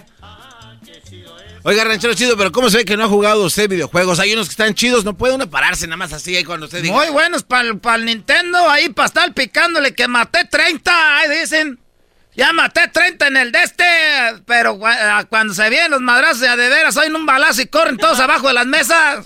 [1.63, 4.19] Oiga, ranchero chido, pero ¿cómo se ve que no ha jugado usted videojuegos?
[4.19, 6.81] Hay unos que están chidos, no puede uno pararse nada más así ahí cuando usted
[6.81, 6.95] diga.
[6.95, 7.63] Muy buenos para
[7.95, 11.79] el Nintendo, ahí para estar picándole que maté 30, ahí dicen.
[12.35, 13.83] Ya maté 30 en el de este,
[14.45, 14.79] pero
[15.27, 18.47] cuando se vienen los madrazos de, de veras, en un balazo y corren todos abajo
[18.47, 19.25] de las mesas.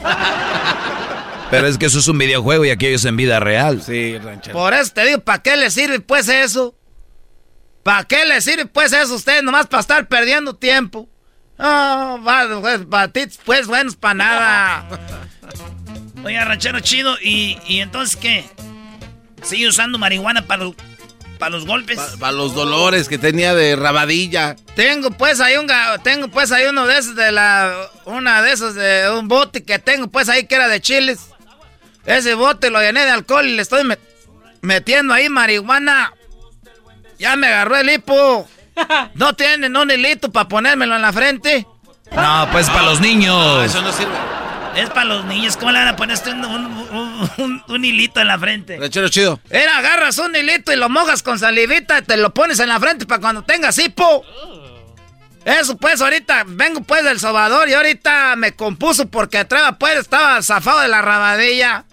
[1.51, 3.81] Pero es que eso es un videojuego y aquello es en vida real.
[3.81, 4.57] Sí, ranchero.
[4.57, 6.73] Por eso te digo, ¿para qué le sirve pues eso?
[7.83, 11.09] ¿Para qué le sirve pues eso a usted nomás para estar perdiendo tiempo?
[11.61, 14.87] No, oh, pues, pues buenos para nada.
[16.23, 18.45] Oiga, ranchero chido, ¿y, ¿y entonces qué?
[19.43, 20.71] ¿Sigue usando marihuana para
[21.37, 21.99] para los golpes.
[22.19, 24.55] Para los dolores que tenía de rabadilla.
[24.75, 25.67] Tengo pues ahí un
[26.03, 29.79] tengo pues ahí uno de esos de la una de esos de un bote que
[29.79, 31.19] tengo pues ahí que era de chiles.
[32.05, 33.81] Ese bote lo llené de alcohol y le estoy
[34.61, 36.13] metiendo ahí marihuana.
[37.17, 38.47] Ya me agarró el hipo.
[39.15, 41.65] ¿No tienen un hilito para ponérmelo en la frente?
[42.11, 43.65] No, pues para los niños.
[43.65, 44.11] eso no sirve.
[44.75, 45.57] Es para los niños.
[45.57, 46.17] ¿Cómo le van a poner
[47.67, 48.77] un, hilito en la frente?
[48.79, 49.39] Ranchero chido.
[49.49, 52.79] Era, agarras un hilito y lo mojas con salivita y te lo pones en la
[52.79, 54.23] frente para cuando tengas hipo.
[55.43, 60.41] Eso pues, ahorita vengo pues del sobador y ahorita me compuso porque atrás pues estaba
[60.41, 61.85] zafado de la rabadilla.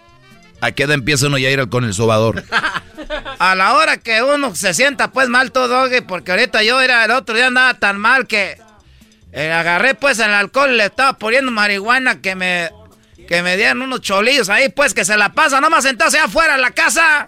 [0.61, 2.43] ¿A qué edad empieza uno ya a ir con el sobador?
[3.39, 7.11] a la hora que uno se sienta pues mal todo, porque ahorita yo era el
[7.11, 8.57] otro día andaba tan mal que
[9.31, 12.69] eh, agarré pues el alcohol, le estaba poniendo marihuana que me,
[13.27, 16.55] que me dieron unos cholillos ahí, pues que se la pasa, nomás sentado allá afuera
[16.55, 17.27] en la casa.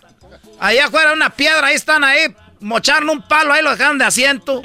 [0.60, 4.62] Allá afuera una piedra, ahí están ahí, mocharon un palo, ahí lo dejaron de asiento.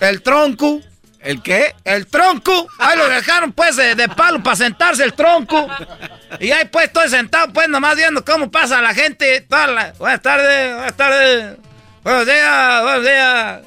[0.00, 0.80] El tronco.
[1.20, 1.74] ¿El qué?
[1.84, 2.68] El tronco.
[2.78, 5.68] Ahí lo dejaron pues de, palo para sentarse el tronco.
[6.40, 9.46] Y ahí pues estoy sentado pues nomás viendo cómo pasa la gente.
[9.48, 11.56] Buenas tardes, buenas tardes.
[12.02, 13.60] Buenos días, buenos días.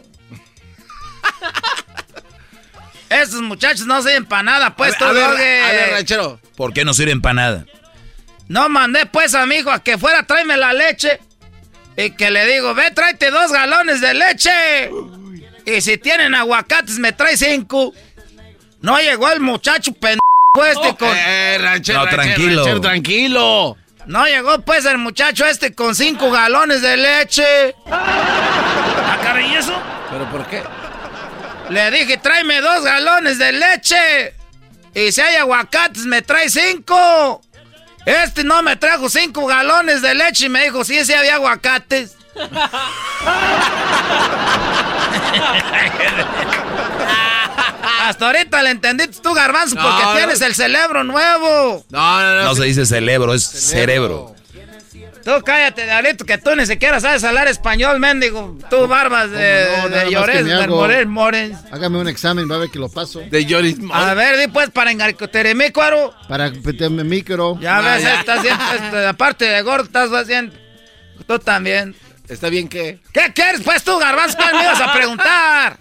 [3.10, 6.40] Esos muchachos no sirven para nada, pues, a ver, a ver, ranchero.
[6.56, 7.66] ¿Por qué no sirven para nada?
[8.48, 11.20] No mandé, pues, a mi hijo a que fuera, tráeme la leche.
[11.98, 14.90] Y que le digo, ve, tráete dos galones de leche.
[15.66, 17.94] Y si tienen aguacates, me trae cinco.
[18.82, 20.22] No llegó el muchacho pendejo
[20.66, 21.16] este con...
[21.16, 22.82] Eh, ranchero, no, tranquilo.
[22.82, 23.78] tranquilo.
[24.08, 27.76] No llegó, pues, el muchacho este con cinco galones de leche.
[27.90, 29.74] ¿A ¿y eso?
[30.12, 30.64] ¿Pero por qué?
[31.70, 34.34] Le dije, tráeme dos galones de leche.
[34.94, 37.42] Y si hay aguacates, me trae cinco.
[38.06, 42.18] Este no me trajo cinco galones de leche y me dijo, sí, sí había aguacates.
[48.04, 50.46] Hasta ahorita le entendiste tú, Garbanzo, porque No, tienes no.
[50.48, 51.84] el cerebro nuevo.
[51.90, 54.36] No, no, No se dice cerebro, es cerebro.
[55.24, 58.58] Tú cállate, Diablito, que tú ni siquiera sabes hablar español, mendigo.
[58.72, 61.60] Tú, barbas de, No, de Llores, de hago- Morel, Morens.
[61.72, 63.22] Hágame un examen, va a ver que lo paso.
[63.30, 63.78] De Lloris.
[63.94, 66.12] A ver, di pues para engarcoteremícuaro.
[66.28, 67.60] Para meterme micro.
[67.62, 70.52] Ya ves, estás bien, este, aparte de gordo, estás bien.
[71.28, 71.96] Tú también.
[72.28, 73.00] ¿Está bien qué?
[73.14, 74.38] ¿Qué quieres, pues tú, Garbanzo?
[74.38, 75.78] ¿Qué me ibas a preguntar?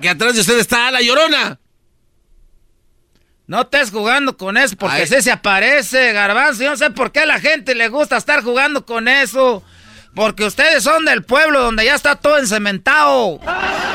[0.00, 1.58] Que atrás de usted está la llorona.
[3.46, 5.06] No estés jugando con eso, porque Ay.
[5.06, 6.64] sí se aparece, Garbanzo.
[6.64, 9.62] Yo no sé por qué a la gente le gusta estar jugando con eso.
[10.16, 13.38] Porque ustedes son del pueblo donde ya está todo encementado.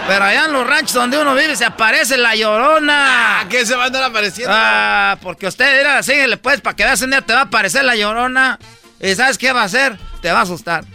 [0.07, 3.41] Pero allá en los ranchos donde uno vive se aparece la llorona.
[3.41, 4.53] ¿A qué se va a andar apareciendo?
[4.56, 7.84] Ah, porque usted era síguele pues para que veas un día te va a aparecer
[7.84, 8.60] la llorona.
[8.99, 9.98] ¿Y sabes qué va a hacer?
[10.22, 10.85] Te va a asustar.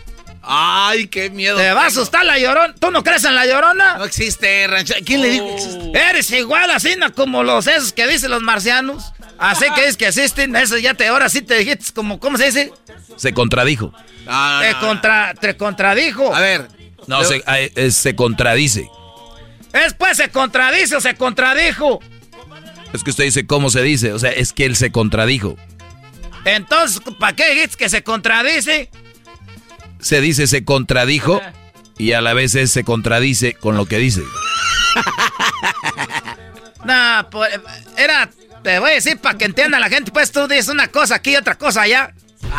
[0.49, 1.57] Ay, qué miedo.
[1.57, 2.73] Te va a asustar la llorona.
[2.79, 3.99] ¿Tú no crees en la llorona?
[3.99, 4.95] No existe, rancho.
[5.05, 5.93] ¿Quién le dijo que existe?
[5.93, 7.13] Eres igual así ¿no?
[7.13, 9.13] como los esos que dicen los marcianos.
[9.39, 10.55] Así que dices que existen.
[10.55, 12.73] Eso ya te, ahora sí te dijiste como, ¿cómo se dice?
[13.17, 13.93] Se contradijo.
[14.61, 16.33] te, contra, te contradijo.
[16.33, 16.69] A ver.
[17.09, 18.89] No, se, eh, eh, se contradice.
[19.73, 22.01] Es pues se contradice o se contradijo.
[22.93, 24.13] Es que usted dice cómo se dice.
[24.13, 25.57] O sea, es que él se contradijo.
[26.45, 28.91] Entonces, ¿para qué dijiste que se contradice?
[30.01, 31.41] Se dice se contradijo
[31.99, 34.23] y a la vez es se contradice con lo que dice.
[36.85, 37.51] Nah, pues,
[37.97, 38.31] era,
[38.63, 41.33] te voy a decir para que entienda la gente, pues tú dices una cosa aquí
[41.33, 42.15] y otra cosa allá.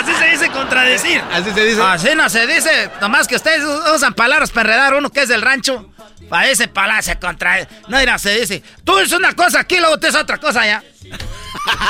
[0.00, 1.22] Así se dice contradecir.
[1.30, 1.82] Así se dice.
[1.82, 2.90] Así no se dice.
[3.02, 3.62] Nomás que ustedes
[3.94, 5.90] usan palabras para enredar uno que es del rancho.
[6.28, 7.68] Parece palabra, se contrae.
[7.88, 8.62] No, mira, se dice.
[8.82, 10.82] Tú dices una cosa aquí, luego te dices otra cosa allá.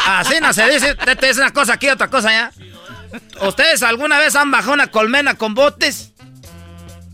[0.07, 0.95] Así no se dice.
[0.95, 2.53] Te, te dice una cosa aquí, otra cosa allá.
[3.43, 6.13] ¿Ustedes alguna vez han bajado una colmena con botes?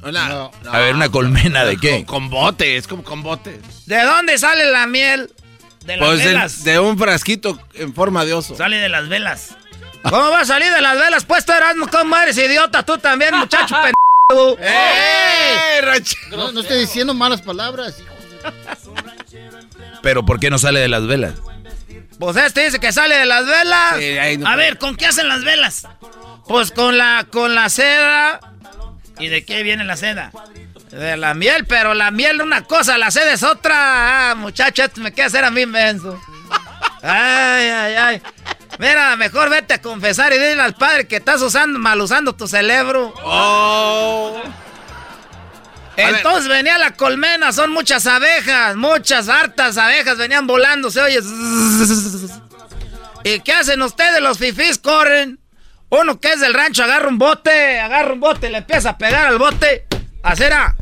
[0.01, 2.05] No, A ver, ¿una colmena de qué?
[2.05, 3.61] Con, con bote, es como con bote.
[3.87, 5.31] ¿De dónde sale la miel?
[5.85, 6.65] De las Pues velas.
[6.65, 8.57] de, de un frasquito en forma de oso.
[8.57, 9.57] Sale de las velas.
[10.03, 11.25] ¿Cómo va a salir de las velas?
[11.25, 12.85] Pues tú eras, ¿cómo eres idiota?
[12.85, 13.75] Tú también, muchacho
[14.31, 14.57] pendejo.
[14.61, 16.17] ¡Eh, rancho!
[16.31, 17.97] No, no estoy diciendo malas palabras.
[17.99, 18.09] hijo.
[20.03, 21.35] Pero ¿por qué no sale de las velas?
[22.19, 23.97] Pues este dice que sale de las velas.
[23.99, 25.87] Sí, ahí no a ver, ¿con qué hacen las velas?
[26.47, 28.41] Pues con la, con la seda.
[29.19, 30.33] ¿Y de qué viene la seda?
[30.91, 34.31] De la miel, pero la miel es una cosa, la seda es otra.
[34.31, 36.21] Ah, muchacho, esto me queda hacer a mí menso.
[37.03, 38.23] Ay, ay, ay.
[38.79, 42.47] Mira, mejor vete a confesar y dile al padre que estás usando, mal usando tu
[42.47, 43.13] cerebro.
[43.23, 44.41] Oh.
[45.99, 51.19] Entonces venía la colmena, son muchas abejas, muchas hartas abejas venían volando, se oye.
[53.25, 54.21] ¿Y qué hacen ustedes?
[54.21, 55.41] Los fifís corren.
[55.91, 59.27] Uno que es del rancho agarra un bote, agarra un bote, le empieza a pegar
[59.27, 59.87] al bote.
[60.23, 60.77] Acera.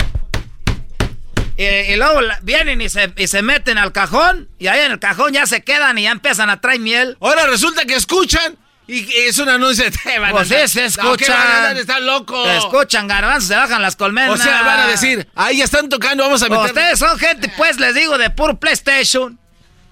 [1.57, 4.51] Y, y luego vienen y se, y se meten al cajón.
[4.59, 7.17] Y ahí en el cajón ya se quedan y ya empiezan a traer miel.
[7.21, 10.69] Ahora resulta que escuchan y es un anuncio de te van a Pues sí, andar-
[10.69, 11.17] se No, escuchan.
[11.17, 11.77] ¿qué van a andar?
[11.79, 12.49] Están locos.
[12.49, 14.31] Se escuchan garbanzos, se bajan las colmenas.
[14.39, 16.65] O sea, van a decir, ahí ya están tocando, vamos a meter.
[16.67, 19.39] Ustedes son gente, pues, les digo, de puro PlayStation.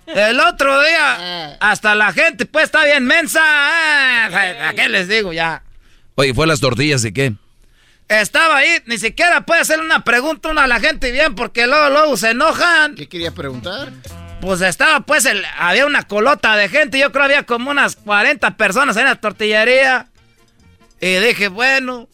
[0.06, 3.40] El otro día, hasta la gente, pues, está bien mensa.
[3.42, 5.62] Ah, ¿A qué les digo ya?
[6.14, 7.32] Oye, ¿fue las tortillas y qué?
[8.06, 11.88] Estaba ahí, ni siquiera puede hacer una pregunta uno a la gente bien, porque luego,
[11.88, 12.94] luego se enojan.
[12.96, 13.90] ¿Qué quería preguntar?
[14.44, 16.98] Pues estaba, pues, el- había una colota de gente.
[16.98, 20.08] Yo creo había como unas 40 personas en la tortillería.
[21.00, 22.08] Y dije, bueno,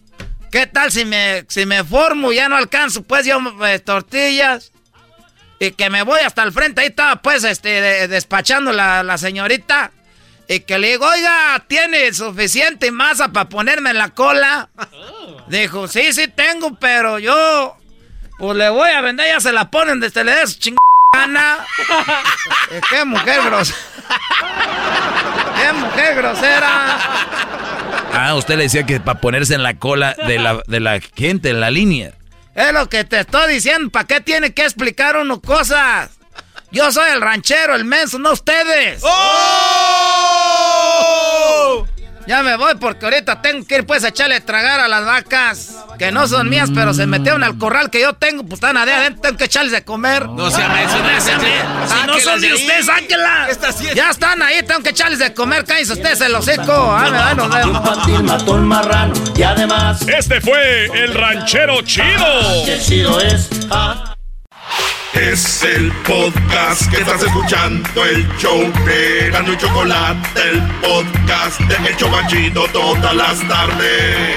[0.53, 2.33] ¿qué tal si me, si me formo?
[2.33, 4.71] Ya no alcanzo, pues, yo eh, tortillas.
[5.59, 6.81] Y que me voy hasta el frente.
[6.83, 9.91] Ahí estaba, pues, este, de- despachando la, la señorita.
[10.49, 14.69] Y que le digo, oiga, ¿tiene suficiente masa para ponerme en la cola?
[15.49, 17.77] Dijo, sí, sí tengo, pero yo,
[18.39, 20.59] pues le voy a vender, ya se la ponen desde le dé su
[21.15, 21.67] chingada.
[22.71, 23.79] Eh, ¡Qué mujer grosera!
[25.57, 26.99] ¡Qué mujer grosera!
[28.13, 31.51] Ah, usted le decía que para ponerse en la cola de la, de la gente,
[31.51, 32.13] en la línea.
[32.55, 33.91] Es lo que te estoy diciendo.
[33.91, 36.11] ¿Para qué tiene que explicar uno cosas?
[36.73, 39.03] Yo soy el ranchero, el menso, no ustedes.
[42.31, 45.05] Ya me voy porque ahorita tengo que ir pues a echarle a tragar a las
[45.05, 45.75] vacas.
[45.99, 48.45] Que no son mías, pero se metieron al corral que yo tengo.
[48.45, 50.27] Pues están adentro, adentro, tengo que echarles de comer.
[50.29, 50.59] No menso.
[50.61, 51.27] menso.
[51.27, 53.95] Si no Sáquelas son de ustedes, sáquenlas.
[53.97, 55.65] Ya están ahí, tengo que echarles de comer.
[55.65, 56.73] Cállense ustedes el hocico.
[56.73, 58.23] Ah, me da, nos vemos.
[58.23, 62.65] mató el marrano y además Este fue el ranchero chido.
[62.65, 63.51] qué chido es.
[65.15, 71.89] Es el podcast que estás escuchando, el show de Gano y Chocolate, el podcast de
[71.89, 74.37] El Chocachito todas las tardes.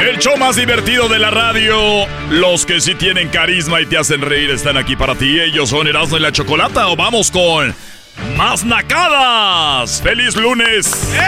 [0.00, 2.06] El show más divertido de la radio.
[2.30, 5.40] Los que sí tienen carisma y te hacen reír están aquí para ti.
[5.40, 6.88] Ellos son Erasmo y la Chocolata.
[6.88, 7.74] O vamos con
[8.36, 10.00] más nacadas.
[10.02, 11.08] ¡Feliz lunes!
[11.12, 11.22] Bien,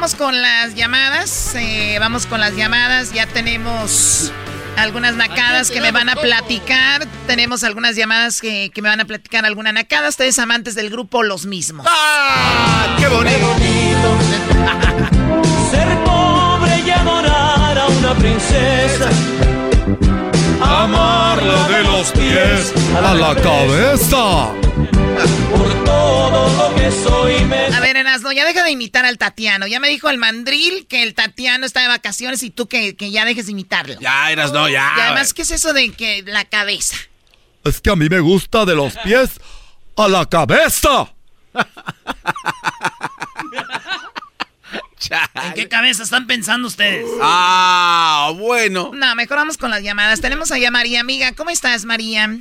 [0.00, 1.54] vamos con las llamadas.
[1.56, 3.12] eh, vamos con las llamadas.
[3.12, 4.32] Ya tenemos
[4.78, 7.06] algunas nacadas que me van a platicar.
[7.26, 10.08] Tenemos algunas llamadas que, que me van a platicar alguna nacada.
[10.08, 11.86] Ustedes amantes del grupo Los Mismos.
[11.86, 12.96] ¡Ah!
[12.98, 13.28] ¡Qué bonito!
[15.70, 19.10] Ser pobre y adorar a una princesa.
[20.62, 24.52] Amarla de los pies a la cabeza.
[25.50, 27.66] Por todo lo que soy me...
[27.66, 29.66] A ver, Erasno, ya deja de imitar al Tatiano.
[29.66, 33.10] Ya me dijo el mandril que el Tatiano está de vacaciones y tú que, que
[33.10, 34.00] ya dejes de imitarlo.
[34.00, 34.92] Ya, eras no, ya.
[34.96, 36.96] Y además, ¿qué es eso de que la cabeza?
[37.64, 39.40] Es que a mí me gusta de los pies
[39.96, 41.12] a la cabeza.
[45.42, 47.06] ¿En qué cabeza están pensando ustedes?
[47.20, 48.92] Ah, bueno.
[48.94, 50.20] No, mejor vamos con las llamadas.
[50.20, 51.32] Tenemos allá a María, amiga.
[51.32, 52.38] ¿Cómo estás, María?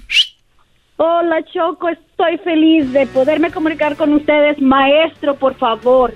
[1.01, 4.61] Hola Choco, estoy feliz de poderme comunicar con ustedes.
[4.61, 6.13] Maestro, por favor.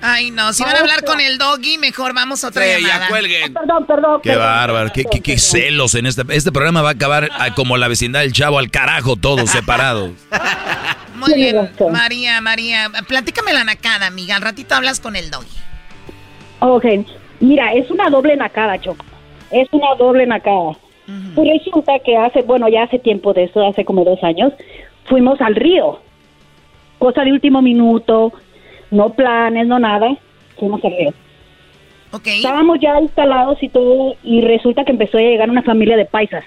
[0.00, 2.88] Ay, no, si van a hablar con el doggy, mejor vamos a otra Sí, ya
[2.88, 3.08] llamada.
[3.08, 3.52] cuelguen.
[3.52, 4.20] Perdón, perdón.
[4.22, 6.22] Qué bárbaro, qué, qué- qué celos en este...
[6.30, 10.12] Este programa va a acabar ah, como la vecindad del chavo al carajo, todos separados.
[11.16, 12.90] Muy bien, María, María.
[13.06, 14.36] Platícame la nacada, amiga.
[14.36, 15.46] Al ratito hablas con el doggy.
[16.60, 16.84] Ok,
[17.40, 19.04] mira, es una doble nacada, Choco.
[19.50, 20.72] Es una doble nacada.
[21.34, 24.52] Pues resulta que hace, bueno, ya hace tiempo de eso, hace como dos años,
[25.04, 26.00] fuimos al río.
[26.98, 28.32] Cosa de último minuto,
[28.90, 30.16] no planes, no nada.
[30.58, 31.14] Fuimos al río.
[32.12, 32.26] Ok.
[32.28, 36.44] Estábamos ya instalados y todo, y resulta que empezó a llegar una familia de paisas.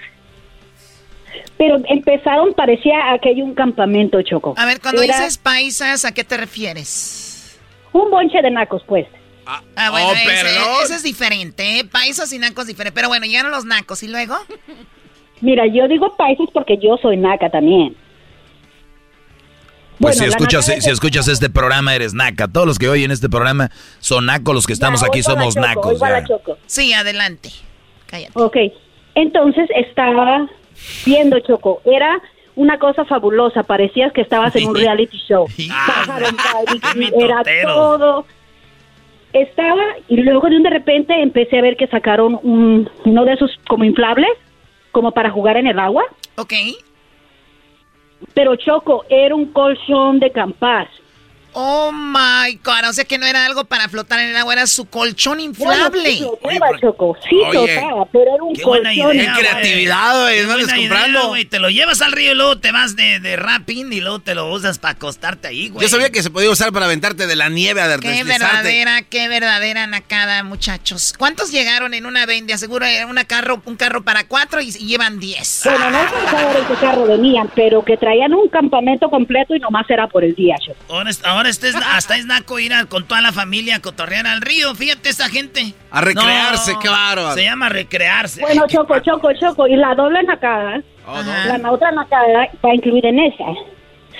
[1.56, 4.54] Pero empezaron, parecía aquello un campamento, Choco.
[4.56, 7.60] A ver, cuando Era dices paisas, ¿a qué te refieres?
[7.92, 9.06] Un bonche de nacos, pues.
[9.76, 10.82] Ah, bueno, Oh, ese, perdón.
[10.84, 11.84] ese es diferente, ¿eh?
[11.84, 12.94] Paisas y nacos diferente.
[12.94, 14.36] Pero bueno, llegaron los nacos, ¿y luego?
[15.40, 17.96] Mira, yo digo paisas porque yo soy naca también.
[20.00, 22.46] Pues Bueno, si escuchas, si es- escuchas este programa eres naca.
[22.46, 25.98] Todos los que oyen este programa son nacos, los que estamos aquí somos Choco, nacos.
[26.00, 26.24] ya.
[26.66, 27.50] Sí, adelante.
[28.06, 28.32] Cállate.
[28.34, 28.56] Ok,
[29.16, 30.46] entonces estaba
[31.04, 32.20] viendo, Choco, era
[32.54, 35.46] una cosa fabulosa, parecías que estabas en un reality show.
[37.18, 38.24] Era todo.
[39.32, 43.34] Estaba, y luego de un de repente empecé a ver que sacaron un, uno de
[43.34, 44.30] esos como inflables,
[44.90, 46.04] como para jugar en el agua.
[46.36, 46.54] Ok.
[48.34, 50.88] Pero Choco, era un colchón de campar.
[51.52, 54.66] Oh my God, o sea que no era algo para flotar en el agua, era
[54.66, 56.18] su colchón inflable.
[57.18, 59.16] Flotaba, pero era un Qué buena colchón.
[59.16, 61.28] idea, Qué creatividad, güey, no idea, comprando.
[61.28, 61.44] güey.
[61.44, 64.34] Te lo llevas al río y luego te vas de, de rapping y luego te
[64.34, 65.82] lo usas para acostarte ahí, güey.
[65.82, 68.26] Yo sabía que se podía usar para aventarte de la nieve a Qué deslizarte.
[68.44, 71.14] verdadera, qué verdadera nacada, muchachos.
[71.18, 72.52] ¿Cuántos llegaron en una vende?
[72.52, 75.62] Aseguro era una carro, un carro para cuatro y, y llevan diez.
[75.64, 79.60] Bueno, no sé saber en qué carro venían, pero que traían un campamento completo y
[79.60, 80.78] nomás era por el día, Choco.
[80.94, 83.80] Ahora, es- ahora este es- hasta es naco ir a- con toda la familia a
[83.80, 84.74] cotorrear al río.
[84.74, 85.72] Fíjate esa gente.
[85.90, 87.32] A recrearse, qué bárbaro.
[87.34, 88.40] Se llama recrearse.
[88.42, 90.82] Bueno, Choco, Choco, Choco, y la doble nacada,
[91.58, 93.44] la otra nacada va incluida en esa.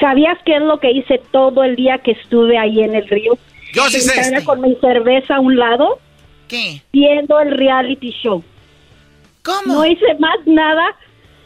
[0.01, 3.37] ¿Sabías qué es lo que hice todo el día que estuve ahí en el río?
[3.75, 4.45] Yo sí sé este.
[4.45, 5.99] con mi cerveza a un lado,
[6.47, 6.81] ¿Qué?
[6.93, 8.43] viendo el reality show.
[9.43, 9.75] ¿Cómo?
[9.75, 10.85] No hice más nada.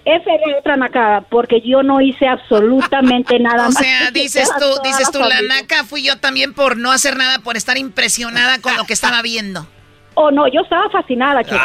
[0.05, 4.83] Esa era otra nacada, porque yo no hice absolutamente nada O sea, que dices tú,
[4.83, 8.77] dices tú, la naca fui yo también por no hacer nada, por estar impresionada con
[8.77, 9.67] lo que estaba viendo.
[10.15, 11.63] Oh, no, yo estaba fascinada, Choco.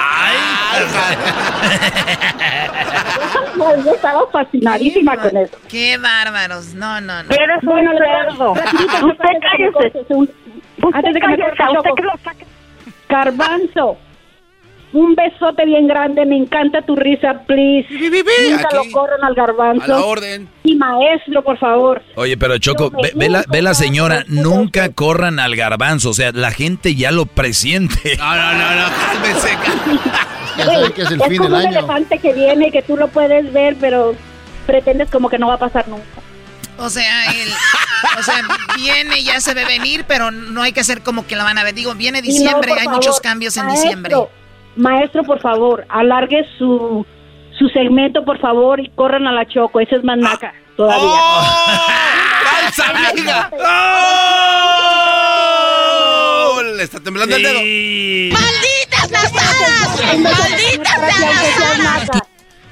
[3.57, 5.57] No, yo estaba fascinadísima con eso.
[5.67, 6.73] Qué bárbaros.
[6.73, 7.29] No, no, no.
[7.29, 8.51] Eres un cerdo.
[8.51, 9.99] Usted cállese.
[10.93, 11.95] Antes de que me corte, Choco.
[13.09, 13.97] Garbanzo.
[14.93, 17.87] Un besote bien grande, me encanta tu risa, please.
[17.91, 18.75] Nunca aquí.
[18.87, 19.83] lo corran al garbanzo.
[19.83, 20.49] A la orden.
[20.63, 22.01] Y maestro, por favor.
[22.15, 26.31] Oye, pero Choco, ve, ve la, ve la señora, nunca corran al garbanzo, o sea,
[26.31, 28.15] la gente ya lo presiente.
[28.17, 29.57] No, no, no, no, cálmese.
[30.95, 31.79] Que es el es fin como del un año.
[31.79, 34.15] elefante que viene, que tú lo puedes ver, pero
[34.65, 36.03] pretendes como que no va a pasar nunca.
[36.79, 37.49] O sea, él,
[38.19, 38.35] o sea,
[38.75, 41.63] viene, ya se ve venir, pero no hay que hacer como que la van a
[41.63, 41.73] ver.
[41.73, 44.15] Digo, viene Y no, diciembre, por hay favor, muchos cambios en maestro, diciembre.
[44.77, 47.05] Maestro, por favor, alargue su,
[47.57, 49.79] su segmento, por favor, y corran a la Choco.
[49.79, 51.19] Ese es más naca todavía.
[52.43, 53.51] ¡Falsa amiga!
[56.77, 57.59] le está temblando el dedo.
[57.59, 60.19] ¡Malditas las hadas!
[60.19, 62.26] ¡Malditas las hadas!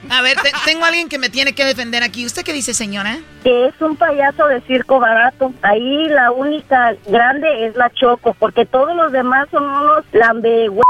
[0.10, 2.26] A ver, te- tengo a alguien que me tiene que defender aquí.
[2.26, 3.18] ¿Usted qué dice, señora?
[3.44, 5.54] que es un payaso de circo barato.
[5.62, 10.86] Ahí la única grande es la Choco, porque todos los demás son unos lambe Bueno,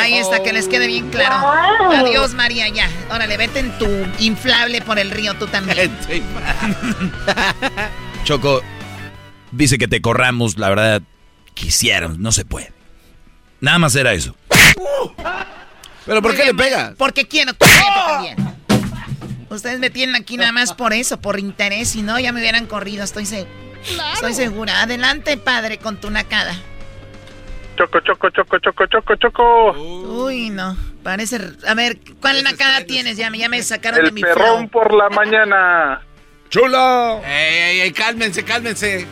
[0.00, 1.36] ahí está, que les quede bien claro.
[1.40, 1.92] Wow.
[1.92, 2.88] Adiós, María, ya.
[3.10, 3.86] Órale, vete en tu
[4.18, 5.90] inflable por el río tú también.
[8.24, 8.62] Choco,
[9.52, 11.02] dice que te corramos, la verdad,
[11.52, 12.72] quisieron, no se puede.
[13.60, 14.34] Nada más era eso.
[16.06, 16.94] ¿Pero por qué le pega?
[16.98, 18.36] Porque quiero tu tiempo también.
[19.50, 21.90] Ustedes me tienen aquí nada más por eso, por interés.
[21.90, 23.46] Si no, ya me hubieran corrido, estoy, se-
[24.14, 24.82] estoy segura.
[24.82, 26.54] Adelante, padre, con tu nacada.
[27.76, 29.72] Choco, choco, choco, choco, choco, choco.
[30.24, 30.76] Uy, no.
[31.02, 31.38] Parece.
[31.66, 33.16] A ver, ¿cuál nacada tienes?
[33.16, 34.70] Ya me, ya me sacaron de El mi perrón flow.
[34.70, 36.00] por la mañana.
[36.50, 37.20] ¡Chula!
[37.26, 37.92] ¡Ey, ey, ey!
[37.92, 39.06] Cálmense, cálmense.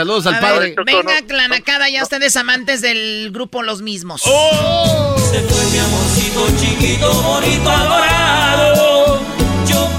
[0.00, 0.74] Saludos al A padre.
[0.74, 4.22] ver, venga, la nacada, ya ustedes amantes del grupo Los Mismos.
[4.24, 5.14] ¡Oh!
[5.18, 9.20] Se fue mi amorcito chiquito, bonito, adorado.
[9.68, 9.90] Yo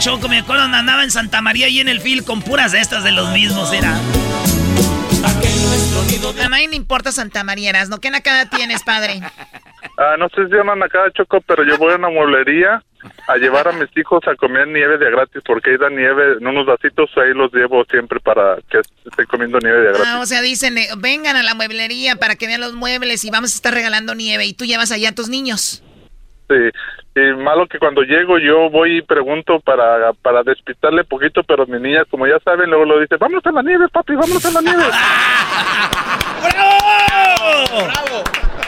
[0.00, 3.04] Choco, me acuerdo andaba en Santa María y en el fil con puras de estas
[3.04, 4.00] de los mismos, era.
[6.12, 7.98] A nadie le importa Santa María, ¿no?
[7.98, 9.20] ¿Qué nacada tienes, padre?
[9.96, 12.82] Ah, no sé si llaman acá Choco, pero yo voy a una mueblería
[13.26, 16.46] a llevar a mis hijos a comer nieve de gratis porque ahí dan nieve en
[16.46, 20.06] unos vasitos, ahí los llevo siempre para que estén comiendo nieve de gratis.
[20.06, 23.30] Ah, o sea, dicen, eh, vengan a la mueblería para que vean los muebles y
[23.30, 24.44] vamos a estar regalando nieve.
[24.44, 25.82] Y tú llevas allá a tus niños.
[26.52, 31.66] Sí, y malo que cuando llego yo voy y pregunto para, para despistarle poquito, pero
[31.66, 34.50] mi niña, como ya saben, luego lo dice, vámonos a la nieve, papi, vámonos a
[34.50, 34.84] la nieve.
[36.42, 37.86] ¡Bravo!
[37.86, 38.24] ¡Bravo!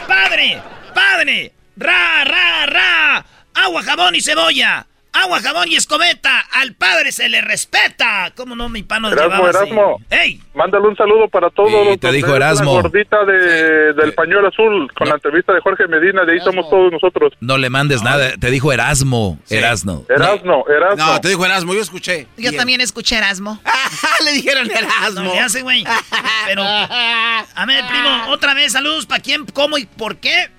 [0.07, 0.61] ¡Padre!
[0.93, 1.51] ¡Padre!
[1.77, 3.25] ¡Ra, ra, ra!
[3.53, 4.85] ¡Agua, jabón y cebolla!
[5.23, 6.39] ¡Agua, jabón y escobeta!
[6.51, 8.31] ¡Al padre se le respeta!
[8.35, 9.57] ¿Cómo no, mi pano Erasmo, llevaba así?
[9.57, 10.01] Erasmo.
[10.09, 10.41] ¡Ey!
[10.53, 12.75] Mándale un saludo para todos Sí, los te dijo Erasmo.
[12.75, 16.69] La gordita de, del pañuelo azul con la entrevista de Jorge Medina, de ahí somos
[16.69, 17.33] todos nosotros.
[17.39, 20.03] No le mandes nada, te dijo Erasmo, Erasno.
[20.09, 21.05] Erasmo, Erasmo.
[21.05, 22.27] No, te dijo Erasmo, yo escuché.
[22.37, 23.59] Yo también escuché Erasmo.
[24.25, 25.23] Le dijeron Erasmo.
[25.23, 25.85] No le hace, güey.
[26.45, 29.05] Pero, a ver, primo, otra vez, saludos.
[29.05, 30.49] ¿Para quién, cómo y por qué?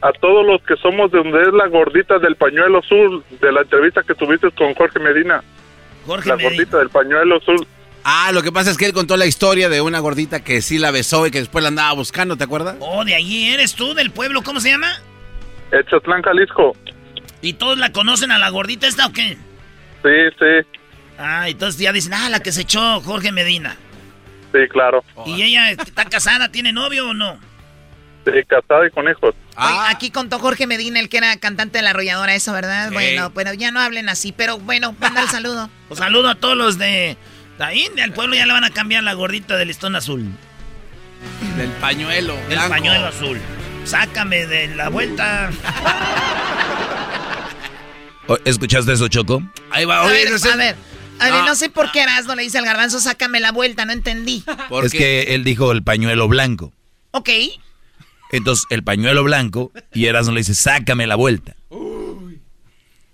[0.00, 3.62] A todos los que somos de donde es la gordita del pañuelo azul, de la
[3.62, 5.42] entrevista que tuviste con Jorge Medina.
[6.06, 6.50] Jorge la Medina.
[6.54, 7.66] gordita del pañuelo azul.
[8.04, 10.78] Ah, lo que pasa es que él contó la historia de una gordita que sí
[10.78, 12.76] la besó y que después la andaba buscando, ¿te acuerdas?
[12.80, 14.88] Oh, de allí eres tú, del pueblo, ¿cómo se llama?
[15.72, 16.76] Etzatlán, Jalisco.
[17.42, 19.36] ¿Y todos la conocen a la gordita esta o qué?
[20.02, 20.78] Sí, sí,
[21.18, 23.76] Ah, entonces ya dicen, ah, la que se echó Jorge Medina.
[24.52, 25.02] sí, claro.
[25.26, 27.36] ¿Y ella está casada, tiene novio o no?
[28.24, 29.34] Sí, casada y con hijos.
[29.58, 32.92] Oye, aquí contó Jorge Medina, el que era cantante de la arrolladora, eso, ¿verdad?
[32.92, 35.68] Bueno, pero ya no hablen así, pero bueno, manda el saludo.
[35.88, 37.16] Pues saludo a todos los de
[37.58, 40.24] la India, al pueblo ya le van a cambiar la gordita del listón azul.
[41.56, 42.34] Del pañuelo.
[42.48, 42.68] El blanco.
[42.68, 43.40] pañuelo azul.
[43.84, 45.50] Sácame de la vuelta.
[48.26, 49.42] O- ¿Escuchaste eso, Choco?
[49.70, 50.76] Ahí va, A oye, ver, a ver,
[51.18, 51.46] a ver, No.
[51.46, 54.44] no sé por qué Erasmo le dice al garbanzo, sácame la vuelta, no entendí.
[54.84, 56.72] Es que él dijo el pañuelo blanco.
[57.12, 57.30] Ok,
[58.30, 61.54] Entonces, el pañuelo blanco, y Erasmo le dice, sácame la vuelta.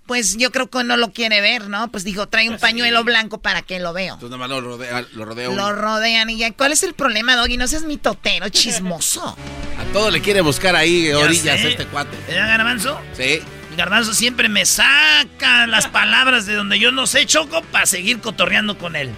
[0.05, 1.89] pues yo creo que no lo quiere ver, ¿no?
[1.89, 4.13] Pues dijo, trae un pañuelo blanco para que lo veo.
[4.15, 5.61] Entonces nomás lo rodea, lo rodea uno.
[5.69, 6.51] Lo rodean y ya.
[6.51, 7.57] ¿Cuál es el problema, Doggy?
[7.57, 9.35] No seas mi totero, chismoso.
[9.79, 11.71] A todo le quiere buscar ahí Ya orillas sé.
[11.71, 12.15] este cuate.
[12.27, 12.99] ¿Era Garbanzo?
[13.17, 13.41] Sí.
[13.77, 18.77] Garbanzo siempre me saca las palabras de donde yo no sé, Choco, para seguir cotorreando
[18.77, 19.09] con él.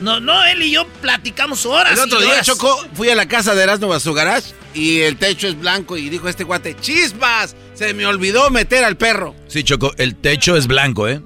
[0.00, 1.94] No, no, él y yo platicamos horas.
[1.94, 2.42] El otro y día.
[2.42, 5.96] Choco, fui a la casa de Erasmo a su garage y el techo es blanco
[5.96, 7.56] y dijo este cuate, ¡chispas!
[7.74, 9.34] Se me olvidó meter al perro.
[9.48, 11.20] Sí, Choco, el techo es blanco, ¿eh?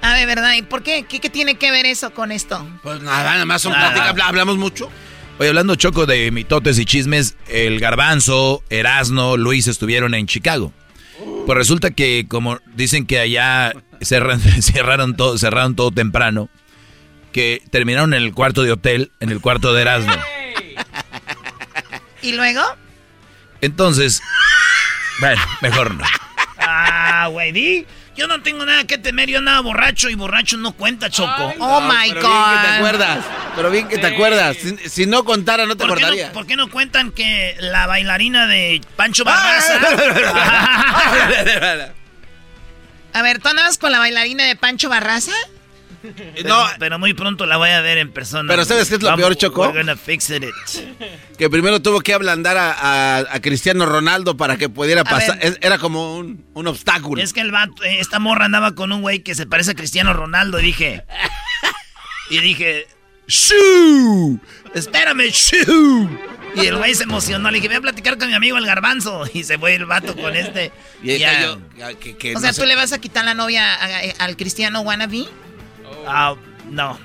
[0.00, 0.54] A ver, ¿verdad?
[0.54, 1.04] ¿Y por qué?
[1.08, 2.66] ¿Qué, qué tiene que ver eso con esto?
[2.82, 3.86] Pues nada, nada más son Nada.
[3.86, 4.88] pláticas, habla- hablamos mucho.
[5.38, 10.72] Oye, hablando, Choco, de mitotes y chismes, el Garbanzo, Erasno, Luis estuvieron en Chicago.
[11.46, 16.48] Pues resulta que, como dicen que allá cerran- cerraron todo, cerraron todo temprano,
[17.32, 20.12] que terminaron en el cuarto de hotel, en el cuarto de Erasmo.
[22.22, 22.62] ¿Y luego?
[23.60, 24.20] Entonces,
[25.20, 26.04] bueno, mejor no.
[26.58, 27.86] Ah, güey, di.
[28.16, 31.54] Yo no tengo nada que temer, yo andaba borracho y borracho no cuenta, Choco.
[31.60, 32.30] oh my Pero God.
[32.30, 33.24] bien que te acuerdas.
[33.54, 34.56] Pero bien que te acuerdas.
[34.56, 36.26] Si, si no contara, no te ¿Por qué acordaría.
[36.28, 39.78] no, por qué no cuentan que la bailarina de Pancho Ah, Barraza...
[43.12, 45.32] A ver, ¿tú andabas con la bailarina de Pancho Barraza?
[46.44, 48.48] No, pero muy pronto la voy a ver en persona.
[48.48, 49.62] Pero ¿sabes qué es lo Vamos, peor, Choco?
[49.62, 50.44] We're gonna fix it.
[51.36, 55.38] Que primero tuvo que ablandar a, a- a Cristiano Ronaldo para que pudiera pasar.
[55.42, 57.20] Es- Era como un, un obstáculo.
[57.22, 59.74] Es que el vato, eh, esta morra andaba con un güey que se parece a
[59.74, 61.04] Cristiano Ronaldo y dije...
[62.30, 62.86] Y dije,
[63.26, 64.38] ¡Shoo!
[64.74, 66.08] Espérame, ¡Shoo!
[66.54, 67.50] Y el güey se emocionó.
[67.50, 69.24] Le dije, voy a platicar con mi amigo el garbanzo.
[69.32, 70.70] Y se fue el vato con este.
[71.02, 73.74] Y que- que O no sea, ¿tú le vas a quitar la novia
[74.18, 75.26] al cristiano wannabe?
[76.06, 76.34] Ah,
[76.68, 76.98] no.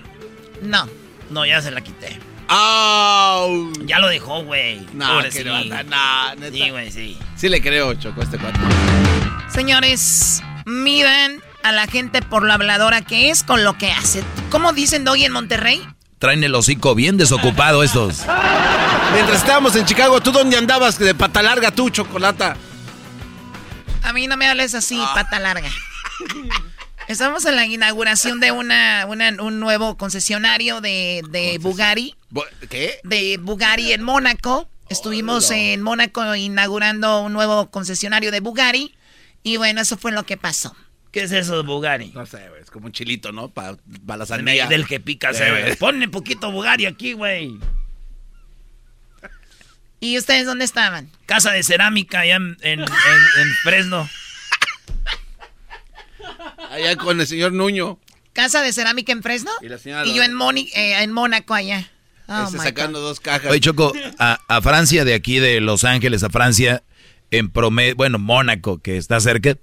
[0.62, 0.88] No.
[1.30, 2.20] No, ya se la quité.
[2.48, 3.72] ¡Au!
[3.86, 4.86] Ya lo dejó, güey.
[4.94, 5.44] No, Pobrecito.
[5.46, 6.52] que no, no, no, neta.
[6.56, 7.18] Sí, güey, sí.
[7.36, 8.60] Sí le creo, Choco, a este cuate.
[9.54, 14.24] Señores, midan a la gente por lo habladora que es con lo que hace.
[14.50, 15.88] ¿Cómo dicen Doggy en Monterrey?
[16.20, 18.24] Traen el hocico bien desocupado estos.
[19.14, 22.56] Mientras estábamos en Chicago, ¿tú dónde andabas de pata larga tú, Chocolata?
[24.04, 25.70] A mí no me hables así, pata larga.
[27.08, 32.16] Estamos en la inauguración de una, una- un nuevo concesionario de, de Bugatti.
[32.70, 33.00] ¿Qué?
[33.04, 34.70] De Bugatti en Mónaco.
[34.90, 38.94] Estuvimos en Mónaco inaugurando un nuevo concesionario de Bugatti.
[39.44, 40.76] Y bueno, eso fue lo que pasó.
[41.12, 42.12] ¿Qué es eso de Bugatti?
[42.16, 43.50] No sé, güey, es como un chilito, ¿no?
[43.50, 43.72] Para
[44.08, 44.68] la Del, sandía.
[44.68, 45.52] del que pica, güey.
[45.52, 45.76] ve.
[45.76, 47.60] Ponle poquito Bugatti aquí, güey.
[50.00, 51.10] ¿Y ustedes dónde estaban?
[51.26, 54.10] Casa de cerámica allá en, en, en- en Fresno.
[56.74, 58.00] Allá con el señor Nuño.
[58.34, 59.52] ¿Casa de cerámica en Fresno?
[59.62, 61.90] Y la señora Y yo en, Moni- eh, en Mónaco allá.
[62.28, 63.52] Oh, Este, sacando dos cajas.
[63.52, 66.82] Oye, Choco, a, a Francia, de aquí de Los Ángeles a Francia,
[67.32, 69.56] en promedio, bueno, Mónaco, que está cerca,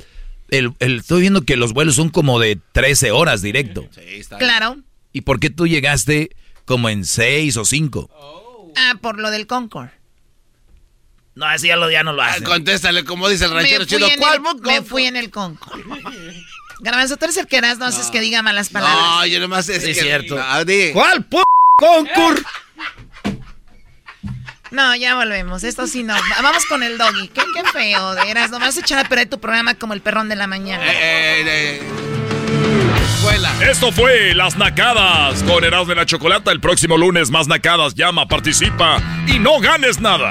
[0.51, 3.89] el, el- estoy viendo que los vuelos son como de 13 horas directo.
[4.39, 4.77] Claro.
[5.12, 6.31] ¿Y por qué tú llegaste
[6.65, 8.73] como en 6 o 5?
[8.77, 9.89] Ah, por lo del Concord.
[11.35, 12.45] No, así ya, lo, ya no lo Ah, hacen.
[12.45, 14.07] contéstale, como dice el ranchero chido.
[14.19, 14.43] ¿Cuál?
[14.55, 15.81] el, me fui en el Concord.
[16.81, 18.98] Garbanzo, tú eres el que eras, no haces que diga malas palabras.
[18.98, 19.94] No, yo nomás es que...
[19.94, 20.36] cierto.
[20.36, 20.43] No.
[20.93, 21.36] ¿Cuál p
[21.77, 22.43] concur?
[24.70, 25.65] No, ya volvemos.
[25.65, 26.15] Esto sí no.
[26.15, 27.28] Va- Vamos con el doggy.
[27.28, 28.51] Qué, qué feo, de veras.
[28.51, 30.85] Nomás echar a perder tu programa como el perrón de la mañana.
[30.86, 31.81] Eh,
[33.16, 33.52] Escuela.
[33.69, 36.52] Esto fue Las Nacadas con Erasmo de la Chocolata.
[36.52, 37.94] El próximo lunes, más Nacadas.
[37.94, 40.31] Llama, participa y no ganes nada.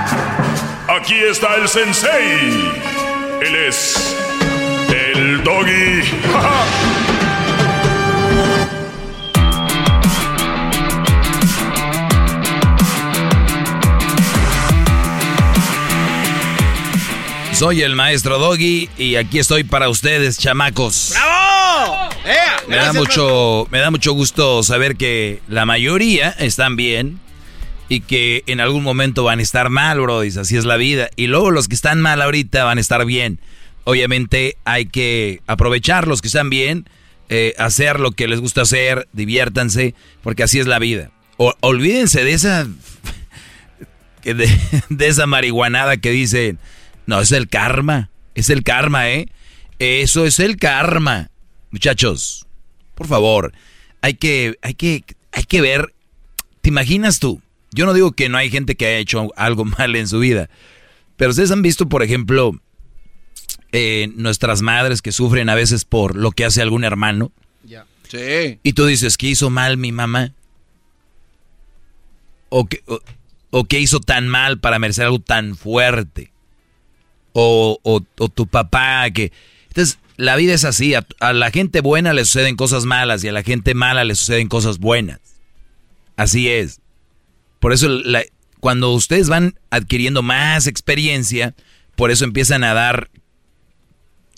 [0.93, 2.69] Aquí está el sensei.
[3.41, 4.13] Él es
[4.89, 6.03] el doggy.
[17.53, 21.13] Soy el maestro Doggy y aquí estoy para ustedes, chamacos.
[21.13, 22.09] ¡Bravo!
[22.25, 22.57] ¡Ea!
[22.67, 27.21] Me da mucho, me da mucho gusto saber que la mayoría están bien
[27.91, 30.21] y que en algún momento van a estar mal, bro.
[30.21, 31.09] Así es la vida.
[31.17, 33.41] Y luego los que están mal ahorita van a estar bien.
[33.83, 36.87] Obviamente hay que aprovechar los que están bien,
[37.27, 39.93] eh, hacer lo que les gusta hacer, diviértanse,
[40.23, 41.11] porque así es la vida.
[41.35, 42.65] O- olvídense de esa,
[44.23, 44.49] de,
[44.89, 46.59] de esa marihuanada que dicen,
[47.07, 49.27] no, es el karma, es el karma, ¿eh?
[49.79, 51.29] Eso es el karma.
[51.71, 52.47] Muchachos,
[52.95, 53.51] por favor,
[54.01, 55.03] hay que, hay que,
[55.33, 55.93] hay que ver.
[56.61, 57.41] ¿Te imaginas tú?
[57.73, 60.49] Yo no digo que no hay gente que haya hecho algo mal en su vida,
[61.17, 62.53] pero ustedes han visto, por ejemplo,
[63.71, 67.31] eh, nuestras madres que sufren a veces por lo que hace algún hermano.
[68.09, 68.59] Sí.
[68.63, 70.33] Y tú dices, ¿qué hizo mal mi mamá?
[72.49, 72.99] ¿O qué, o,
[73.51, 76.31] o qué hizo tan mal para merecer algo tan fuerte?
[77.33, 79.31] O, o- o tu papá que...
[79.69, 80.93] Entonces, la vida es así.
[80.95, 84.15] A, a la gente buena le suceden cosas malas y a la gente mala le
[84.15, 85.21] suceden cosas buenas.
[86.17, 86.80] Así es.
[87.61, 87.87] Por eso,
[88.59, 91.53] cuando ustedes van adquiriendo más experiencia,
[91.95, 93.11] por eso empiezan a dar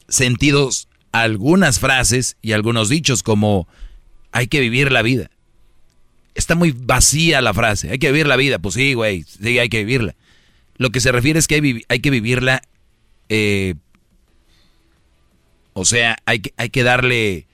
[0.10, 3.66] sentidos a algunas frases y algunos dichos como
[4.34, 5.32] hay que vivir la vida.
[6.36, 7.92] Está muy vacía la frase.
[7.92, 8.60] Hay que vivir la vida.
[8.60, 9.24] Pues sí, güey.
[9.24, 10.16] Sí, hay que vivirla.
[10.76, 12.62] Lo que se refiere es que hay que vivirla.
[13.30, 13.76] eh,
[15.72, 17.48] o sea, hay que, hay que darle.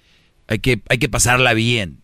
[0.48, 2.02] Hay que, hay que pasarla bien.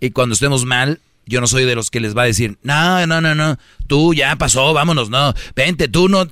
[0.00, 3.06] Y cuando estemos mal, yo no soy de los que les va a decir, no,
[3.06, 3.58] no, no, no.
[3.88, 5.34] Tú ya pasó, vámonos, no.
[5.54, 6.28] Vente, tú no.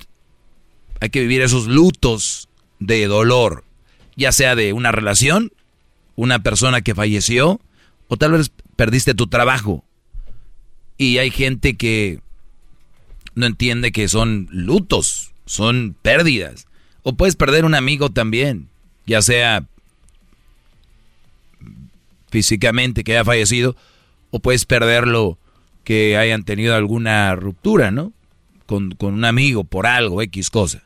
[1.01, 2.47] Hay que vivir esos lutos
[2.79, 3.65] de dolor.
[4.15, 5.51] Ya sea de una relación,
[6.15, 7.59] una persona que falleció,
[8.07, 9.83] o tal vez perdiste tu trabajo.
[10.97, 12.21] Y hay gente que
[13.35, 16.67] no entiende que son lutos, son pérdidas.
[17.03, 18.69] O puedes perder un amigo también,
[19.05, 19.65] ya sea
[22.31, 23.75] físicamente que haya fallecido,
[24.31, 25.37] o puedes perderlo
[25.83, 28.11] que hayan tenido alguna ruptura, ¿no?
[28.65, 30.83] Con, con un amigo por algo, X cosa.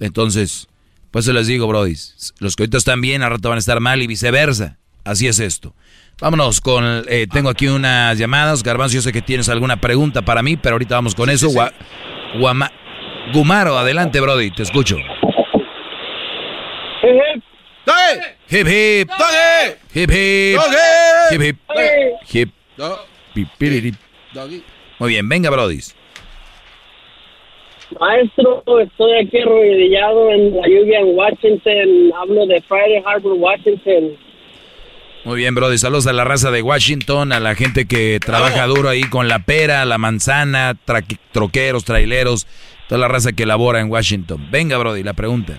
[0.00, 0.68] Entonces,
[1.10, 1.94] pues se les digo, Brody,
[2.40, 4.78] los que ahorita están bien, al rato van a estar mal y viceversa.
[5.04, 5.72] Así es esto.
[6.20, 8.62] Vámonos con, eh, tengo aquí unas llamadas.
[8.62, 11.48] Garbanzo, yo sé que tienes alguna pregunta para mí, pero ahorita vamos con eso.
[11.50, 11.72] Gua-
[12.38, 12.72] Guama-
[13.32, 14.96] Gumaro, adelante, Brody, te escucho.
[18.48, 19.10] Hip hip.
[19.94, 20.58] Hip hip.
[21.30, 21.58] Hip hip.
[22.32, 22.50] Hip.
[24.98, 25.78] Muy bien, venga, Brody.
[28.00, 32.12] Maestro, estoy aquí arrodillado en la lluvia en Washington.
[32.20, 34.16] Hablo de Friday Harbor, Washington.
[35.24, 35.78] Muy bien, Brody.
[35.78, 39.40] Saludos a la raza de Washington, a la gente que trabaja duro ahí con la
[39.40, 42.46] pera, la manzana, tra- troqueros, traileros,
[42.88, 44.48] toda la raza que labora en Washington.
[44.50, 45.58] Venga, Brody, la pregunta.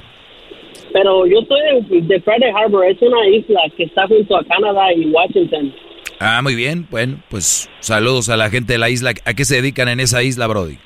[0.93, 4.93] Pero yo soy de, de Friday Harbor, es una isla que está junto a Canadá
[4.93, 5.73] y Washington.
[6.19, 6.87] Ah, muy bien.
[6.89, 9.13] Bueno, pues saludos a la gente de la isla.
[9.25, 10.77] ¿A qué se dedican en esa isla, Brody?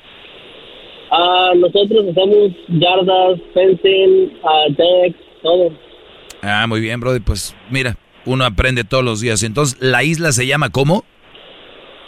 [1.10, 5.72] Ah, nosotros hacemos yardas, fencing, ah, decks, todo.
[6.42, 7.20] Ah, muy bien, Brody.
[7.20, 9.42] Pues mira, uno aprende todos los días.
[9.42, 11.04] Entonces, ¿la isla se llama cómo?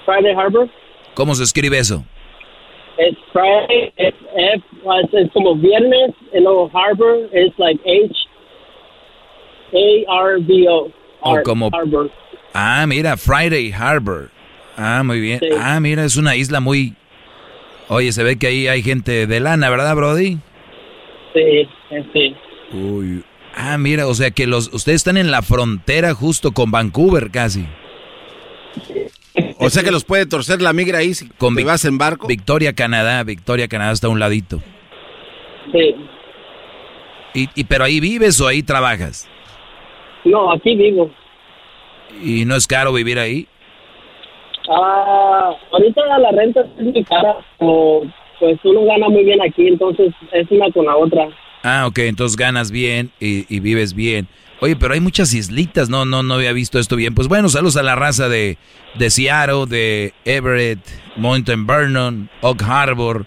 [0.05, 0.69] Friday Harbor
[1.15, 2.05] ¿Cómo se escribe eso?
[2.99, 8.15] es Friday, es F, ah, es, como viernes, y luego Harbor es like H
[10.09, 10.91] A R B O.
[11.21, 11.71] O como...
[11.73, 12.11] Harbor.
[12.55, 14.31] Ah, mira, Friday Harbor.
[14.77, 15.41] Ah, muy bien.
[15.41, 15.49] Sí.
[15.61, 16.95] Ah, mira, es una isla muy...
[17.89, 20.39] Oye, se ve que ahí hay gente de lana, ¿verdad, Brody?
[21.35, 21.69] Sí,
[22.13, 22.35] sí.
[22.73, 23.25] Uy.
[23.57, 27.67] Ah, mira, o sea que los ustedes están en la frontera justo con Vancouver casi.
[29.59, 32.27] O sea que los puede torcer la migra ahí si Con te vas en barco.
[32.27, 33.23] Victoria, Canadá.
[33.25, 34.63] Victoria, Canadá está a un ladito.
[35.73, 35.95] Sí.
[37.35, 39.29] ¿Y, y pero ahí vives o ahí trabajas?
[40.25, 41.11] No, aquí vivo.
[42.23, 43.47] ¿Y no es caro vivir ahí?
[44.71, 48.03] Ah, ahorita la renta es muy cara, o,
[48.41, 51.29] pues uno gana muy bien aquí, entonces es una con la otra.
[51.63, 54.27] Ah, ok, entonces ganas bien y, y vives bien.
[54.61, 57.15] Oye, pero hay muchas islitas, no, no, no había visto esto bien.
[57.15, 58.57] Pues bueno, saludos a la raza de,
[58.95, 60.79] de Seattle, de Everett,
[61.17, 63.27] Mountain Vernon, Oak Harbor,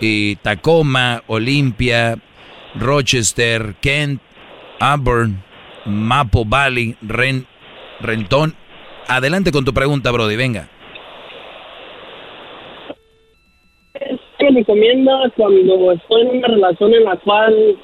[0.00, 2.18] y Tacoma, Olympia,
[2.74, 4.20] Rochester, Kent,
[4.80, 5.42] Auburn,
[5.86, 7.46] Mapo Valley, Ren,
[8.00, 8.54] Renton.
[9.08, 10.68] Adelante con tu pregunta, Brody, venga.
[14.38, 17.76] ¿Qué recomienda cuando estoy en una relación en la cual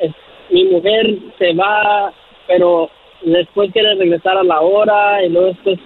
[0.00, 0.12] es-
[0.50, 2.12] mi mujer se va,
[2.48, 2.90] pero
[3.22, 5.78] después quiere regresar a la hora y luego después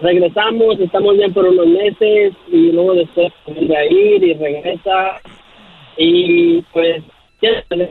[0.00, 5.20] regresamos, estamos bien por unos meses y luego después vuelve a ir y regresa
[5.96, 7.02] y pues
[7.38, 7.88] quiere tener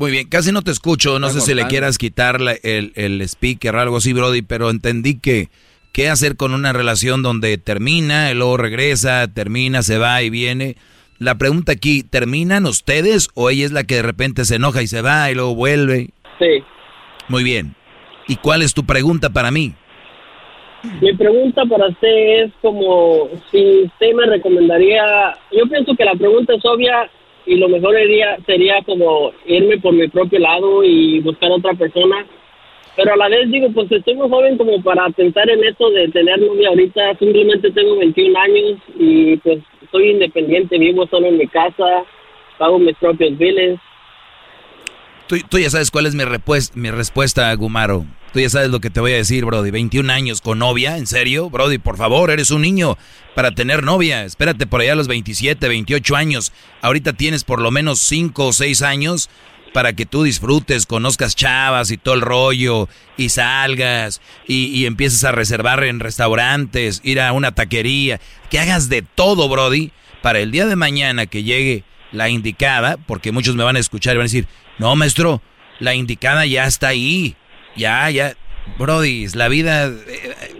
[0.00, 3.20] Muy bien, casi no te escucho, no sé si le quieras quitar la- el, el
[3.20, 5.50] speaker o algo así, Brody, pero entendí que
[5.92, 10.76] qué hacer con una relación donde termina, y luego regresa, termina, se va y viene.
[11.18, 14.86] La pregunta aquí, ¿terminan ustedes o ella es la que de repente se enoja y
[14.86, 16.08] se va y luego vuelve?
[16.38, 16.64] Sí.
[17.28, 17.74] Muy bien.
[18.26, 19.74] ¿Y cuál es tu pregunta para mí?
[21.02, 25.02] Mi pregunta para usted es como si usted me recomendaría,
[25.52, 27.10] yo pienso que la pregunta es obvia
[27.50, 32.24] y lo mejor sería, sería como irme por mi propio lado y buscar otra persona,
[32.94, 36.06] pero a la vez digo, pues estoy muy joven como para pensar en esto de
[36.10, 39.58] tener novia ahorita, simplemente tengo 21 años y pues
[39.90, 42.04] soy independiente, vivo solo en mi casa,
[42.56, 43.80] pago mis propios biles.
[45.26, 46.22] Tú, tú ya sabes cuál es mi,
[46.74, 48.04] mi respuesta, Gumaro.
[48.32, 49.72] Tú ya sabes lo que te voy a decir, Brody.
[49.72, 51.50] 21 años con novia, ¿en serio?
[51.50, 52.96] Brody, por favor, eres un niño
[53.34, 54.24] para tener novia.
[54.24, 56.52] Espérate por allá a los 27, 28 años.
[56.80, 59.30] Ahorita tienes por lo menos 5 o 6 años
[59.72, 65.22] para que tú disfrutes, conozcas chavas y todo el rollo, y salgas, y, y empieces
[65.24, 68.20] a reservar en restaurantes, ir a una taquería,
[68.50, 69.92] que hagas de todo, Brody,
[70.22, 74.14] para el día de mañana que llegue la indicada, porque muchos me van a escuchar
[74.14, 74.48] y van a decir,
[74.78, 75.40] no, maestro,
[75.78, 77.36] la indicada ya está ahí,
[77.76, 78.34] ya, ya,
[78.78, 80.54] Brody, la vida eh,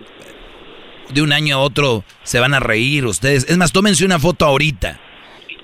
[1.11, 3.47] de un año a otro se van a reír ustedes.
[3.49, 5.01] Es más, tómense una foto ahorita.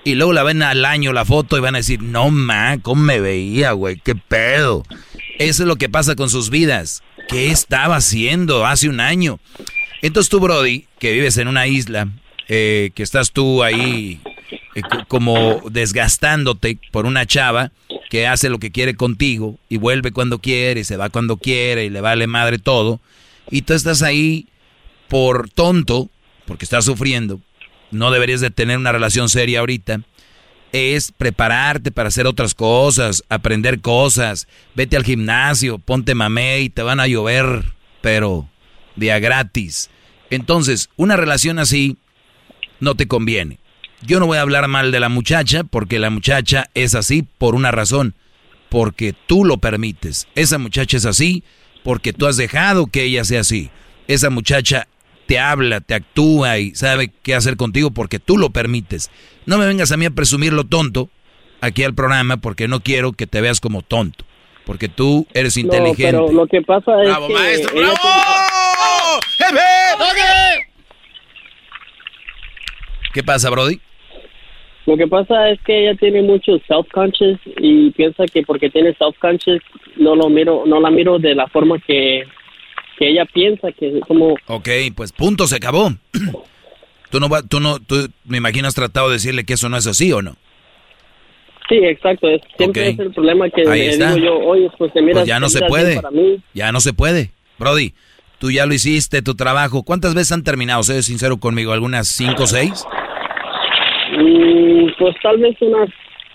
[0.04, 3.02] Y luego la ven al año la foto y van a decir, no, ma, ¿cómo
[3.02, 3.96] me veía, güey?
[3.96, 4.84] ¿Qué pedo?
[5.38, 7.02] Eso es lo que pasa con sus vidas.
[7.28, 9.40] ¿Qué estaba haciendo hace un año?
[10.02, 12.08] Entonces tú, Brody, que vives en una isla,
[12.48, 14.20] eh, que estás tú ahí
[14.76, 17.72] eh, co- como desgastándote por una chava
[18.16, 21.84] que hace lo que quiere contigo y vuelve cuando quiere y se va cuando quiere
[21.84, 22.98] y le vale madre todo.
[23.50, 24.48] Y tú estás ahí
[25.08, 26.08] por tonto,
[26.46, 27.42] porque estás sufriendo,
[27.90, 30.00] no deberías de tener una relación seria ahorita,
[30.72, 37.00] es prepararte para hacer otras cosas, aprender cosas, vete al gimnasio, ponte mamey, te van
[37.00, 38.48] a llover, pero
[38.94, 39.90] día gratis.
[40.30, 41.98] Entonces, una relación así
[42.80, 43.58] no te conviene.
[44.02, 47.54] Yo no voy a hablar mal de la muchacha porque la muchacha es así por
[47.54, 48.14] una razón,
[48.68, 50.28] porque tú lo permites.
[50.34, 51.42] Esa muchacha es así
[51.82, 53.70] porque tú has dejado que ella sea así.
[54.08, 54.86] Esa muchacha
[55.26, 59.10] te habla, te actúa y sabe qué hacer contigo porque tú lo permites.
[59.44, 61.10] No me vengas a mí a presumir lo tonto
[61.60, 64.24] aquí al programa porque no quiero que te veas como tonto.
[64.64, 66.12] Porque tú eres inteligente.
[66.12, 67.76] No, pero lo que pasa es ¡Bravo, que maestro!
[67.76, 69.20] ella ¡Bravo!
[69.38, 69.60] ¡Jefe!
[73.16, 73.80] ¿Qué pasa, Brody?
[74.84, 79.62] Lo que pasa es que ella tiene mucho self-conscious y piensa que porque tiene self-conscious
[79.96, 82.24] no lo miro, no la miro de la forma que,
[82.98, 85.88] que ella piensa que es como Ok, pues punto, se acabó.
[87.10, 89.78] Tú no, va- tú no, tú me imagino has tratado de decirle que eso no
[89.78, 90.36] es así o no.
[91.70, 94.12] sí, exacto, es, siempre es el problema que Ahí le está.
[94.14, 95.98] digo yo, oye, pues te miras, Pues ya no se puede.
[96.52, 97.30] Ya no se puede.
[97.58, 97.94] Brody,
[98.38, 99.84] tú ya lo hiciste, tu trabajo.
[99.84, 100.82] ¿Cuántas veces han terminado?
[100.82, 102.84] Sé sincero conmigo, ¿algunas cinco o seis?
[104.12, 105.88] Mm, pues tal vez unas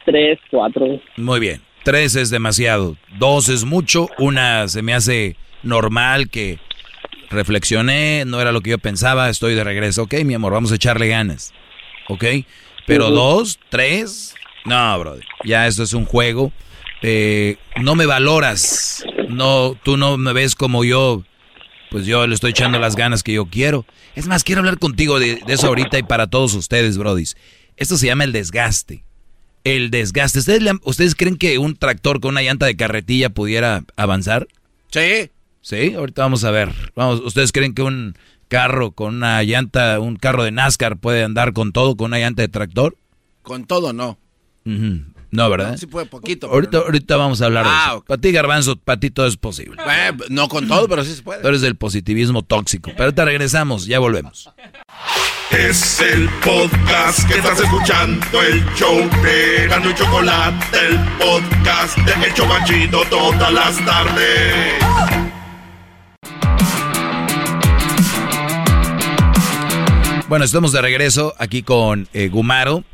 [0.06, 1.00] tres, cuatro.
[1.18, 1.62] Muy bien.
[1.84, 2.98] Tres es demasiado.
[3.18, 4.08] Dos es mucho.
[4.18, 6.60] Una se me hace normal que
[7.30, 10.04] reflexioné, no era lo que yo pensaba, estoy de regreso.
[10.04, 11.54] Ok, mi amor, vamos a echarle ganas.
[12.10, 12.26] Ok.
[12.86, 14.36] Pero dos, tres,
[14.66, 15.24] no, brother.
[15.44, 16.52] Ya esto es un juego.
[17.02, 19.06] Eh, no me valoras.
[19.30, 21.24] No, tú no me ves como yo.
[21.90, 23.86] Pues yo le estoy echando las ganas que yo quiero.
[24.16, 27.36] Es más, quiero hablar contigo de, de eso ahorita y para todos ustedes, brodis.
[27.82, 29.04] Esto se llama el desgaste.
[29.64, 30.40] El desgaste.
[30.40, 34.48] ¿Ustedes, le han- ¿Ustedes creen que un tractor con una llanta de carretilla pudiera avanzar?
[34.92, 35.32] Sí.
[35.62, 36.72] Sí, ahorita vamos a ver.
[36.96, 38.16] Vamos, ¿ustedes creen que un
[38.48, 42.42] carro con una llanta, un carro de NASCAR puede andar con todo con una llanta
[42.44, 42.96] de tractor?
[43.42, 44.18] Con todo, no.
[44.64, 45.78] No, ¿verdad?
[45.78, 46.48] Sí puede poquito.
[46.48, 47.98] pero ahorita, ahorita vamos a hablar de Ah, eso.
[47.98, 48.08] ok.
[48.08, 49.76] Para ti, Garbanzo, para ti todo es posible.
[49.78, 49.84] no.
[49.92, 51.42] Eh, no con todo, pero sí se puede.
[51.42, 52.92] Tú eres del positivismo tóxico.
[52.92, 54.50] Pero ahorita regresamos, ya volvemos.
[55.52, 62.34] Es el podcast que estás escuchando, el show de y Chocolate, el podcast de El
[62.34, 64.74] Chobachito todas las tardes.
[70.30, 72.86] Bueno, estamos de regreso aquí con eh, Gumaro.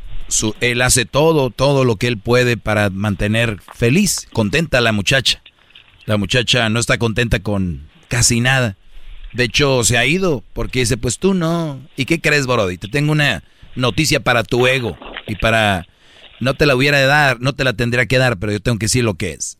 [0.60, 5.44] Él hace todo, todo lo que él puede para mantener feliz, contenta a la muchacha.
[6.06, 8.78] La muchacha no está contenta con casi nada.
[9.34, 11.82] De hecho, se ha ido porque dice, pues tú no.
[11.96, 12.78] ¿Y qué crees, Brody?
[12.78, 13.44] Te tengo una
[13.76, 14.98] noticia para tu ego
[15.28, 15.88] y para...
[16.40, 18.78] No te la hubiera de dar, no te la tendría que dar, pero yo tengo
[18.78, 19.58] que decir lo que es.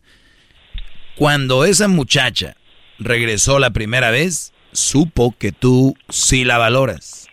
[1.16, 2.56] Cuando esa muchacha
[3.00, 7.28] regresó la primera vez, supo que tú sí la valoras.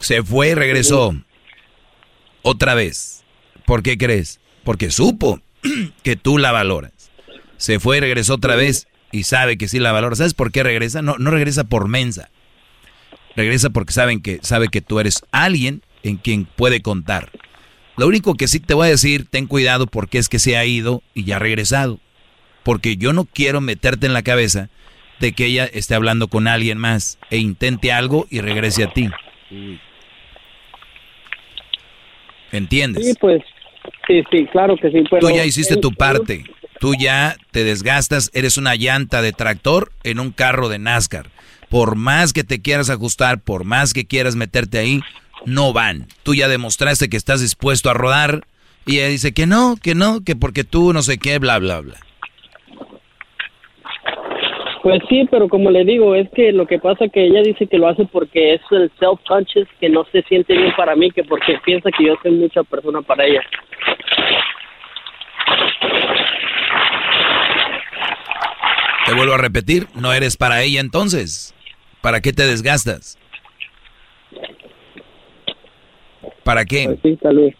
[0.00, 1.14] Se fue y regresó.
[2.42, 3.24] Otra vez.
[3.66, 4.40] ¿Por qué crees?
[4.64, 5.40] Porque supo
[6.02, 7.10] que tú la valoras.
[7.58, 10.16] Se fue y regresó otra vez y sabe que sí la valora.
[10.16, 11.02] ¿Sabes por qué regresa?
[11.02, 12.30] No, no regresa por mensa.
[13.36, 17.30] Regresa porque saben que, sabe que tú eres alguien en quien puede contar.
[17.96, 20.64] Lo único que sí te voy a decir, ten cuidado porque es que se ha
[20.64, 21.98] ido y ya ha regresado.
[22.62, 24.68] Porque yo no quiero meterte en la cabeza
[25.20, 29.08] de que ella esté hablando con alguien más e intente algo y regrese a ti.
[32.52, 33.06] ¿Entiendes?
[33.06, 33.42] Sí, pues,
[34.06, 35.02] sí, sí, claro que sí.
[35.10, 36.44] Pero Tú ya hiciste tu parte.
[36.80, 41.26] Tú ya te desgastas, eres una llanta de tractor en un carro de NASCAR.
[41.68, 45.00] Por más que te quieras ajustar, por más que quieras meterte ahí,
[45.44, 46.06] no van.
[46.22, 48.44] Tú ya demostraste que estás dispuesto a rodar
[48.86, 51.80] y ella dice que no, que no, que porque tú no sé qué, bla, bla,
[51.80, 51.96] bla.
[54.82, 57.76] Pues sí, pero como le digo, es que lo que pasa que ella dice que
[57.76, 61.58] lo hace porque es el self-conscious, que no se siente bien para mí, que porque
[61.64, 63.42] piensa que yo soy mucha persona para ella.
[69.08, 71.54] Te vuelvo a repetir, no eres para ella entonces.
[72.02, 73.16] ¿Para qué te desgastas?
[76.44, 76.84] ¿Para qué?
[76.84, 77.54] Pues sí, tal vez.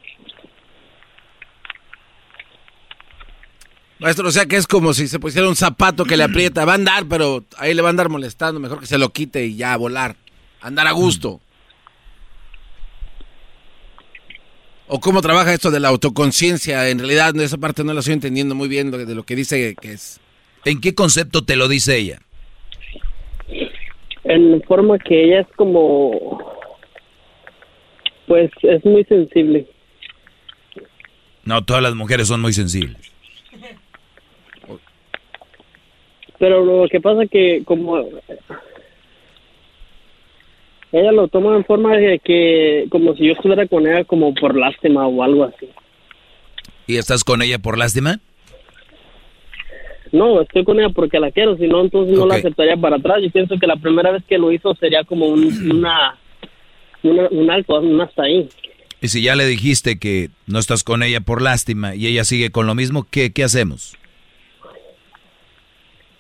[3.99, 6.67] Maestro, o sea que es como si se pusiera un zapato que le aprieta.
[6.67, 8.61] Va a andar, pero ahí le va a andar molestando.
[8.61, 10.17] Mejor que se lo quite y ya a volar.
[10.61, 11.41] Andar a gusto.
[14.87, 16.91] ¿O cómo trabaja esto de la autoconciencia?
[16.91, 19.93] En realidad, esa parte no la estoy entendiendo muy bien de lo que dice que
[19.93, 20.21] es.
[20.65, 22.21] ¿En qué concepto te lo dice ella?
[24.25, 26.39] En forma que ella es como,
[28.27, 29.67] pues es muy sensible.
[31.45, 32.97] No, todas las mujeres son muy sensibles.
[36.39, 37.99] Pero lo que pasa que como
[40.93, 44.57] ella lo toma en forma de que como si yo estuviera con ella como por
[44.57, 45.69] lástima o algo así.
[46.87, 48.21] ¿Y estás con ella por lástima?
[50.13, 53.19] No, estoy con ella porque la quiero, si no, entonces no la aceptaría para atrás.
[53.23, 56.17] Yo pienso que la primera vez que lo hizo sería como un, una,
[57.03, 58.49] una- un alto, un hasta ahí.
[59.01, 62.51] Y si ya le dijiste que no estás con ella por lástima y ella sigue
[62.51, 63.97] con lo mismo, ¿qué, qué hacemos?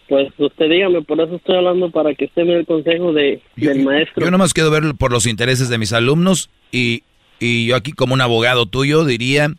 [0.08, 3.42] Pues usted dígame, por eso estoy hablando para que usted me dé el consejo de,
[3.56, 4.24] del maestro.
[4.24, 7.02] Yo nomás quiero ver por los intereses de mis alumnos y,
[7.40, 9.52] y yo aquí como un abogado tuyo diría,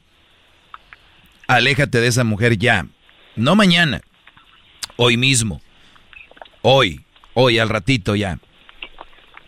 [1.47, 2.87] aléjate de esa mujer ya,
[3.35, 4.01] no mañana,
[5.01, 5.61] hoy mismo,
[6.61, 8.37] hoy, hoy al ratito ya.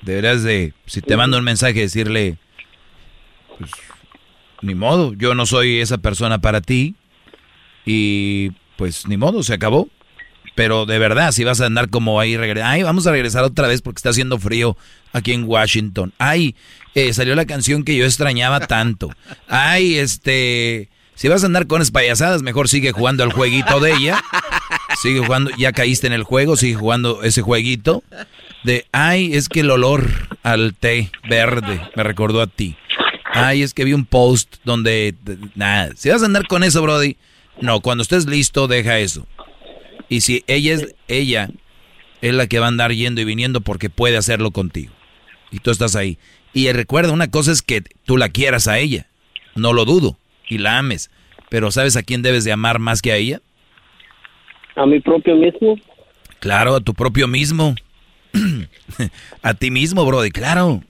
[0.01, 2.37] Deberás de, si te mando un mensaje, decirle,
[3.59, 3.69] pues,
[4.61, 6.95] ni modo, yo no soy esa persona para ti
[7.85, 9.89] y pues ni modo, se acabó.
[10.55, 13.81] Pero de verdad, si vas a andar como ahí, ay, vamos a regresar otra vez
[13.81, 14.77] porque está haciendo frío
[15.11, 16.13] aquí en Washington.
[16.17, 16.55] Ay,
[16.95, 19.09] eh, salió la canción que yo extrañaba tanto.
[19.47, 23.93] Ay, este, si vas a andar con esas payasadas, mejor sigue jugando al jueguito de
[23.93, 24.23] ella.
[25.01, 28.03] Sigue jugando, ya caíste en el juego, sigue jugando ese jueguito.
[28.63, 30.07] De, ay, es que el olor
[30.43, 32.77] al té verde me recordó a ti.
[33.33, 35.15] Ay, es que vi un post donde,
[35.55, 37.17] nada, si vas a andar con eso, Brody,
[37.59, 39.25] no, cuando estés listo, deja eso.
[40.07, 41.49] Y si ella es ella
[42.21, 44.93] es la que va a andar yendo y viniendo porque puede hacerlo contigo.
[45.49, 46.19] Y tú estás ahí.
[46.53, 49.07] Y recuerda, una cosa es que tú la quieras a ella.
[49.55, 50.19] No lo dudo.
[50.47, 51.09] Y la ames.
[51.49, 53.41] Pero ¿sabes a quién debes de amar más que a ella?
[54.75, 55.77] A mi propio mismo.
[56.39, 57.75] Claro, a tu propio mismo.
[59.41, 60.83] a ti mismo, Brody, claro.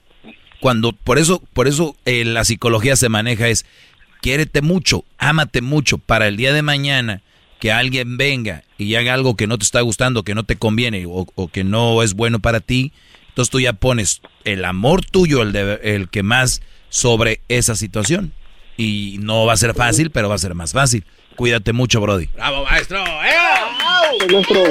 [0.60, 3.66] Cuando, por eso, por eso eh, la psicología se maneja es,
[4.20, 7.22] quiérete mucho, ámate mucho, para el día de mañana
[7.58, 11.06] que alguien venga y haga algo que no te está gustando, que no te conviene
[11.06, 12.92] o, o que no es bueno para ti,
[13.28, 18.32] entonces tú ya pones el amor tuyo, el, de- el que más sobre esa situación.
[18.76, 21.04] Y no va a ser fácil, pero va a ser más fácil.
[21.36, 22.26] Cuídate mucho, Brody.
[22.34, 23.02] ¡Bravo, maestro!
[23.04, 24.64] Maestro,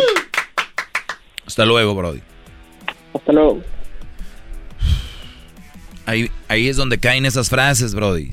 [1.45, 2.21] Hasta luego, Brody.
[3.13, 3.61] hasta luego.
[6.05, 8.31] Ahí, ahí es donde caen esas frases, Brody.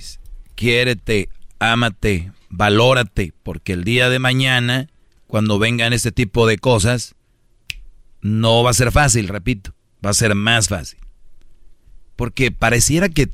[0.55, 1.29] Quiérete,
[1.59, 4.89] ámate, valórate, porque el día de mañana,
[5.27, 7.15] cuando vengan este tipo de cosas,
[8.21, 9.73] no va a ser fácil, repito,
[10.05, 10.99] va a ser más fácil.
[12.17, 13.29] Porque pareciera que,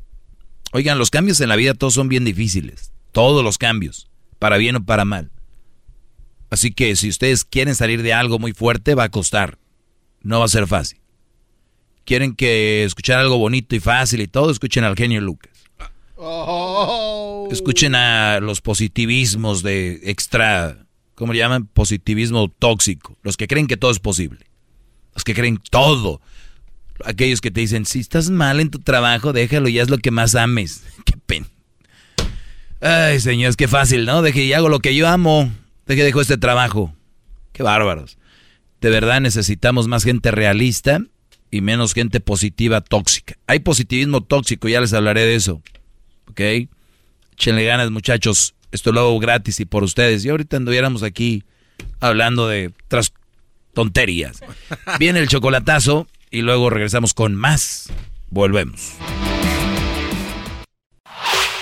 [0.73, 4.09] oigan, los cambios en la vida todos son bien difíciles, todos los cambios,
[4.39, 5.31] para bien o para mal.
[6.49, 9.57] Así que si ustedes quieren salir de algo muy fuerte, va a costar,
[10.21, 10.99] no va a ser fácil
[12.05, 15.51] quieren que escuchar algo bonito y fácil y todo, escuchen al genio Lucas.
[17.51, 21.65] Escuchen a los positivismos de extra, ¿cómo le llaman?
[21.65, 23.17] Positivismo tóxico.
[23.23, 24.45] Los que creen que todo es posible.
[25.13, 26.21] Los que creen todo.
[27.03, 30.11] Aquellos que te dicen, si estás mal en tu trabajo, déjalo, ya es lo que
[30.11, 30.83] más ames.
[31.05, 31.14] Qué
[32.87, 34.21] Ay, señores, qué fácil, ¿no?
[34.21, 35.51] Deje y hago lo que yo amo.
[35.87, 36.93] Deje dejo este trabajo.
[37.51, 38.19] Qué bárbaros.
[38.79, 41.01] De verdad necesitamos más gente realista
[41.49, 43.37] y menos gente positiva tóxica.
[43.47, 45.63] Hay positivismo tóxico, ya les hablaré de eso.
[46.29, 46.41] ¿Ok?
[47.33, 48.53] Échenle ganas, muchachos.
[48.71, 50.23] Esto lo hago gratis y por ustedes.
[50.23, 51.43] Y ahorita anduviéramos aquí
[52.01, 53.13] hablando de otras
[53.73, 54.41] tonterías.
[54.99, 57.91] Viene el chocolatazo y luego regresamos con más.
[58.29, 58.91] Volvemos.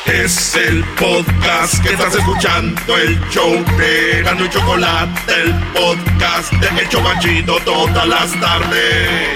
[0.06, 6.82] Es el podcast que estás escuchando, el show de Gano y Chocolate, el podcast de
[6.82, 9.30] El Chobachito todas las tardes.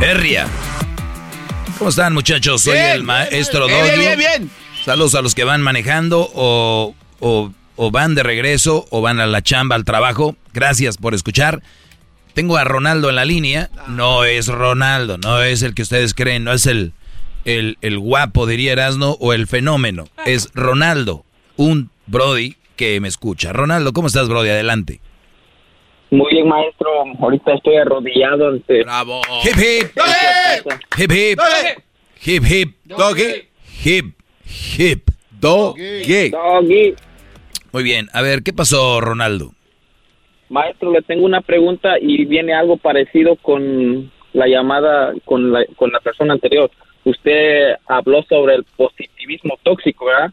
[0.00, 0.46] Herria.
[1.78, 2.62] ¿Cómo están, muchachos?
[2.62, 2.86] Soy Bien.
[2.92, 3.98] el maestro Bien, Doggy.
[3.98, 4.50] bien, bien, bien.
[4.84, 9.26] Saludos a los que van manejando o, o- o van de regreso o van a
[9.26, 10.36] la chamba, al trabajo.
[10.54, 11.62] Gracias por escuchar.
[12.36, 13.70] Tengo a Ronaldo en la línea.
[13.88, 16.92] No es Ronaldo, no es el que ustedes creen, no es el,
[17.46, 20.04] el, el guapo, diría Erasno, o el fenómeno.
[20.26, 21.24] Es Ronaldo,
[21.56, 23.54] un Brody que me escucha.
[23.54, 24.50] Ronaldo, ¿cómo estás, Brody?
[24.50, 25.00] Adelante.
[26.10, 26.88] Muy bien, maestro.
[27.20, 28.82] Ahorita estoy arrodillado ante.
[28.84, 29.22] ¡Bravo!
[29.42, 29.90] Hip hip.
[30.98, 31.40] Hip hip.
[32.22, 32.76] Hip hip.
[32.84, 33.48] Doggy.
[33.82, 34.14] Hip
[34.76, 35.08] hip.
[35.40, 36.28] Doggy.
[36.28, 36.94] Doggy.
[37.72, 38.10] Muy bien.
[38.12, 39.55] A ver, ¿qué pasó, Ronaldo?
[40.48, 45.90] Maestro, le tengo una pregunta y viene algo parecido con la llamada con la, con
[45.90, 46.70] la persona anterior.
[47.04, 50.32] Usted habló sobre el positivismo tóxico, ¿verdad?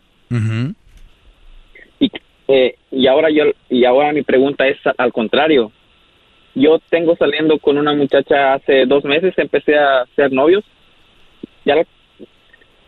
[2.00, 2.11] Y,
[2.48, 5.72] eh, y ahora yo y ahora mi pregunta es al contrario.
[6.56, 10.64] Yo tengo saliendo con una muchacha hace dos meses, empecé a ser novios.
[11.66, 11.85] Ya la-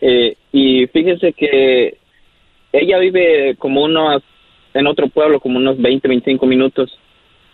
[0.02, 1.98] eh, y fíjese que
[2.74, 4.22] ella vive como unos
[4.74, 7.00] en otro pueblo como unos 20, 25 minutos.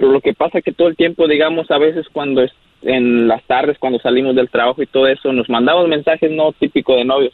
[0.02, 3.28] Pero lo que pasa es que todo el tiempo, digamos, a veces cuando es en
[3.28, 7.06] las tardes, cuando salimos del trabajo y todo eso, nos mandamos mensajes no típicos de
[7.06, 7.34] novios.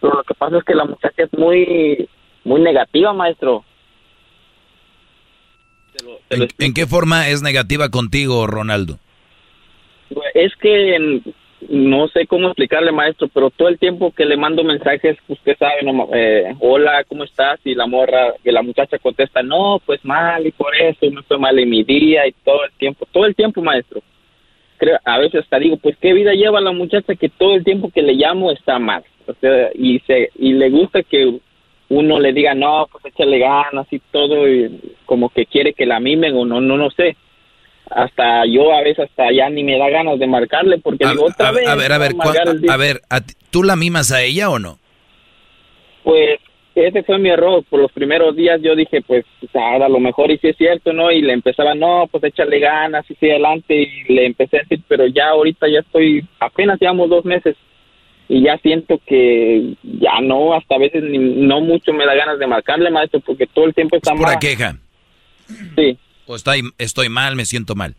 [0.00, 2.08] pero lo que pasa es que la muchacha es muy,
[2.42, 3.64] muy negativa, maestro.
[6.30, 8.98] ¿En, en qué forma es negativa contigo, Ronaldo?
[10.34, 11.22] Es que
[11.68, 15.82] no sé cómo explicarle, maestro, pero todo el tiempo que le mando mensajes, usted sabe,
[15.82, 17.60] no, eh, hola, ¿cómo estás?
[17.64, 21.38] Y la morra, que la muchacha contesta, no, pues mal, y por eso me fue
[21.38, 24.00] mal en mi día, y todo el tiempo, todo el tiempo, maestro.
[24.78, 27.90] Creo, a veces hasta digo, pues qué vida lleva la muchacha que todo el tiempo
[27.90, 29.04] que le llamo está mal.
[29.26, 31.38] O sea, y, se, y le gusta que
[31.90, 36.00] uno le diga, no, pues échale ganas y todo, y como que quiere que la
[36.00, 37.16] mimen o no, no, no sé
[37.90, 41.24] hasta yo a veces hasta ya ni me da ganas de marcarle porque A, digo
[41.26, 42.72] otra a- vez a ver, a ver, voy marcar ¿cuánto- el día.
[42.72, 44.78] a ver, ¿a ti- ¿tú la mimas a ella o no?
[46.02, 46.38] pues
[46.74, 50.38] ese fue mi error por los primeros días yo dije pues a lo mejor y
[50.38, 54.12] si es cierto no y le empezaba no pues échale ganas y sigue adelante y
[54.14, 57.56] le empecé a decir pero ya ahorita ya estoy apenas llevamos dos meses
[58.28, 62.38] y ya siento que ya no hasta a veces ni, no mucho me da ganas
[62.38, 64.76] de marcarle maestro porque todo el tiempo está Pura mal queja.
[65.76, 65.98] sí
[66.30, 67.96] O estoy, estoy mal, me siento mal.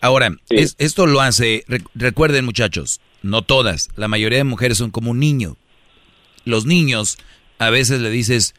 [0.00, 4.92] Ahora, es- esto lo hace, re- recuerden muchachos, no todas, la mayoría de mujeres son
[4.92, 5.56] como un niño.
[6.44, 7.18] Los niños,
[7.58, 8.54] a veces le dices,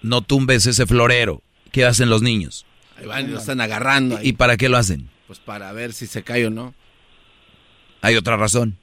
[0.00, 1.42] no tumbes ese florero.
[1.70, 2.64] ¿Qué hacen los niños?
[2.96, 4.16] Ahí van y lo están agarrando.
[4.16, 4.28] ahí.
[4.28, 5.10] ¿Y para qué lo hacen?
[5.26, 6.74] Pues para ver si se cae o no.
[8.00, 8.78] Hay otra razón.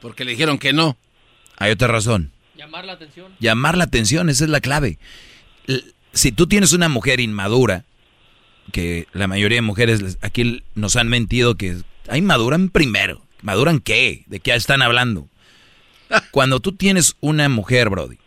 [0.00, 0.96] Porque le dijeron que no.
[1.58, 2.32] Hay otra razón.
[2.56, 3.30] Llamar la atención.
[3.40, 4.98] Llamar la atención, esa es la clave.
[6.14, 7.84] Si tú tienes una mujer inmadura,
[8.72, 11.76] que la mayoría de mujeres aquí nos han mentido que
[12.08, 13.22] ahí maduran primero.
[13.42, 14.24] ¿Maduran qué?
[14.26, 15.28] ¿De qué están hablando?
[16.30, 18.18] Cuando tú tienes una mujer, Brody,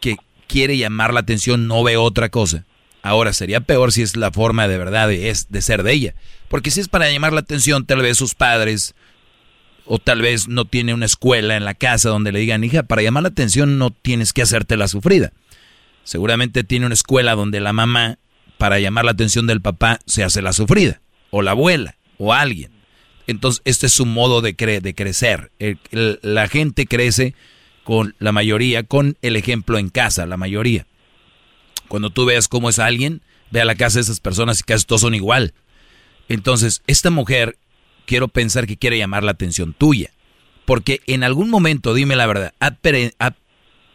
[0.00, 0.16] que
[0.46, 2.64] quiere llamar la atención, no ve otra cosa.
[3.02, 6.14] Ahora, sería peor si es la forma de verdad de, es, de ser de ella.
[6.48, 8.94] Porque si es para llamar la atención, tal vez sus padres,
[9.86, 13.02] o tal vez no tiene una escuela en la casa donde le digan, hija, para
[13.02, 15.32] llamar la atención no tienes que hacerte la sufrida.
[16.04, 18.18] Seguramente tiene una escuela donde la mamá,
[18.58, 21.00] para llamar la atención del papá, se hace la sufrida,
[21.30, 22.70] o la abuela, o alguien.
[23.26, 25.50] Entonces, este es su modo de, de crecer.
[26.22, 27.34] La gente crece
[27.82, 30.86] con la mayoría, con el ejemplo en casa, la mayoría.
[31.88, 34.84] Cuando tú veas cómo es alguien, ve a la casa de esas personas y casi
[34.84, 35.54] todos son igual.
[36.28, 37.56] Entonces, esta mujer,
[38.06, 40.10] quiero pensar que quiere llamar la atención tuya.
[40.64, 43.34] Porque en algún momento, dime la verdad, ¿ha pre- ha-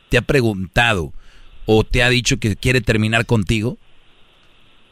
[0.09, 1.13] ¿te ha preguntado
[1.65, 3.77] o te ha dicho que quiere terminar contigo?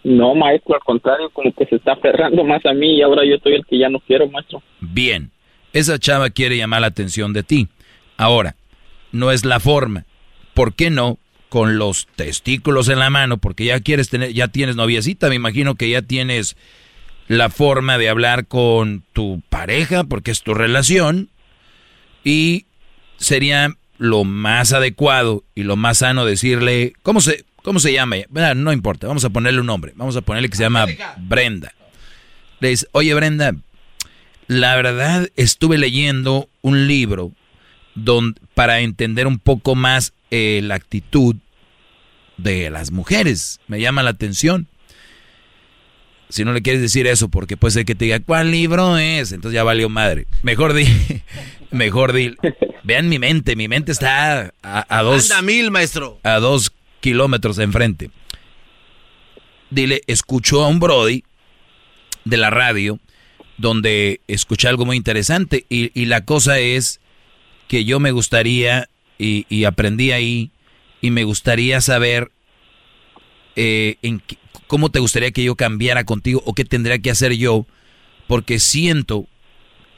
[0.04, 3.38] No maestro al contrario como que se está aferrando más a mí y ahora yo
[3.44, 5.32] soy el que ya no quiero maestro Bien,
[5.74, 7.68] esa chava quiere llamar la atención de ti.
[8.18, 8.56] Ahora,
[9.12, 10.06] no es la forma.
[10.54, 11.18] ¿Por qué no?
[11.50, 15.76] Con los testículos en la mano, porque ya quieres tener, ya tienes noviecita, me imagino
[15.76, 16.58] que ya tienes
[17.28, 21.30] la forma de hablar con tu pareja, porque es tu relación,
[22.24, 22.66] y
[23.18, 28.16] sería lo más adecuado y lo más sano decirle, ¿cómo se, cómo se llama?
[28.56, 30.86] No importa, vamos a ponerle un nombre, vamos a ponerle que se llama
[31.18, 31.74] Brenda.
[32.62, 33.54] Le dice, oye Brenda,
[34.48, 37.34] la verdad estuve leyendo un libro
[37.94, 41.36] donde, para entender un poco más eh, la actitud
[42.38, 43.60] de las mujeres.
[43.68, 44.68] Me llama la atención.
[46.30, 49.34] Si no le quieres decir eso, porque puede ser que te diga, ¿cuál libro es?
[49.34, 50.26] Entonces ya valió madre.
[50.42, 50.86] Mejor di,
[51.72, 52.34] mejor di.
[52.84, 56.18] Vean mi mente, mi mente está a, a dos, Anda mil, maestro.
[56.24, 58.12] a dos kilómetros enfrente.
[59.70, 61.24] Dile, escuchó a un Brody
[62.26, 63.00] de la radio
[63.58, 67.00] donde escuché algo muy interesante y, y la cosa es
[67.68, 70.52] que yo me gustaría y, y aprendí ahí
[71.02, 72.32] y me gustaría saber
[73.56, 74.22] eh, en
[74.68, 77.66] cómo te gustaría que yo cambiara contigo o qué tendría que hacer yo
[78.28, 79.26] porque siento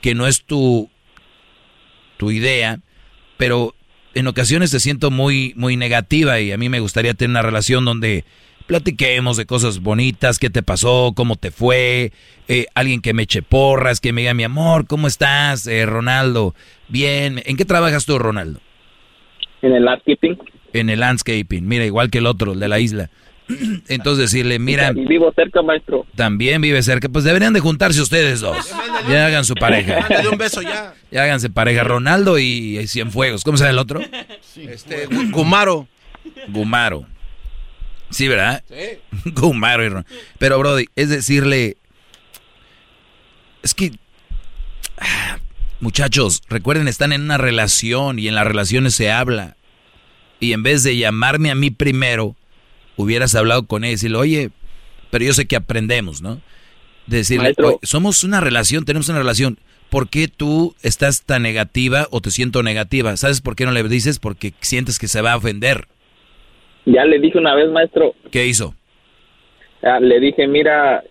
[0.02, 0.90] que no es tu
[2.18, 2.80] tu idea
[3.38, 3.76] pero
[4.13, 7.85] en ocasiones te siento muy muy negativa y a mí me gustaría tener una relación
[7.85, 8.23] donde
[8.67, 12.11] platiquemos de cosas bonitas, qué te pasó, cómo te fue,
[12.47, 16.53] eh, alguien que me eche porras, que me diga mi amor, ¿cómo estás, eh, Ronaldo?
[16.88, 18.59] Bien, ¿en qué trabajas tú, Ronaldo?
[19.61, 20.38] en el landscaping
[20.73, 23.09] En el landscaping, mira, igual que el otro, el de la isla.
[23.88, 28.40] Entonces decirle, mira, y vivo cerca maestro también vive cerca, pues deberían de juntarse ustedes
[28.42, 28.72] dos.
[29.10, 30.00] Ya hagan su pareja.
[30.02, 30.94] Mándale un beso ya.
[31.11, 33.44] Ya háganse pareja, Ronaldo y, Cienfuegos.
[33.44, 34.02] ¿Cómo se llama el otro?
[34.56, 35.88] Este, Gu- Gumaro.
[36.50, 37.06] Gumaro.
[38.11, 38.64] Sí, ¿verdad?
[38.69, 39.00] Sí.
[39.32, 39.84] Gumaro.
[39.86, 40.06] y Ron-
[40.38, 41.78] Pero, Brody, es decirle...
[43.64, 43.92] Es que...
[45.00, 45.38] ah,
[45.80, 49.56] Muchachos, recuerden, están en una relación y en las relaciones se habla.
[50.42, 52.36] Y en vez de llamarme a mí primero,
[53.02, 54.50] hubieras hablado con él y decirle, oye,
[55.10, 56.42] pero yo sé que aprendemos, ¿no?
[57.08, 57.68] De decirle, Maestro.
[57.68, 59.58] "Oye, somos una relación, tenemos una relación.
[59.90, 63.18] ¿por qué tú estás tan negativa o te siento negativa?
[63.18, 64.19] ¿Sabes por qué no le dices?
[64.19, 65.86] Porque sientes que se va a ofender.
[66.86, 68.14] Ya le dije una vez, maestro.
[68.32, 68.76] ¿Qué hizo?
[69.82, 71.03] Ah, le dije, mira,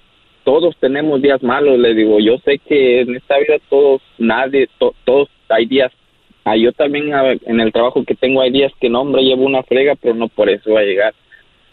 [0.44, 4.94] todos tenemos días malos, le digo, yo sé que en esta vida todos, nadie, to-
[5.04, 5.90] todos hay días.
[6.44, 7.10] Ah, yo también
[7.46, 10.28] en el trabajo que tengo hay días que no, hombre, llevo una frega, pero no
[10.28, 11.14] por eso voy a llegar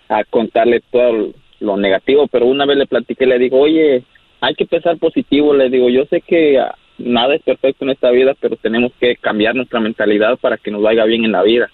[0.10, 2.28] a contarle todo lo negativo.
[2.28, 4.04] Pero una vez le platiqué, le digo, oye,
[4.42, 8.12] hay que pensar positivo, le digo, yo sé que ah, nada es perfecto en esta
[8.12, 11.70] vida, pero tenemos que cambiar nuestra mentalidad para que nos vaya bien en la vida.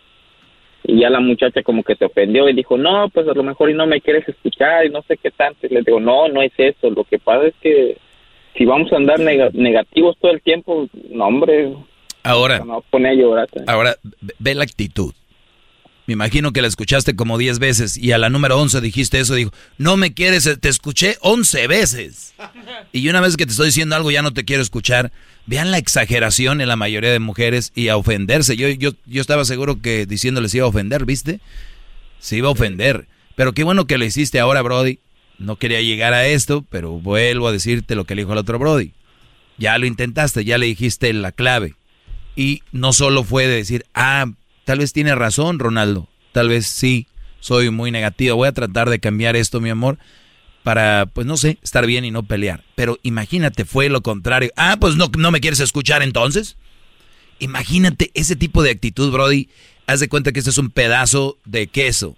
[0.84, 3.70] Y ya la muchacha como que se ofendió y dijo, no, pues a lo mejor
[3.70, 5.68] y no me quieres escuchar y no sé qué tanto.
[5.68, 6.90] Y le digo, no, no es eso.
[6.90, 7.98] Lo que pasa es que
[8.58, 11.72] si vamos a andar nega- negativos todo el tiempo, no, hombre,
[12.24, 13.48] Ahora, no pone a llorar.
[13.68, 13.96] ahora,
[14.40, 15.14] ve la actitud.
[16.08, 19.36] Me imagino que la escuchaste como 10 veces y a la número 11 dijiste eso,
[19.36, 22.34] dijo, no me quieres, te escuché 11 veces.
[22.94, 25.14] Y una vez que te estoy diciendo algo ya no te quiero escuchar.
[25.46, 28.58] Vean la exageración en la mayoría de mujeres y a ofenderse.
[28.58, 31.40] Yo, yo, yo estaba seguro que diciéndole se iba a ofender, ¿viste?
[32.20, 33.08] Se iba a ofender.
[33.36, 35.00] Pero qué bueno que lo hiciste ahora, Brody.
[35.40, 38.60] No quería llegar a esto, pero vuelvo a decirte lo que le dijo el otro
[38.60, 38.92] Brody.
[39.58, 41.76] Ya lo intentaste, ya le dijiste la clave.
[42.36, 44.26] Y no solo fue de decir, ah,
[44.72, 46.08] tal vez tiene razón, Ronaldo.
[46.32, 47.06] Tal vez sí,
[47.42, 48.38] soy muy negativo.
[48.38, 49.98] Voy a tratar de cambiar esto, mi amor,
[50.64, 52.64] para, pues no sé, estar bien y no pelear.
[52.76, 54.50] Pero imagínate, fue lo contrario.
[54.56, 56.56] Ah, pues no, no me quieres escuchar entonces.
[57.40, 59.50] Imagínate ese tipo de actitud, Brody.
[59.88, 62.16] Haz de cuenta que este es un pedazo de queso.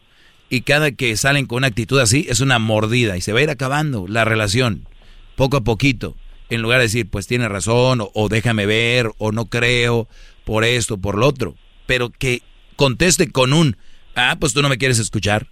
[0.48, 3.17] Y cada que salen con una actitud así, es una mordida.
[3.17, 4.88] Y se va a ir acabando la relación,
[5.35, 6.15] poco a poquito.
[6.51, 10.07] En lugar de decir, pues tiene razón, o, o déjame ver, o no creo,
[10.45, 11.56] por esto, por lo otro.
[11.85, 12.41] Pero que
[12.75, 13.77] conteste con un,
[14.15, 15.47] ah, pues tú no me quieres escuchar.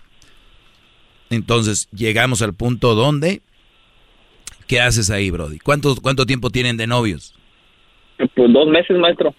[1.30, 3.42] Entonces llegamos al punto donde,
[4.68, 5.60] ¿qué haces ahí, Brody?
[5.60, 7.34] ¿Cuánto, cuánto tiempo tienen de novios?
[8.18, 9.34] Pues dos meses, maestro.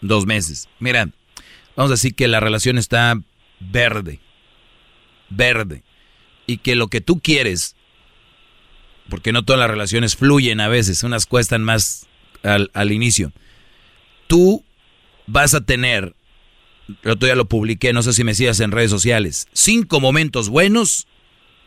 [0.00, 0.68] Dos meses.
[0.78, 1.08] Mira,
[1.76, 3.14] vamos a decir que la relación está
[3.60, 4.20] verde.
[5.28, 5.82] Verde.
[6.46, 7.76] Y que lo que tú quieres,
[9.08, 12.06] porque no todas las relaciones fluyen a veces, unas cuestan más
[12.42, 13.32] al, al inicio.
[14.26, 14.64] Tú
[15.26, 16.14] vas a tener,
[16.88, 20.48] el otro día lo publiqué, no sé si me sigas en redes sociales, cinco momentos
[20.48, 21.06] buenos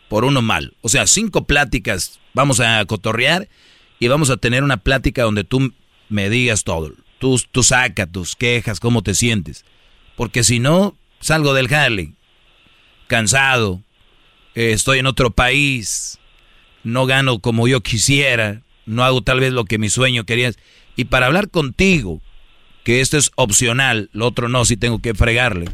[0.10, 0.76] por uno mal.
[0.82, 3.48] O sea, cinco pláticas, vamos a cotorrear
[4.00, 5.74] y vamos a tener una plática donde tú
[6.10, 6.94] me digas todo.
[7.20, 9.66] Tú, tú saca tus quejas, cómo te sientes.
[10.16, 12.14] Porque si no, salgo del jale,
[13.08, 13.82] cansado,
[14.56, 16.20] eh, estoy en otro país,
[16.84, 20.52] no gano como yo quisiera, no hago tal vez lo que mi sueño quería.
[20.96, 22.22] Y para hablar contigo,
[22.88, 25.66] que esto es opcional, lo otro no, si tengo que fregarle.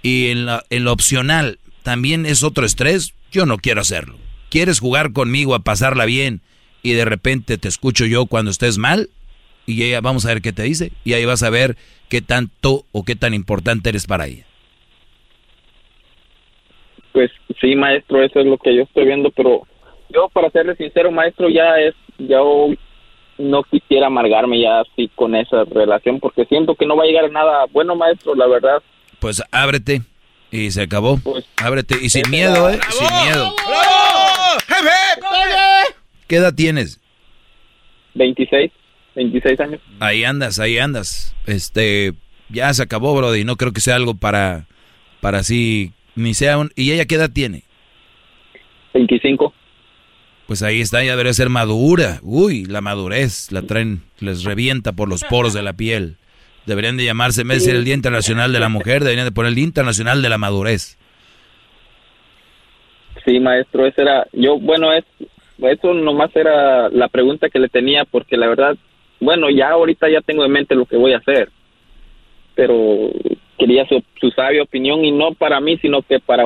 [0.00, 4.14] Y en, la, en lo opcional también es otro estrés, yo no quiero hacerlo.
[4.48, 6.42] ¿Quieres jugar conmigo a pasarla bien
[6.84, 9.08] y de repente te escucho yo cuando estés mal?
[9.66, 10.92] Y ella, vamos a ver qué te dice.
[11.02, 11.74] Y ahí vas a ver
[12.08, 14.46] qué tanto o qué tan importante eres para ella.
[17.10, 19.66] Pues sí, maestro, eso es lo que yo estoy viendo, pero
[20.10, 22.38] yo, para serle sincero, maestro, ya es, ya
[23.38, 27.24] no quisiera amargarme ya así con esa relación, porque siento que no va a llegar
[27.26, 28.82] a nada bueno, maestro, la verdad.
[29.18, 30.02] Pues ábrete
[30.50, 31.18] y se acabó.
[31.56, 32.78] ábrete y sin miedo, ¿eh?
[32.90, 33.52] Sin miedo.
[36.26, 37.00] ¿Qué edad tienes?
[38.14, 38.72] 26,
[39.14, 39.80] 26 años.
[40.00, 41.36] Ahí andas, ahí andas.
[41.46, 42.14] Este,
[42.48, 43.44] ya se acabó, Brody.
[43.44, 44.66] No creo que sea algo para,
[45.20, 46.70] para así, ni sea un...
[46.74, 47.62] ¿Y ella qué edad tiene?
[48.94, 49.52] 25.
[50.46, 52.20] Pues ahí está, ya debería ser madura.
[52.22, 56.16] Uy, la madurez, la traen, les revienta por los poros de la piel.
[56.66, 59.54] Deberían de llamarse, en vez el Día Internacional de la Mujer, deberían de poner el
[59.56, 60.98] Día Internacional de la Madurez.
[63.24, 65.04] Sí, maestro, esa era, yo, bueno, es,
[65.58, 68.76] eso nomás era la pregunta que le tenía, porque la verdad,
[69.18, 71.50] bueno, ya ahorita ya tengo en mente lo que voy a hacer,
[72.54, 73.10] pero
[73.58, 76.44] quería su, su sabia opinión y no para mí, sino que para,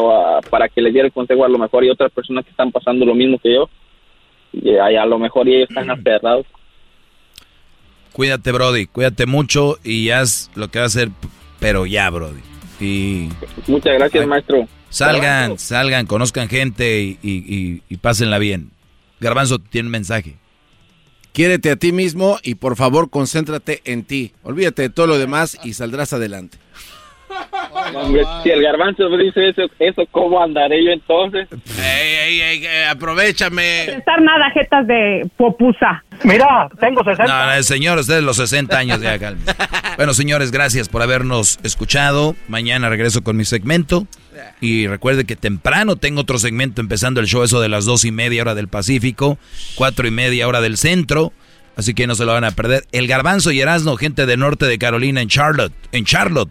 [0.48, 3.04] para que le diera el consejo a lo mejor y otras personas que están pasando
[3.04, 3.68] lo mismo que yo,
[4.52, 6.46] y a, a lo mejor ellos están aferrados.
[8.12, 11.10] Cuídate, Brody, cuídate mucho y haz lo que va a hacer,
[11.60, 12.40] pero ya, Brody.
[12.80, 13.28] Y
[13.66, 14.66] Muchas gracias, maestro.
[14.88, 18.70] salgan, salgan, conozcan gente y, y, y- y pásenla bien.
[19.20, 20.36] Garbanzo tiene un mensaje.
[21.32, 24.32] Quiérete a ti mismo y por favor concéntrate en ti.
[24.42, 26.58] Olvídate de todo lo demás y saldrás adelante.
[27.94, 31.48] Hombre, si el garbanzo dice eso, eso ¿cómo andaré yo entonces?
[31.78, 33.84] Ey, ey, ey, eh, aprovechame.
[33.84, 36.02] estar nada jetas de popusa.
[36.22, 37.26] Mira, tengo 60.
[37.26, 39.42] No, no, señor, usted de los 60 años ya, calme.
[39.96, 42.34] Bueno, señores, gracias por habernos escuchado.
[42.48, 44.06] Mañana regreso con mi segmento.
[44.60, 48.12] Y recuerde que temprano tengo otro segmento empezando el show, eso de las dos y
[48.12, 49.38] media hora del Pacífico,
[49.74, 51.32] cuatro y media hora del centro.
[51.76, 52.84] Así que no se lo van a perder.
[52.92, 55.72] El Garbanzo y Erasmo, gente del norte de Carolina en Charlotte.
[55.92, 56.50] En Charlotte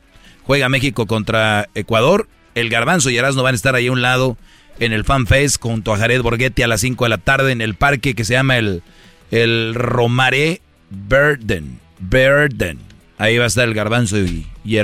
[0.49, 2.27] juega México contra Ecuador.
[2.55, 4.35] El Garbanzo y Erasmo van a estar ahí a un lado
[4.79, 7.61] en el Fan Fest junto a Jared Borghetti a las 5 de la tarde en
[7.61, 8.81] el parque que se llama el,
[9.29, 11.79] el Romaré Burden.
[11.99, 12.79] Burden.
[13.19, 14.79] Ahí va a estar el Garbanzo y, y.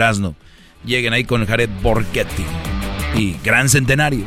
[0.85, 2.45] Lleguen ahí con Jared Borghetti.
[3.16, 4.24] Y gran centenario.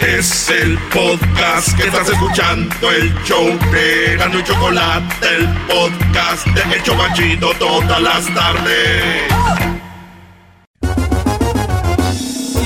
[0.00, 6.76] Es el podcast que estás escuchando, el show de Gano y Chocolate, el podcast de
[6.76, 9.22] Hecho Machito todas las tardes.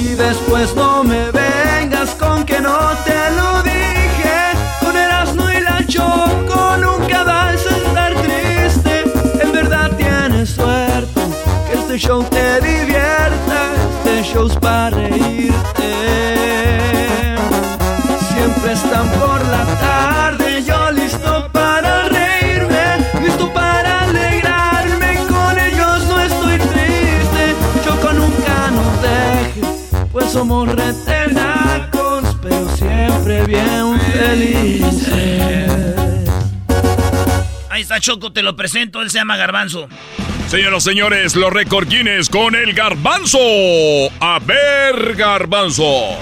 [0.00, 4.52] Y después no me vengas con que no te lo dije.
[4.80, 9.04] Con Erasmo y la Choco nunca vas a estar triste.
[9.42, 11.20] En verdad tienes suerte
[11.70, 13.74] que este show te divierta.
[14.04, 16.67] Este show es para reírte.
[18.84, 25.16] Están por la tarde, yo listo para reírme, listo para alegrarme.
[25.28, 29.62] Con ellos no estoy triste, Choco nunca nos deje,
[30.12, 35.70] pues somos retenacos, pero siempre bien felices.
[37.68, 39.88] Ahí está Choco, te lo presento, él se llama Garbanzo.
[40.46, 43.38] Señoras y señores, los récord Guinness con el garbanzo.
[44.20, 46.16] A ver, garbanzo.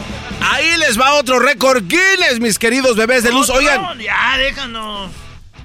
[0.49, 3.51] Ahí les va otro récord Guinness, mis queridos bebés de luz.
[3.51, 3.99] Oigan.
[3.99, 5.11] Ya, déjanos.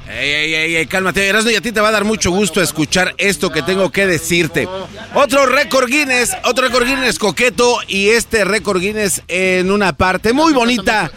[0.10, 2.62] Ey, ey, ey, ey, cálmate, Erasmo, y a ti te va a dar mucho gusto
[2.62, 4.68] escuchar esto que tengo que decirte.
[5.14, 10.52] Otro récord Guinness, otro récord Guinness coqueto y este récord Guinness en una parte muy
[10.52, 11.10] bonita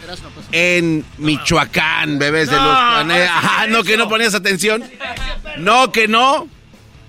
[0.51, 2.63] en Michoacán, bebés de luz.
[2.63, 4.83] Ajá, no, que no ponías atención.
[5.57, 6.47] No, que no.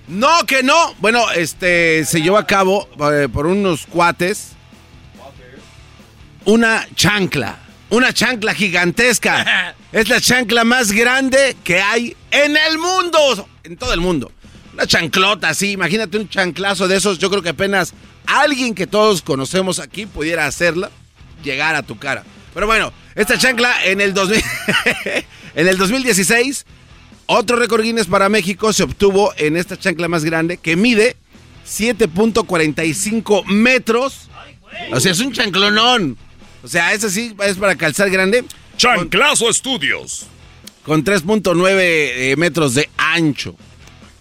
[0.07, 0.93] No, que no.
[0.99, 4.56] Bueno, este se llevó a cabo eh, por unos cuates
[6.47, 7.59] una chancla.
[7.89, 9.75] Una chancla gigantesca.
[9.91, 13.47] Es la chancla más grande que hay en el mundo.
[13.63, 14.31] En todo el mundo.
[14.73, 15.71] Una chanclota así.
[15.71, 17.19] Imagínate un chanclazo de esos.
[17.19, 17.93] Yo creo que apenas
[18.25, 20.91] alguien que todos conocemos aquí pudiera hacerla.
[21.43, 22.23] Llegar a tu cara.
[22.53, 24.43] Pero bueno, esta chancla en el, 2000
[25.55, 26.65] en el 2016.
[27.27, 31.15] Otro récord Guinness para México se obtuvo en esta chancla más grande que mide
[31.65, 34.29] 7.45 metros.
[34.91, 36.17] O sea, es un chanclonón.
[36.67, 38.43] O sea, ese sí es para calzar grande.
[38.75, 40.27] Chanclazo Estudios.
[40.83, 43.55] Con 3.9 eh, metros de ancho.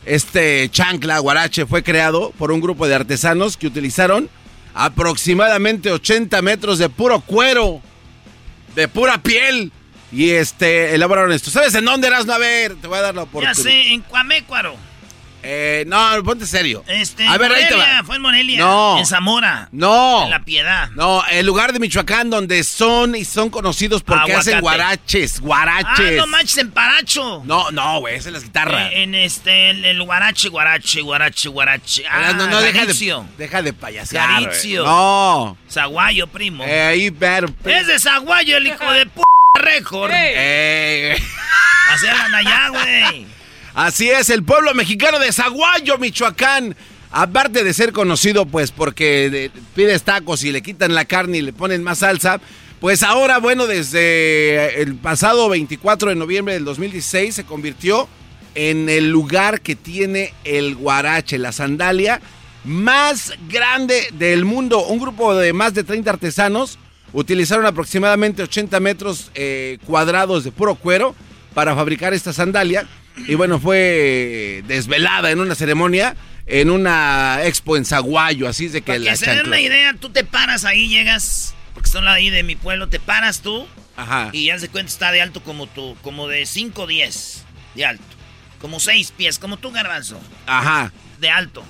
[0.05, 4.31] Este chancla guarache fue creado por un grupo de artesanos que utilizaron
[4.75, 7.83] aproximadamente 80 metros de puro cuero,
[8.77, 9.73] de pura piel.
[10.13, 11.51] Y este, elaboraron esto.
[11.51, 12.29] ¿Sabes en dónde eras?
[12.29, 13.55] A ver, te voy a dar la Ya oportunidad.
[13.61, 14.77] sé, en Cuamécuaro.
[15.49, 16.83] Eh, no, ponte serio.
[16.89, 18.03] Este, A ver, ahí te va.
[18.05, 18.59] fue en Morelia.
[18.59, 18.99] No.
[18.99, 19.69] En Zamora.
[19.71, 20.25] No.
[20.25, 20.89] En La Piedad.
[20.97, 24.51] No, el lugar de Michoacán donde son y son conocidos porque Aguacate.
[24.51, 26.21] hacen guaraches, guaraches.
[26.21, 27.43] Ah, no manches, en Paracho.
[27.45, 28.89] No, no, güey, esa es la guitarra.
[28.89, 32.05] Eh, en este, el, el guarache, guarache, guarache, guarache.
[32.11, 33.25] Ah, no, no, deja Garitzio.
[33.37, 34.29] de, deja de payasear.
[34.29, 34.83] Garitzio.
[34.83, 34.95] güey.
[34.95, 35.57] No.
[35.71, 36.65] Zaguayo, primo.
[36.65, 37.49] Eh, ahí, ver.
[37.65, 39.23] Es de Zaguayo, el hijo de p
[39.61, 40.11] récord.
[40.13, 41.17] Eh,
[42.11, 43.27] hablan allá, güey.
[43.77, 46.75] Así es, el pueblo mexicano de Zaguayo, Michoacán.
[47.11, 51.43] Aparte de ser conocido, pues, porque de- pides tacos y le quitan la carne y
[51.43, 52.41] le ponen más salsa,
[52.81, 58.09] pues ahora, bueno, desde el pasado 24 de noviembre del 2016 se convirtió
[58.55, 62.23] en el lugar que tiene el guarache, la sandalia
[62.65, 64.87] más grande del mundo.
[64.87, 66.79] Un grupo de más de 30 artesanos
[67.13, 71.15] utilizaron aproximadamente 80 metros eh, cuadrados de puro cuero
[71.53, 72.87] para fabricar esta sandalia.
[73.17, 78.81] Y bueno, fue desvelada en una ceremonia en una expo en Zaguayo, así es de
[78.81, 82.07] que Para la que se den una idea, tú te paras ahí, llegas, porque son
[82.07, 84.31] ahí de mi pueblo, te paras tú Ajá.
[84.33, 87.85] y ya se cuenta está de alto como tú, como de 5 o 10 de
[87.85, 88.05] alto.
[88.61, 90.93] Como 6 pies, como tú, garbanzo, Ajá.
[91.19, 91.65] de alto.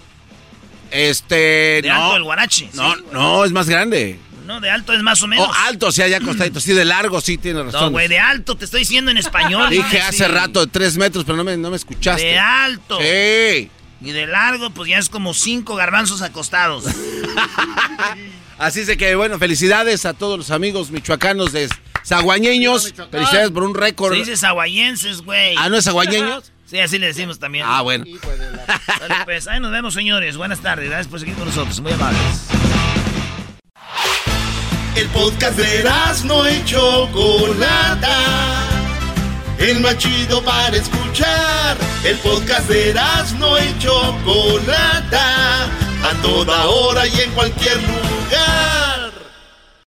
[0.91, 1.83] Este.
[1.83, 2.68] De no, alto el guarache.
[2.75, 3.05] No, sí.
[3.12, 4.20] no, es más grande.
[4.47, 5.47] No, de alto es más o menos.
[5.49, 6.60] Oh, alto, sí, allá acostadito.
[6.60, 7.81] Sí, de largo, sí, tiene razón.
[7.81, 9.68] No, güey, de alto, te estoy diciendo en español.
[9.70, 10.31] Dije hace Sí.
[10.31, 12.25] rato de tres metros, pero no me, no me escuchaste.
[12.25, 12.99] De alto.
[13.00, 13.70] Sí.
[14.02, 16.84] Y de largo, pues ya es como cinco garbanzos acostados.
[18.58, 21.68] Así es de que, bueno, felicidades a todos los amigos michoacanos de
[22.07, 22.94] zaguañeños.
[23.10, 24.12] Felicidades por un récord.
[24.12, 25.55] Se dice saguayenses, güey.
[25.58, 26.52] ¿Ah, no es saguañeños?
[26.66, 27.65] Sí, así le decimos también.
[27.65, 28.05] Ah, bueno.
[29.25, 30.36] Pues, ahí nos vemos, señores.
[30.36, 30.86] Buenas tardes.
[30.89, 31.78] Gracias por seguir con nosotros.
[31.78, 32.20] Muy amables.
[34.97, 35.84] El podcast de
[36.25, 38.16] no y Chocolata.
[39.58, 41.76] El más chido para escuchar.
[42.02, 42.94] El podcast de
[43.39, 45.65] no y Chocolata.
[46.02, 49.12] A toda hora y en cualquier lugar.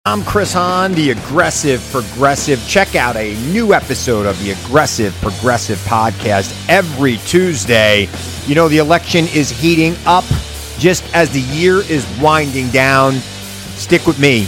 [0.07, 2.59] I'm Chris Hahn, the Aggressive Progressive.
[2.67, 8.09] Check out a new episode of the Aggressive Progressive podcast every Tuesday.
[8.47, 10.23] You know, the election is heating up
[10.79, 13.13] just as the year is winding down.
[13.75, 14.47] Stick with me.